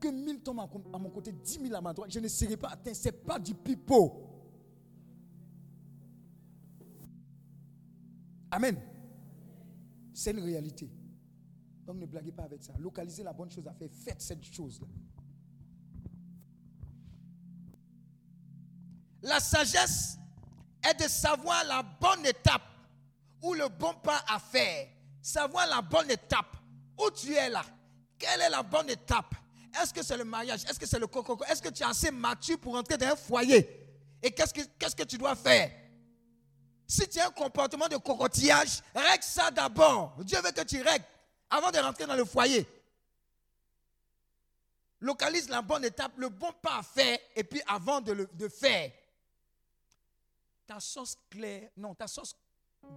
[0.00, 0.60] que 1000 tombent
[0.92, 2.94] à mon côté, 10 000 à ma droite, je ne serai pas atteint.
[2.94, 4.30] Ce n'est pas du pipeau.
[8.50, 8.80] Amen.
[10.12, 10.88] C'est une réalité.
[11.86, 12.72] Donc ne blaguez pas avec ça.
[12.78, 13.88] Localisez la bonne chose à faire.
[14.04, 14.86] Faites cette chose-là.
[19.22, 20.18] La sagesse
[20.82, 22.62] est de savoir la bonne étape
[23.42, 24.88] ou le bon pas à faire.
[25.22, 26.56] Savoir la bonne étape.
[26.98, 27.64] Où tu es là?
[28.18, 29.34] Quelle est la bonne étape?
[29.80, 30.64] Est-ce que c'est le mariage?
[30.64, 31.38] Est-ce que c'est le coco?
[31.44, 33.84] Est-ce que tu es assez mature pour entrer dans un foyer?
[34.22, 35.70] Et qu'est-ce que, tu dois faire?
[36.86, 40.16] Si tu as un comportement de cocotillage, règle ça d'abord.
[40.22, 41.04] Dieu veut que tu règles
[41.54, 42.66] avant de rentrer dans le foyer.
[45.00, 48.90] Localise la bonne étape, le bon pas à faire, et puis avant de le faire.
[50.66, 52.34] Ta sauce claire, non, ta sauce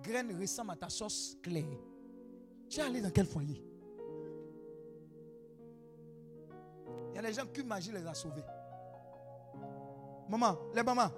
[0.01, 1.77] graine ressemble à ta sauce claire.
[2.69, 3.61] Tu es allé dans quel foyer?
[7.11, 8.43] Il y a des gens qu'une magie les a sauvés.
[10.29, 11.11] Maman, les mamans,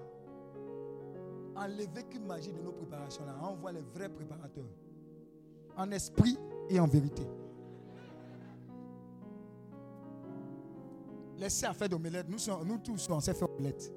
[1.55, 3.35] enlevez qu'une magie de nos préparations là.
[3.41, 4.69] On voit les vrais préparateurs.
[5.77, 6.37] En esprit
[6.69, 7.23] et en vérité.
[11.37, 12.27] Laissez à faire d'omelette.
[12.27, 13.91] Nous, nous tous, on sait faire omelette.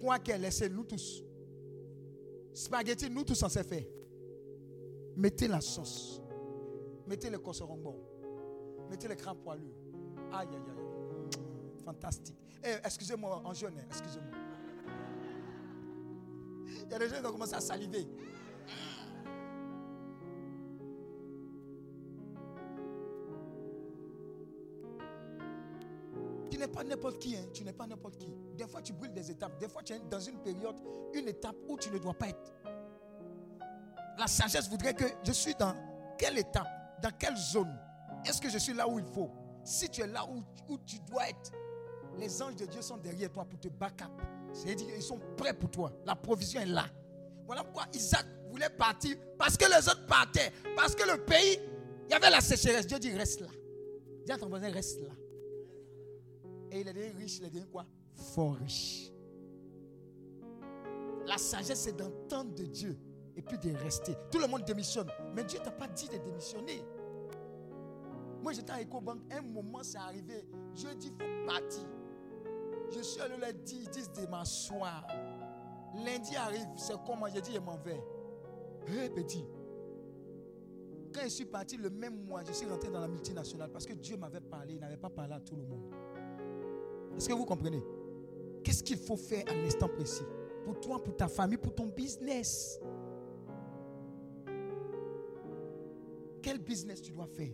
[0.00, 1.22] Quoi qu'elle laissez, nous tous.
[2.52, 3.84] Spaghetti, nous tous, on sait faire.
[5.16, 6.20] Mettez la sauce.
[7.06, 7.94] Mettez le cosserombo.
[8.90, 9.72] Mettez les crabes poilus.
[10.32, 11.84] Aïe, aïe, aïe.
[11.84, 12.36] Fantastique.
[12.62, 14.32] Eh, excusez-moi, en jeune, excusez-moi.
[16.84, 18.06] Il y a des gens qui ont commencé à saliver.
[26.98, 27.46] N'importe qui, hein.
[27.54, 28.34] tu n'es pas n'importe qui.
[28.56, 29.58] Des fois, tu brûles des étapes.
[29.60, 30.74] Des fois, tu es dans une période,
[31.14, 32.52] une étape où tu ne dois pas être.
[34.18, 35.74] La sagesse voudrait que je suis dans
[36.18, 36.66] quelle étape,
[37.00, 37.72] dans quelle zone?
[38.26, 39.30] Est-ce que je suis là où il faut?
[39.62, 40.42] Si tu es là où,
[40.72, 41.52] où tu dois être,
[42.18, 44.10] les anges de Dieu sont derrière toi pour te back up.
[44.52, 45.92] C'est-à-dire qu'ils sont prêts pour toi.
[46.04, 46.86] La provision est là.
[47.46, 50.52] Voilà pourquoi Isaac voulait partir parce que les autres partaient.
[50.74, 51.60] Parce que le pays,
[52.08, 52.88] il y avait la sécheresse.
[52.88, 53.48] Dieu dit reste là.
[54.26, 55.14] Dis à ton reste là.
[56.70, 57.86] Et il est devenu riche, il est devenu quoi?
[58.14, 59.12] Fort riche.
[61.26, 62.96] La sagesse, c'est d'entendre de Dieu
[63.36, 64.14] et puis de rester.
[64.30, 65.08] Tout le monde démissionne.
[65.34, 66.82] Mais Dieu t'a pas dit de démissionner.
[68.42, 69.20] Moi, j'étais à EcoBank.
[69.30, 70.46] Un moment, c'est arrivé.
[70.74, 71.86] Dieu dit, il faut partir.
[72.90, 75.06] Je suis allé leur dire, ils disent de m'asseoir.
[76.04, 78.02] Lundi arrive, c'est comment J'ai dit, je m'en vais.
[78.88, 79.10] Hé.
[81.12, 83.94] Quand je suis parti le même mois, je suis rentré dans la multinationale parce que
[83.94, 84.74] Dieu m'avait parlé.
[84.74, 85.90] Il n'avait pas parlé à tout le monde.
[87.18, 87.82] Est-ce que vous comprenez?
[88.62, 90.22] Qu'est-ce qu'il faut faire à l'instant précis?
[90.64, 92.78] Pour toi, pour ta famille, pour ton business.
[96.40, 97.50] Quel business tu dois faire?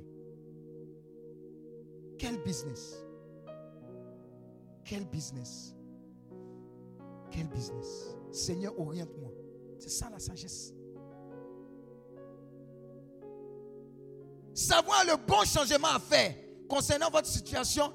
[2.19, 3.03] Quel business?
[4.85, 5.75] Quel business?
[7.31, 8.15] Quel business?
[8.33, 9.33] Seigneur, oriente-moi.
[9.79, 10.75] C'est ça la sagesse.
[14.53, 16.35] Savoir le bon changement à faire
[16.69, 17.91] concernant votre situation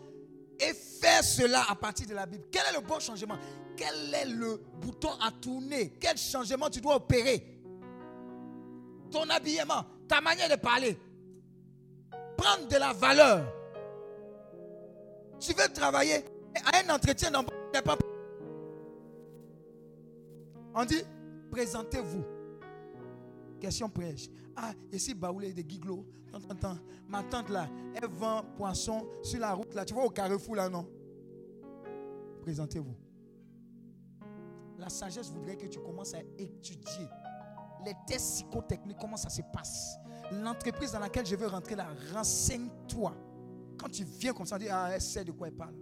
[0.59, 2.45] et faire cela à partir de la Bible.
[2.51, 3.37] Quel est le bon changement?
[3.77, 5.93] Quel est le bouton à tourner?
[5.99, 7.61] Quel changement tu dois opérer?
[9.11, 10.97] Ton habillement, ta manière de parler.
[12.37, 13.45] Prendre de la valeur.
[15.39, 16.25] Tu veux travailler
[16.65, 17.53] à un entretien d'embauche,
[20.75, 21.03] on dit,
[21.51, 22.23] présentez-vous.
[23.59, 24.29] Question prêche.
[24.55, 25.63] Ah, ici, Baoulé de.
[26.33, 26.77] Attends, attends.
[27.07, 29.83] Ma tante là, elle vend poisson sur la route là.
[29.83, 30.87] Tu vois au carrefour là, non?
[32.41, 32.95] Présentez-vous.
[34.77, 37.07] La sagesse voudrait que tu commences à étudier
[37.85, 39.97] les tests psychotechniques, comment ça se passe?
[40.31, 43.13] L'entreprise dans laquelle je veux rentrer là, renseigne-toi.
[43.77, 45.75] Quand tu viens comme ça, dis, ah, elle sait de quoi elle parle.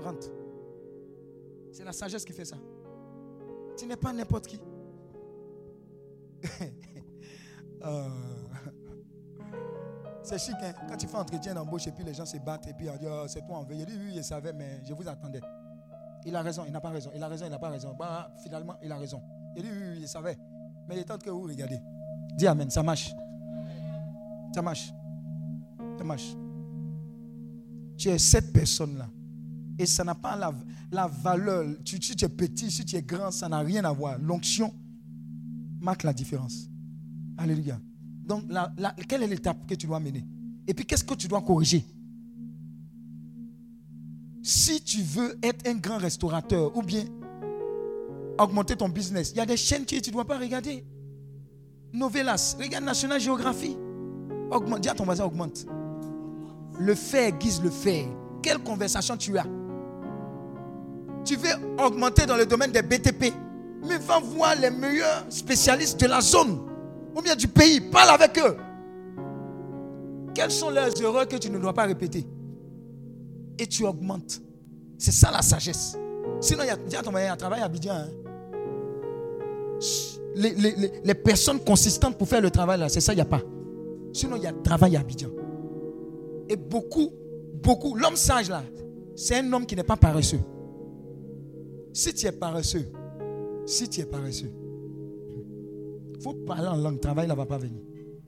[0.00, 0.28] Rentre.
[1.72, 2.56] C'est la sagesse qui fait ça.
[3.76, 4.58] Tu n'es pas n'importe qui.
[7.84, 8.08] Euh,
[10.22, 10.72] C'est chic, hein?
[10.88, 13.06] Quand tu fais entretien d'embauche et puis les gens se battent et puis on dit,
[13.08, 13.76] oh, c'est toi en veut.
[13.76, 15.40] Il dit, oui, je savais, mais je vous attendais.
[16.26, 17.10] Il a raison, il n'a pas raison.
[17.14, 17.94] Il a raison, il n'a pas raison.
[17.98, 19.22] Bah, finalement, il a raison.
[19.56, 20.36] Il dit, oui, oui, je savais.
[20.88, 21.78] Mais il est temps que vous regardez.
[22.36, 23.14] Dis Amen, ça marche.
[24.54, 24.92] Ça marche.
[25.96, 26.36] Ça marche.
[27.96, 29.08] Tu es cette personne-là.
[29.78, 30.52] Et ça n'a pas la,
[30.90, 31.64] la valeur.
[31.84, 34.18] Si tu es petit, si tu es grand, ça n'a rien à voir.
[34.18, 34.74] L'onction
[35.80, 36.68] marque la différence.
[37.36, 37.80] Alléluia.
[38.24, 38.44] Donc,
[39.08, 40.24] quelle est l'étape que tu dois mener?
[40.66, 41.84] Et puis, qu'est-ce que tu dois corriger?
[44.42, 47.04] Si tu veux être un grand restaurateur ou bien
[48.38, 50.84] augmenter ton business, il y a des chaînes que tu ne dois pas regarder.
[51.92, 53.76] Novelas, regarde National Geography.
[54.50, 55.66] Augmente, dis à ton voisin, augmente.
[56.78, 58.06] Le faire guise le faire.
[58.42, 59.46] Quelle conversation tu as?
[61.24, 61.50] Tu veux
[61.84, 63.34] augmenter dans le domaine des BTP,
[63.86, 66.58] mais va voir les meilleurs spécialistes de la zone
[67.16, 67.80] ou bien du pays.
[67.80, 68.56] Parle avec eux.
[70.34, 72.26] Quelles sont leurs erreurs que tu ne dois pas répéter?
[73.58, 74.40] Et tu augmentes.
[74.98, 75.96] C'est ça la sagesse.
[76.40, 77.92] Sinon, il y a, ton a un travail à Abidjan.
[77.94, 78.08] hein.
[80.34, 83.24] Les, les- les- les personnes consistantes pour faire le travail, c'est ça, il n'y a
[83.24, 83.40] pas.
[84.12, 85.28] Sinon, il y a travail à Abidjan.
[86.48, 87.10] Et beaucoup,
[87.62, 88.62] beaucoup, l'homme sage là,
[89.16, 90.38] c'est un homme qui n'est pas paresseux.
[91.92, 92.86] Si tu es paresseux,
[93.68, 94.50] si tu es paresseux,
[96.16, 97.80] il faut parler en langue, travail ne va pas venir.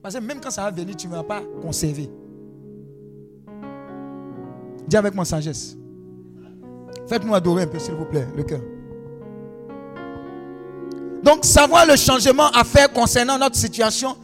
[0.03, 2.11] Parce que même quand ça va venir, tu ne vas pas conserver.
[4.87, 5.77] Dis avec moi sagesse.
[7.09, 8.61] Faites-nous adorer un peu, s'il vous plaît, le cœur.
[11.23, 14.17] Donc, savoir le changement à faire concernant notre situation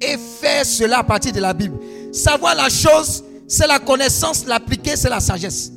[0.00, 1.78] et faire cela à partir de la Bible.
[2.12, 4.46] Savoir la chose, c'est la connaissance.
[4.46, 5.72] L'appliquer, c'est la sagesse.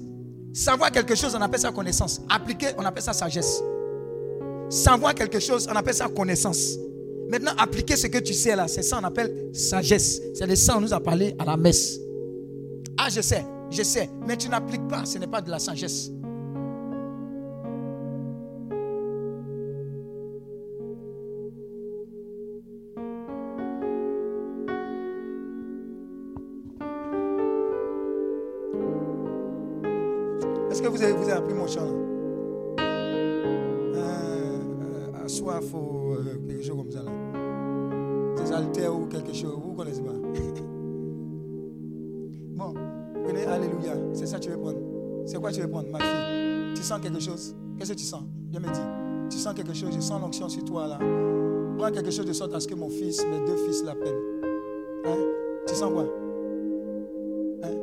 [0.53, 2.21] Savoir quelque chose, on appelle ça connaissance.
[2.29, 3.61] Appliquer, on appelle ça sagesse.
[4.69, 6.77] Savoir quelque chose, on appelle ça connaissance.
[7.30, 10.22] Maintenant, appliquer ce que tu sais là, c'est ça on appelle sagesse.
[10.34, 11.99] C'est de ça on nous a parlé à la messe.
[12.98, 16.11] Ah, je sais, je sais, mais tu n'appliques pas, ce n'est pas de la sagesse.
[30.72, 32.06] Est-ce que vous avez, vous avez appris mon chant
[44.13, 44.77] C'est ça que tu veux prendre.
[45.25, 46.73] C'est quoi tu veux prendre, ma fille?
[46.75, 47.55] Tu sens quelque chose?
[47.77, 48.23] Qu'est-ce que tu sens?
[48.49, 49.29] Viens me dire.
[49.29, 50.99] Tu sens quelque chose Je sens l'onction sur toi là.
[51.77, 54.15] Prends quelque chose de sorte à ce que mon fils, mes deux fils l'appellent.
[55.05, 55.17] Hein?
[55.67, 56.03] Tu sens quoi?
[57.63, 57.75] Hein?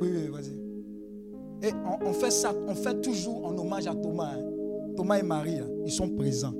[0.00, 1.68] Oui, oui, vas-y.
[1.68, 1.72] Et
[2.06, 4.34] on, fait ça, on fait toujours en hommage à Thomas.
[4.36, 4.44] hein.
[4.96, 6.54] Thomas et Marie, là, ils sont présents.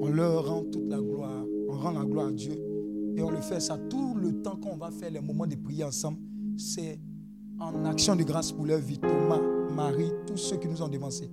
[0.00, 1.44] On leur rend toute la gloire.
[1.68, 2.52] On rend la gloire à Dieu.
[3.16, 5.86] Et on le fait ça tout le temps qu'on va faire les moments de prière
[5.88, 6.18] ensemble.
[6.56, 7.00] C'est
[7.58, 8.98] en action de grâce pour leur vie.
[8.98, 9.40] Thomas,
[9.74, 11.30] Marie, tous ceux qui nous ont devancés.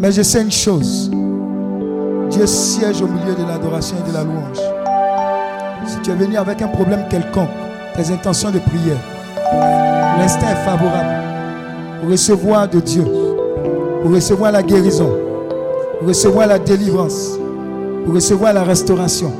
[0.00, 1.10] Mais je sais une chose.
[2.30, 4.58] Dieu siège au milieu de l'adoration et de la louange.
[5.86, 7.50] Si tu es venu avec un problème quelconque,
[7.94, 8.98] tes intentions de prière,
[10.18, 13.04] l'instinct est favorable pour recevoir de Dieu,
[14.02, 15.10] pour recevoir la guérison,
[15.98, 17.38] pour recevoir la délivrance,
[18.04, 19.32] pour recevoir la restauration.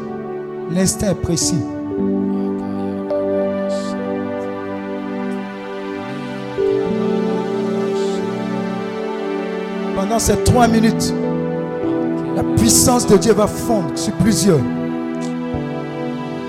[0.70, 1.60] L'instinct est précis.
[10.18, 11.14] Ces trois minutes,
[12.36, 14.60] la puissance de Dieu va fondre sur plusieurs.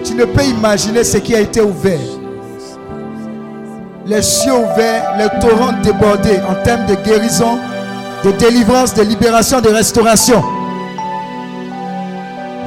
[0.03, 1.99] Tu ne peux imaginer ce qui a été ouvert.
[4.05, 7.59] Les cieux ouverts, les torrents débordés en termes de guérison,
[8.25, 10.43] de délivrance, de libération, de restauration.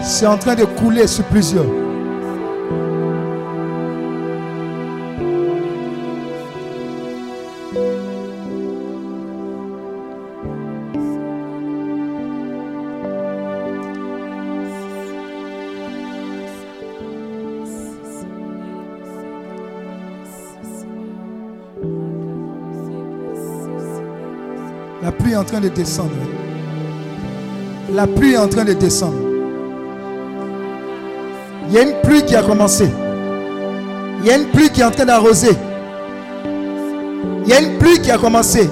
[0.01, 1.84] C'est en train de couler sur plusieurs.
[25.61, 26.11] De descendre.
[27.93, 29.19] La pluie est en train de descendre.
[31.69, 32.89] Il y a une pluie qui a commencé.
[34.21, 35.57] Il y a une pluie qui est en train d'arroser.
[37.45, 38.71] Il y a une pluie qui a commencé.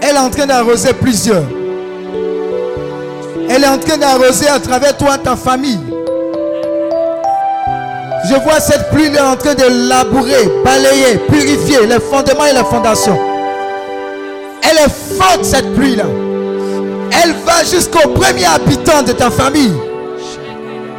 [0.00, 1.44] Elle est en train d'arroser plusieurs.
[3.48, 5.80] Elle est en train d'arroser à travers toi, ta famille.
[8.28, 12.64] Je vois cette pluie là en train de labourer, balayer, purifier les fondements et les
[12.64, 13.33] fondations.
[15.42, 16.04] Cette pluie là.
[17.22, 19.72] Elle va jusqu'au premier habitant de ta famille.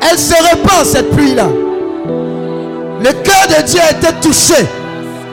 [0.02, 1.47] Elle se répand cette pluie là.
[3.02, 4.68] Le cœur de Dieu a été touché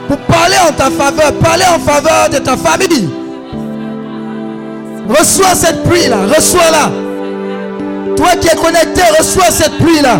[0.07, 3.09] pour parler en ta faveur, parler en faveur de ta famille.
[5.09, 6.91] Reçois cette pluie là, reçois-la.
[8.15, 10.17] Toi qui es connecté, reçois cette pluie là.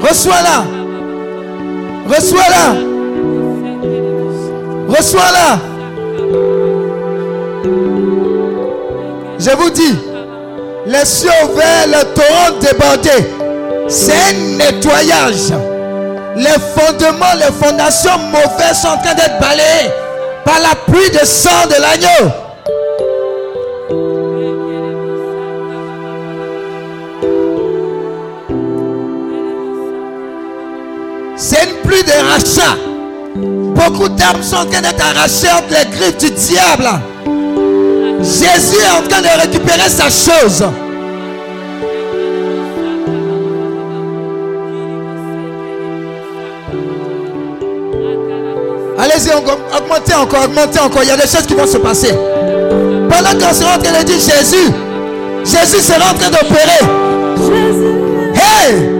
[0.00, 0.64] Reçois-la.
[2.08, 2.74] Reçois-la.
[4.88, 5.71] Reçois-la.
[9.44, 9.98] Je vous dis,
[10.86, 13.10] les cieux ouverts, le torrent débordé,
[13.88, 15.52] c'est un nettoyage.
[16.36, 19.90] Les fondements, les fondations mauvaises sont en train d'être balayées
[20.44, 22.30] par la pluie de sang de l'agneau.
[31.36, 32.76] C'est une pluie de rachat.
[33.74, 36.88] Beaucoup d'âmes sont en train d'être arrachées entre les griffes du diable.
[38.22, 40.64] Jésus est en train de récupérer sa chose.
[48.98, 51.02] Allez-y, augmentez encore, augmentez encore.
[51.02, 52.14] Il y a des choses qui vont se passer.
[53.10, 54.70] Pendant qu'on sera en train de dire Jésus,
[55.44, 56.82] Jésus sera en train d'opérer.
[58.34, 58.91] Hey!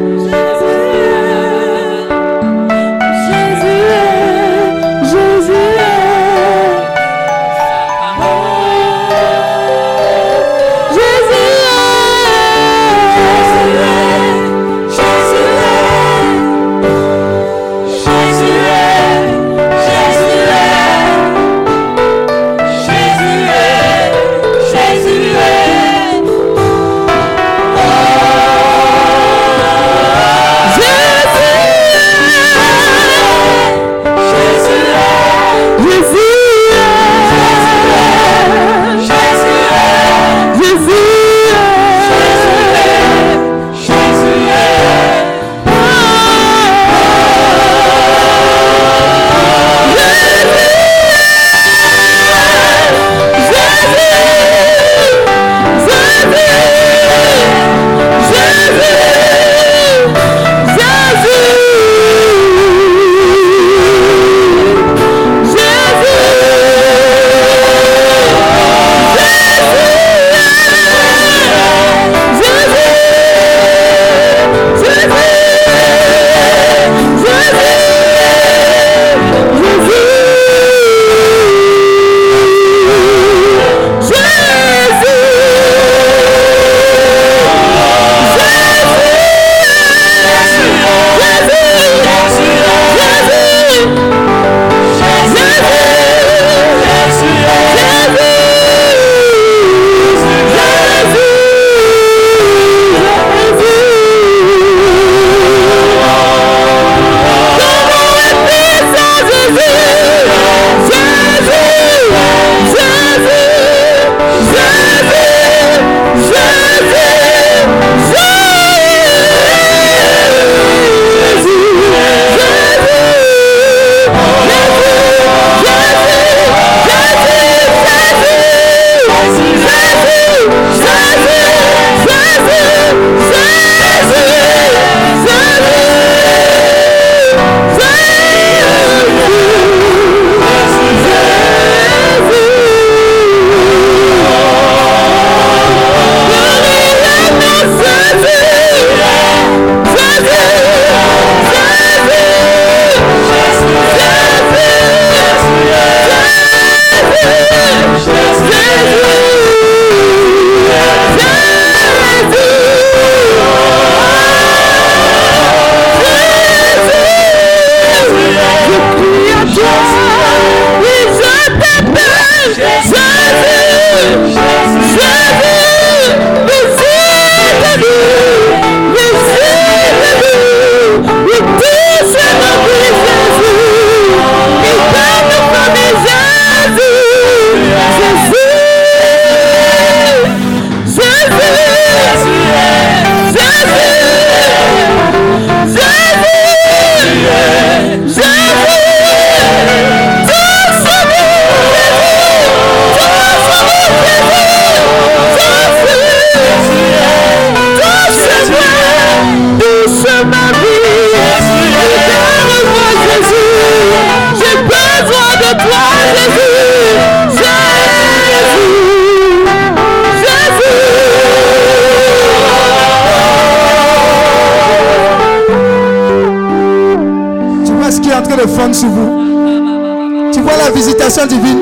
[228.21, 230.31] Le fond sur vous.
[230.33, 231.59] Tu vois la visitation divine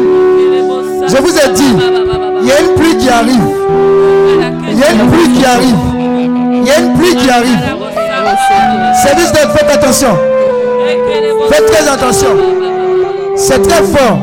[1.09, 1.77] Je vous ai dit,
[2.43, 3.41] il y a une pluie qui arrive.
[4.69, 5.77] Il y a une pluie qui arrive.
[6.53, 7.59] Il y a une pluie qui arrive.
[9.03, 10.19] Service d'aide, faites attention.
[11.51, 12.37] Faites très attention.
[13.37, 14.19] C'est très fort.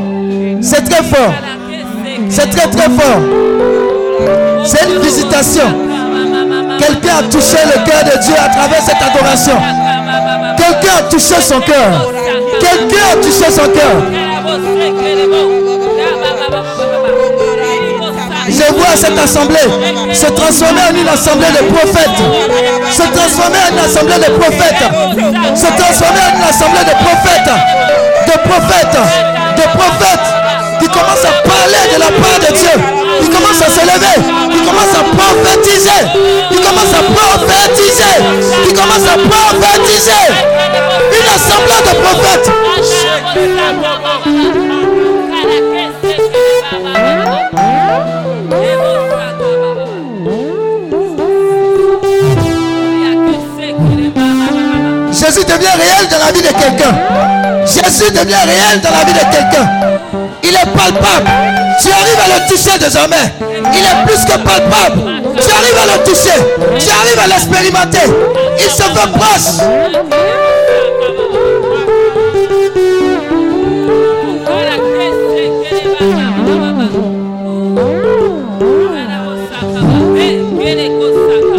[0.62, 1.34] C'est très fort.
[2.30, 3.22] C'est très très fort.
[4.66, 5.64] C'est une visitation.
[6.78, 9.87] Quelqu'un a touché le cœur de Dieu à travers cette adoration.
[10.68, 12.12] Quelqu'un a touché son cœur.
[12.60, 13.96] Quelqu'un a touché son cœur.
[18.50, 22.22] Je vois cette assemblée se transformer en une assemblée de prophètes.
[22.92, 25.56] Se transformer en une assemblée de prophètes.
[25.56, 27.54] Se transformer en une assemblée de prophètes.
[28.28, 29.00] De prophètes.
[29.56, 30.28] De prophètes
[30.82, 32.97] qui commencent à parler de la part de Dieu.
[33.22, 34.18] Qui commencent à se lever.
[34.52, 36.02] Qui commencent à prophétiser.
[36.50, 38.16] Qui commencent à prophétiser.
[38.64, 40.26] Qui commencent à prophétiser.
[41.20, 42.52] Une assemblée de prophètes.
[55.12, 56.94] Jésus devient réel dans la vie de quelqu'un.
[57.66, 59.68] Jésus devient réel dans la vie de quelqu'un.
[60.44, 61.67] Il est palpable.
[61.82, 63.34] Tu arrives à le toucher désormais.
[63.74, 65.02] Il est plus que palpable.
[65.40, 66.38] Tu arrives à le toucher.
[66.80, 68.08] Tu arrives à l'expérimenter.
[68.58, 69.58] Il se fait proche.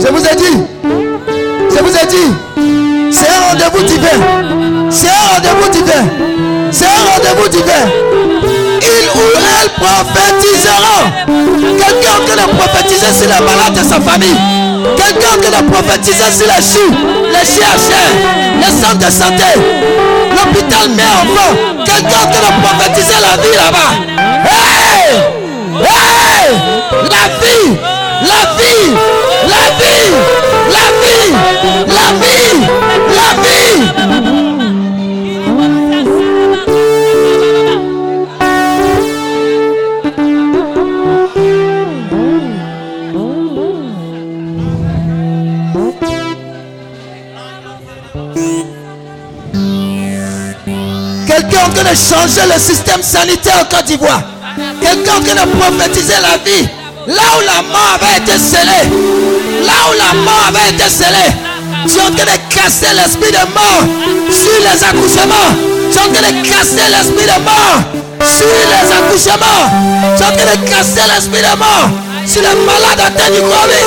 [0.01, 0.57] Je vous ai dit.
[1.71, 2.31] Je vous ai dit.
[3.13, 4.19] C'est un rendez-vous divin.
[4.91, 6.03] C'est un rendez-vous divin.
[6.73, 8.38] C'est un rendez-vous divin.
[9.34, 10.98] Elle prophétisera.
[11.26, 14.39] Quelqu'un qui de prophétiser sur les malades de sa famille.
[14.97, 16.94] Quelqu'un qui de prophétiser sur les choux,
[17.31, 18.10] les CHR,
[18.60, 19.50] les centres de santé,
[20.31, 21.55] l'hôpital mère enfant.
[21.84, 23.92] Quelqu'un qui de prophétiser la vie là-bas.
[24.44, 25.39] Hey!
[25.81, 26.55] Hey!
[27.10, 27.76] La vie!
[28.23, 28.90] La vie!
[29.47, 30.12] La vie!
[30.70, 31.32] La vie!
[31.86, 32.77] La vie!
[51.94, 54.20] Changer le système sanitaire en Côte d'Ivoire.
[54.81, 56.68] Quelqu'un qui a prophétisé la vie.
[57.07, 58.91] Là où la mort avait été scellée.
[59.65, 61.33] Là où la mort avait été scellée.
[61.89, 63.84] Tu es en train de casser l'esprit de mort
[64.31, 65.57] sur les accouchements.
[65.91, 67.81] Tu es en train de casser l'esprit de mort
[68.20, 69.65] sur les accouchements.
[70.17, 71.89] Tu es en train de casser l'esprit de mort
[72.26, 73.86] sur les malades atteints du Covid.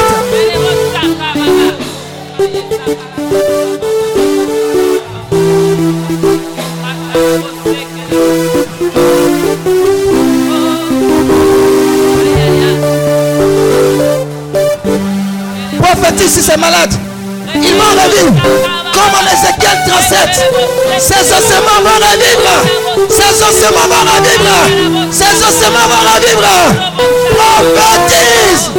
[16.31, 16.93] Prophétise sur ces malades.
[17.55, 18.41] Ils vont revivre.
[18.93, 20.29] Comme en Ézéchiel 37.
[20.97, 22.55] Ces ossements vont revivre.
[23.09, 24.55] Ces ossements vont revivre.
[25.11, 26.51] Ces ossements vont revivre.
[27.37, 28.71] Prophétise.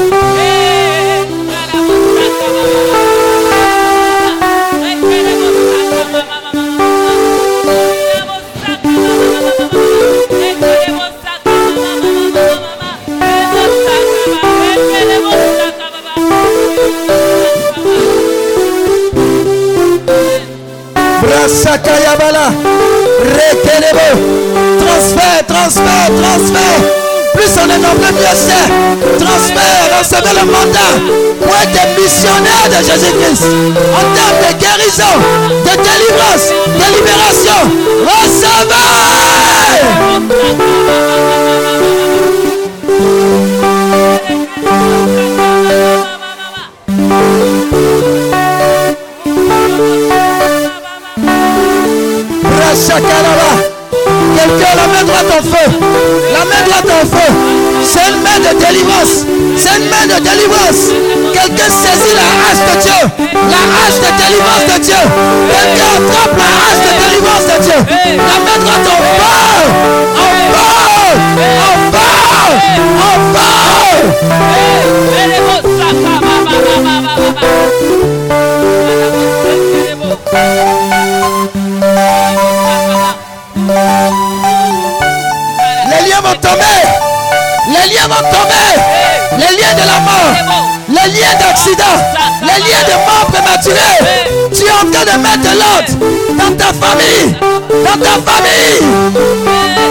[21.53, 22.47] Brasakayabala.
[23.37, 24.09] Rekelebo.
[24.81, 26.81] Transfert, transfert, transfert.
[27.35, 28.69] Plus on est nombreux, mieux c'est.
[29.23, 30.95] Transfert, recevez le mandat
[31.43, 33.45] pour être missionnaire de Jésus-Christ.
[33.93, 35.15] En termes de guérison,
[35.67, 36.47] de délivrance,
[36.79, 37.61] de libération.
[38.07, 38.93] Brachakaraba.
[52.93, 55.67] Quelqu'un la main droite en feu.
[56.35, 57.29] La main droite en feu.
[57.85, 59.25] C'est une main de délivrance.
[59.57, 60.93] C'est une main de délivrance.
[61.33, 63.01] Quelqu'un saisit la hache de Dieu.
[63.49, 65.03] La hache de délivrance de Dieu.
[65.49, 67.79] Quelqu'un attrape la hache de délivrance de Dieu.
[68.19, 69.33] La main droite en feu.
[70.19, 71.17] En feu.
[71.62, 72.12] En feu.
[73.01, 73.53] En feu.
[75.12, 75.53] Les liens
[88.16, 89.39] tomber.
[89.39, 90.62] Les liens de la mort.
[90.89, 91.99] Les les liens d'accident,
[92.42, 93.99] les liens de mort prématurée.
[94.55, 95.92] Tu es en train de mettre de l'ordre
[96.39, 97.34] dans ta famille,
[97.84, 99.82] dans ta famille.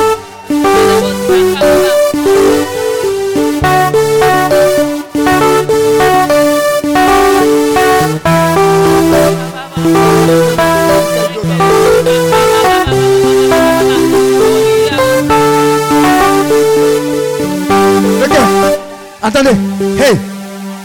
[19.21, 19.51] Attendez.
[19.99, 20.17] Hey.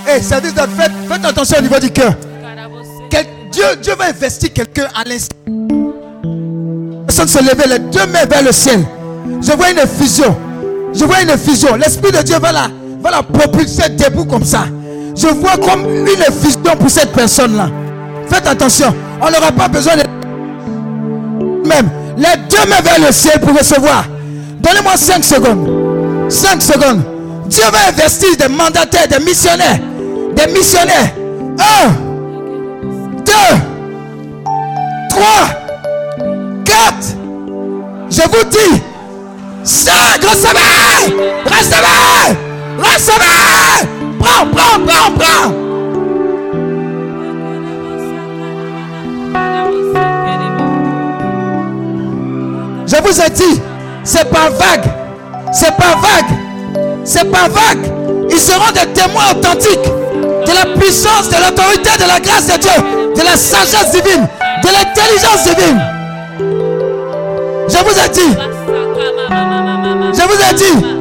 [0.06, 2.15] Hey, service d'ordre, faites, faites attention au niveau du cœur.
[3.56, 5.34] Dieu, Dieu va investir quelqu'un à l'instant.
[7.06, 8.84] Personne se lever, les deux mains vers le ciel.
[9.40, 10.36] Je vois une fusion.
[10.92, 11.74] Je vois une fusion.
[11.76, 12.68] L'Esprit de Dieu va la,
[13.00, 14.65] va la propulser debout comme ça.
[15.16, 17.70] Je vois comme une fusion pour cette personne-là.
[18.28, 18.94] Faites attention.
[19.23, 20.02] On n'aura pas besoin de
[21.66, 24.05] même les deux mains vers le ciel pour recevoir.
[24.60, 26.28] Donnez-moi 5 secondes.
[26.28, 27.16] 5 secondes.
[27.49, 29.78] Dieu va investir des mandataires, des missionnaires.
[30.34, 31.12] Des missionnaires.
[31.58, 31.89] 1,
[33.25, 33.33] 2,
[35.10, 35.25] 3,
[36.65, 36.94] 4.
[38.10, 38.83] Je vous dis.
[39.65, 39.92] 5.
[40.23, 41.16] Recevez.
[41.44, 42.36] Recevez.
[42.78, 43.89] Recevez.
[44.18, 45.52] Prends, prends, prends, prends.
[52.86, 53.60] Je vous ai dit,
[54.05, 54.84] c'est pas vague.
[55.52, 56.45] C'est pas vague.
[57.07, 57.89] C'est pas vague.
[58.28, 59.78] Ils seront des témoins authentiques
[60.44, 62.70] de la puissance, de l'autorité, de la grâce de Dieu,
[63.15, 64.26] de la sagesse divine,
[64.62, 65.81] de l'intelligence divine.
[67.68, 68.36] Je vous ai dit.
[70.12, 70.95] Je vous ai dit.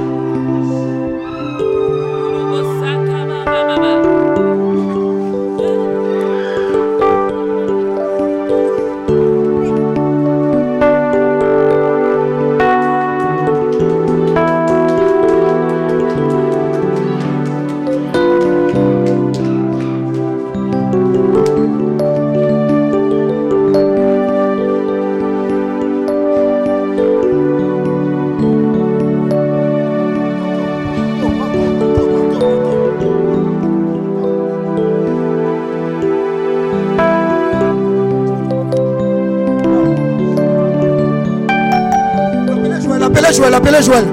[43.65, 44.05] Appelez Joël.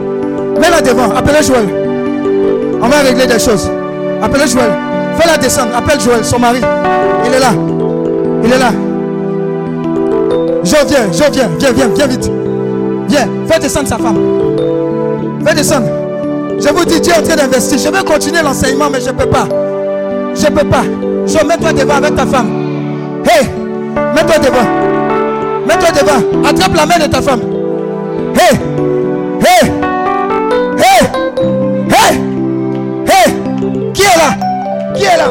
[0.60, 1.66] Mets-la devant, appelez Joël.
[2.80, 3.70] On va régler des choses.
[4.22, 4.70] Appelez Joël.
[5.18, 6.60] Fais-la descendre, appelle Joël, son mari.
[7.26, 7.52] Il est là.
[8.44, 8.70] Il est là.
[10.64, 12.30] Je viens, je viens, viens, viens, viens vite.
[13.08, 14.18] Viens, fais descendre sa femme.
[15.44, 15.86] Fais descendre.
[16.58, 17.78] Je vous dis, Dieu est en train d'investir.
[17.78, 19.46] Je vais continuer l'enseignement, mais je ne peux pas.
[20.34, 20.84] Je ne peux pas.
[21.26, 22.48] Je mets-toi devant avec ta femme.
[23.24, 23.46] Hé,
[24.14, 25.66] mets-toi devant.
[25.66, 26.48] Mets-toi devant.
[26.48, 27.40] Attrape la main de ta femme.
[28.34, 28.56] Hé,
[29.44, 29.64] Hey!
[30.78, 31.02] Hey!
[31.90, 32.12] Hey!
[33.06, 33.28] Hey!
[33.92, 34.30] Qui est là?
[34.94, 35.28] Qui est là?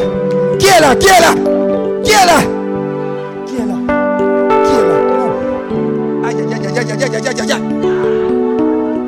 [0.58, 0.94] Qui est là?
[0.94, 1.34] Qui est là?
[2.04, 2.40] Qui est là?
[3.46, 3.76] Qui est là?
[4.66, 4.96] Qui est là?
[5.16, 6.26] Oh.
[6.26, 7.62] Aïe, aïe, aïe, aïe, aïe, aïe, aïe, aïe.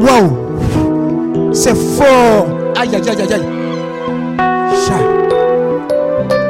[0.01, 1.53] Waouh!
[1.53, 2.47] C'est fort!
[2.77, 3.47] Aïe, aïe, aïe, aïe, aïe.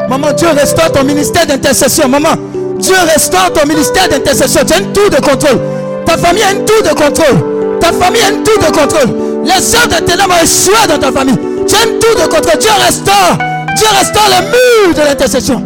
[0.08, 2.08] Maman, Dieu restaure ton ministère d'intercession.
[2.08, 2.36] Maman,
[2.78, 4.62] Dieu restaure ton ministère d'intercession.
[4.64, 5.60] Tu as une tour de contrôle.
[6.06, 7.53] Ta famille a une tour de contrôle.
[7.84, 9.14] Ta famille a une tour de contrôle.
[9.44, 11.36] Les œuvres de ténèbres échoué dans ta famille.
[11.66, 12.58] Tu as une de contrôle.
[12.58, 13.36] Dieu restaure.
[13.76, 15.62] Dieu restaure le mur de l'intercession.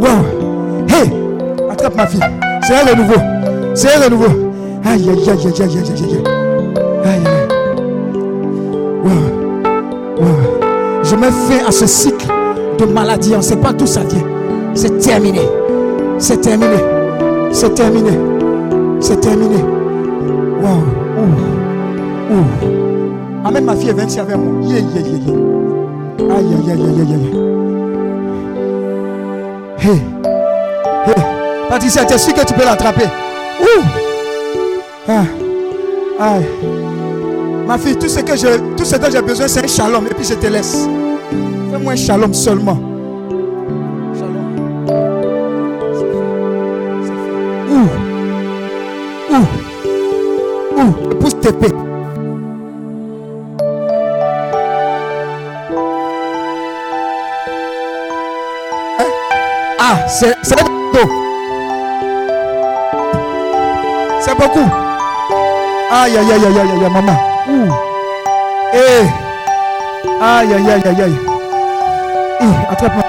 [0.00, 0.88] Wow.
[0.88, 1.12] Hey,
[1.70, 2.24] attrape ma fille.
[2.66, 3.20] C'est un renouveau.
[3.74, 4.50] C'est un renouveau.
[4.82, 6.22] Aïe, aïe, aïe, aïe, aïe, aïe, aïe, aïe.
[7.04, 7.48] Aïe, aïe.
[9.04, 10.24] Wow.
[10.24, 11.04] Wow.
[11.04, 12.28] Je mets fin à ce cycle
[12.78, 13.32] de maladie.
[13.34, 14.24] On ne sait pas d'où ça vient.
[14.72, 15.42] C'est terminé.
[16.16, 16.78] C'est terminé.
[17.52, 18.12] C'est terminé.
[19.00, 19.77] C'est terminé.
[22.30, 23.46] Ouh.
[23.46, 24.62] Amène ma fille, elle vient ici avec moi.
[24.62, 26.36] Yeah, yeah, yeah, yeah.
[26.36, 27.30] Aïe, aïe, aïe, aïe, aïe, aïe.
[29.80, 30.00] Hey.
[31.06, 31.22] Hey.
[31.70, 33.06] Patricia, tu es sûr que tu peux l'attraper?
[33.62, 33.82] Ouh.
[35.08, 35.24] Ah.
[36.20, 36.46] Aïe.
[37.66, 40.04] Ma fille, tout ce que je, tout ce dont j'ai besoin, c'est un shalom.
[40.10, 40.86] Et puis je te laisse.
[41.72, 42.78] Fais-moi un shalom seulement.
[47.70, 47.88] Ouh.
[49.32, 49.46] Ouh.
[50.78, 51.14] Ouh.
[51.20, 51.87] Pousse tes pieds.
[59.90, 60.54] Ah, c'est c'est
[64.34, 64.68] beaucoup.
[65.90, 67.16] Aïe, aïe, aïe, aïe, aïe, aïe, maman.
[68.74, 69.06] Eh.
[70.20, 71.16] Aïe, aïe, aïe, aïe, aïe.
[72.70, 73.07] Attrape-moi.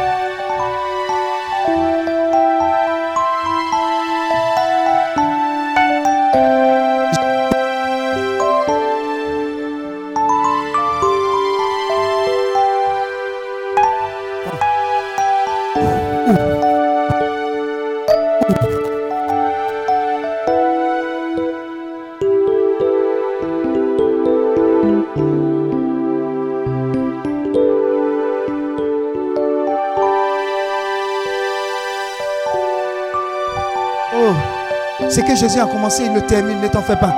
[35.40, 37.14] Jésus a commencé, il le termine, ne t'en fais pas.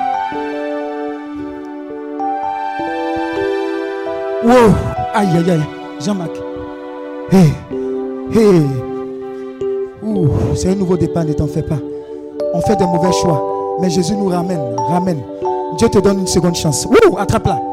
[4.43, 4.73] Wow,
[5.15, 5.63] aïe, aïe, aïe,
[5.99, 6.29] Jean-Marc.
[7.31, 7.51] Hey,
[8.35, 8.61] hey.
[10.55, 11.79] C'est un nouveau départ, ne t'en fais pas.
[12.53, 13.41] On fait de mauvais choix,
[13.81, 15.23] mais Jésus nous ramène, ramène.
[15.77, 16.85] Dieu te donne une seconde chance.
[16.85, 17.70] Ouh, attrape-la.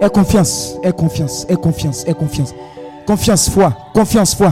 [0.00, 2.54] Aie confiance, aie confiance, aie confiance, aie confiance.
[3.06, 4.48] Confiance, foi, confiance, foi.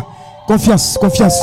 [0.46, 1.38] Confiance, confiance.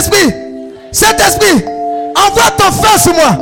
[0.00, 0.34] Saint-Esprit.
[0.92, 1.64] Saint-Esprit.
[2.16, 3.36] Envoie ton feu sur moi.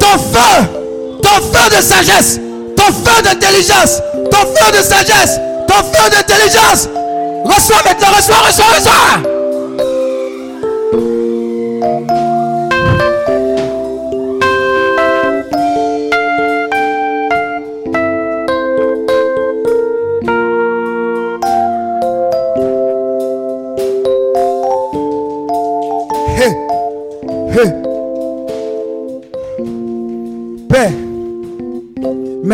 [0.00, 1.20] Ton feu.
[1.22, 2.40] Ton feu de sagesse.
[2.76, 4.00] Ton feu d'intelligence.
[4.30, 5.38] Ton feu de sagesse.
[5.68, 6.88] Ton feu d'intelligence.
[7.44, 9.33] Reçois maintenant, reçois, reçois, reçois.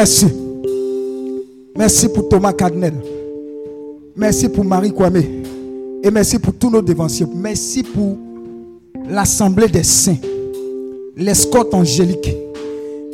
[0.01, 0.27] Merci.
[1.77, 2.95] Merci pour Thomas Cadnel.
[4.17, 5.23] Merci pour Marie Kwame.
[6.03, 7.27] Et merci pour tous nos dévanciers.
[7.35, 8.17] Merci pour
[9.11, 10.17] l'assemblée des saints.
[11.19, 12.35] L'escorte angélique.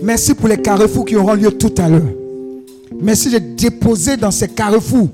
[0.01, 2.13] Merci pour les carrefours qui auront lieu tout à l'heure.
[3.03, 5.09] Merci de déposer dans ces carrefours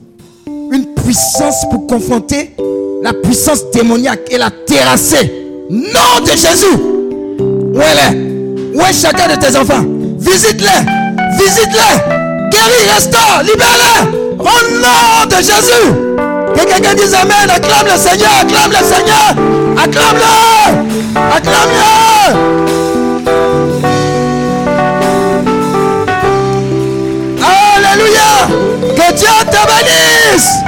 [0.46, 2.50] une puissance pour confronter
[3.02, 5.32] la puissance démoniaque et la terrasser.
[5.70, 6.76] Nom de Jésus.
[7.38, 8.76] Où elle est?
[8.76, 9.86] Où est chacun de tes enfants?
[10.18, 11.01] Visite-les.
[11.38, 12.50] Visite-les.
[12.50, 14.18] Guéris, restaure, libère-les.
[14.38, 14.44] Au
[14.80, 15.92] nom de Jésus.
[16.54, 17.48] Que quelqu'un dise Amen.
[17.48, 18.30] Acclame le Seigneur.
[18.40, 19.34] Acclame le Seigneur.
[19.82, 20.32] Acclame-le.
[21.36, 22.62] Acclame-le.
[27.76, 28.48] Alléluia.
[28.96, 30.61] Que Dieu te bénisse.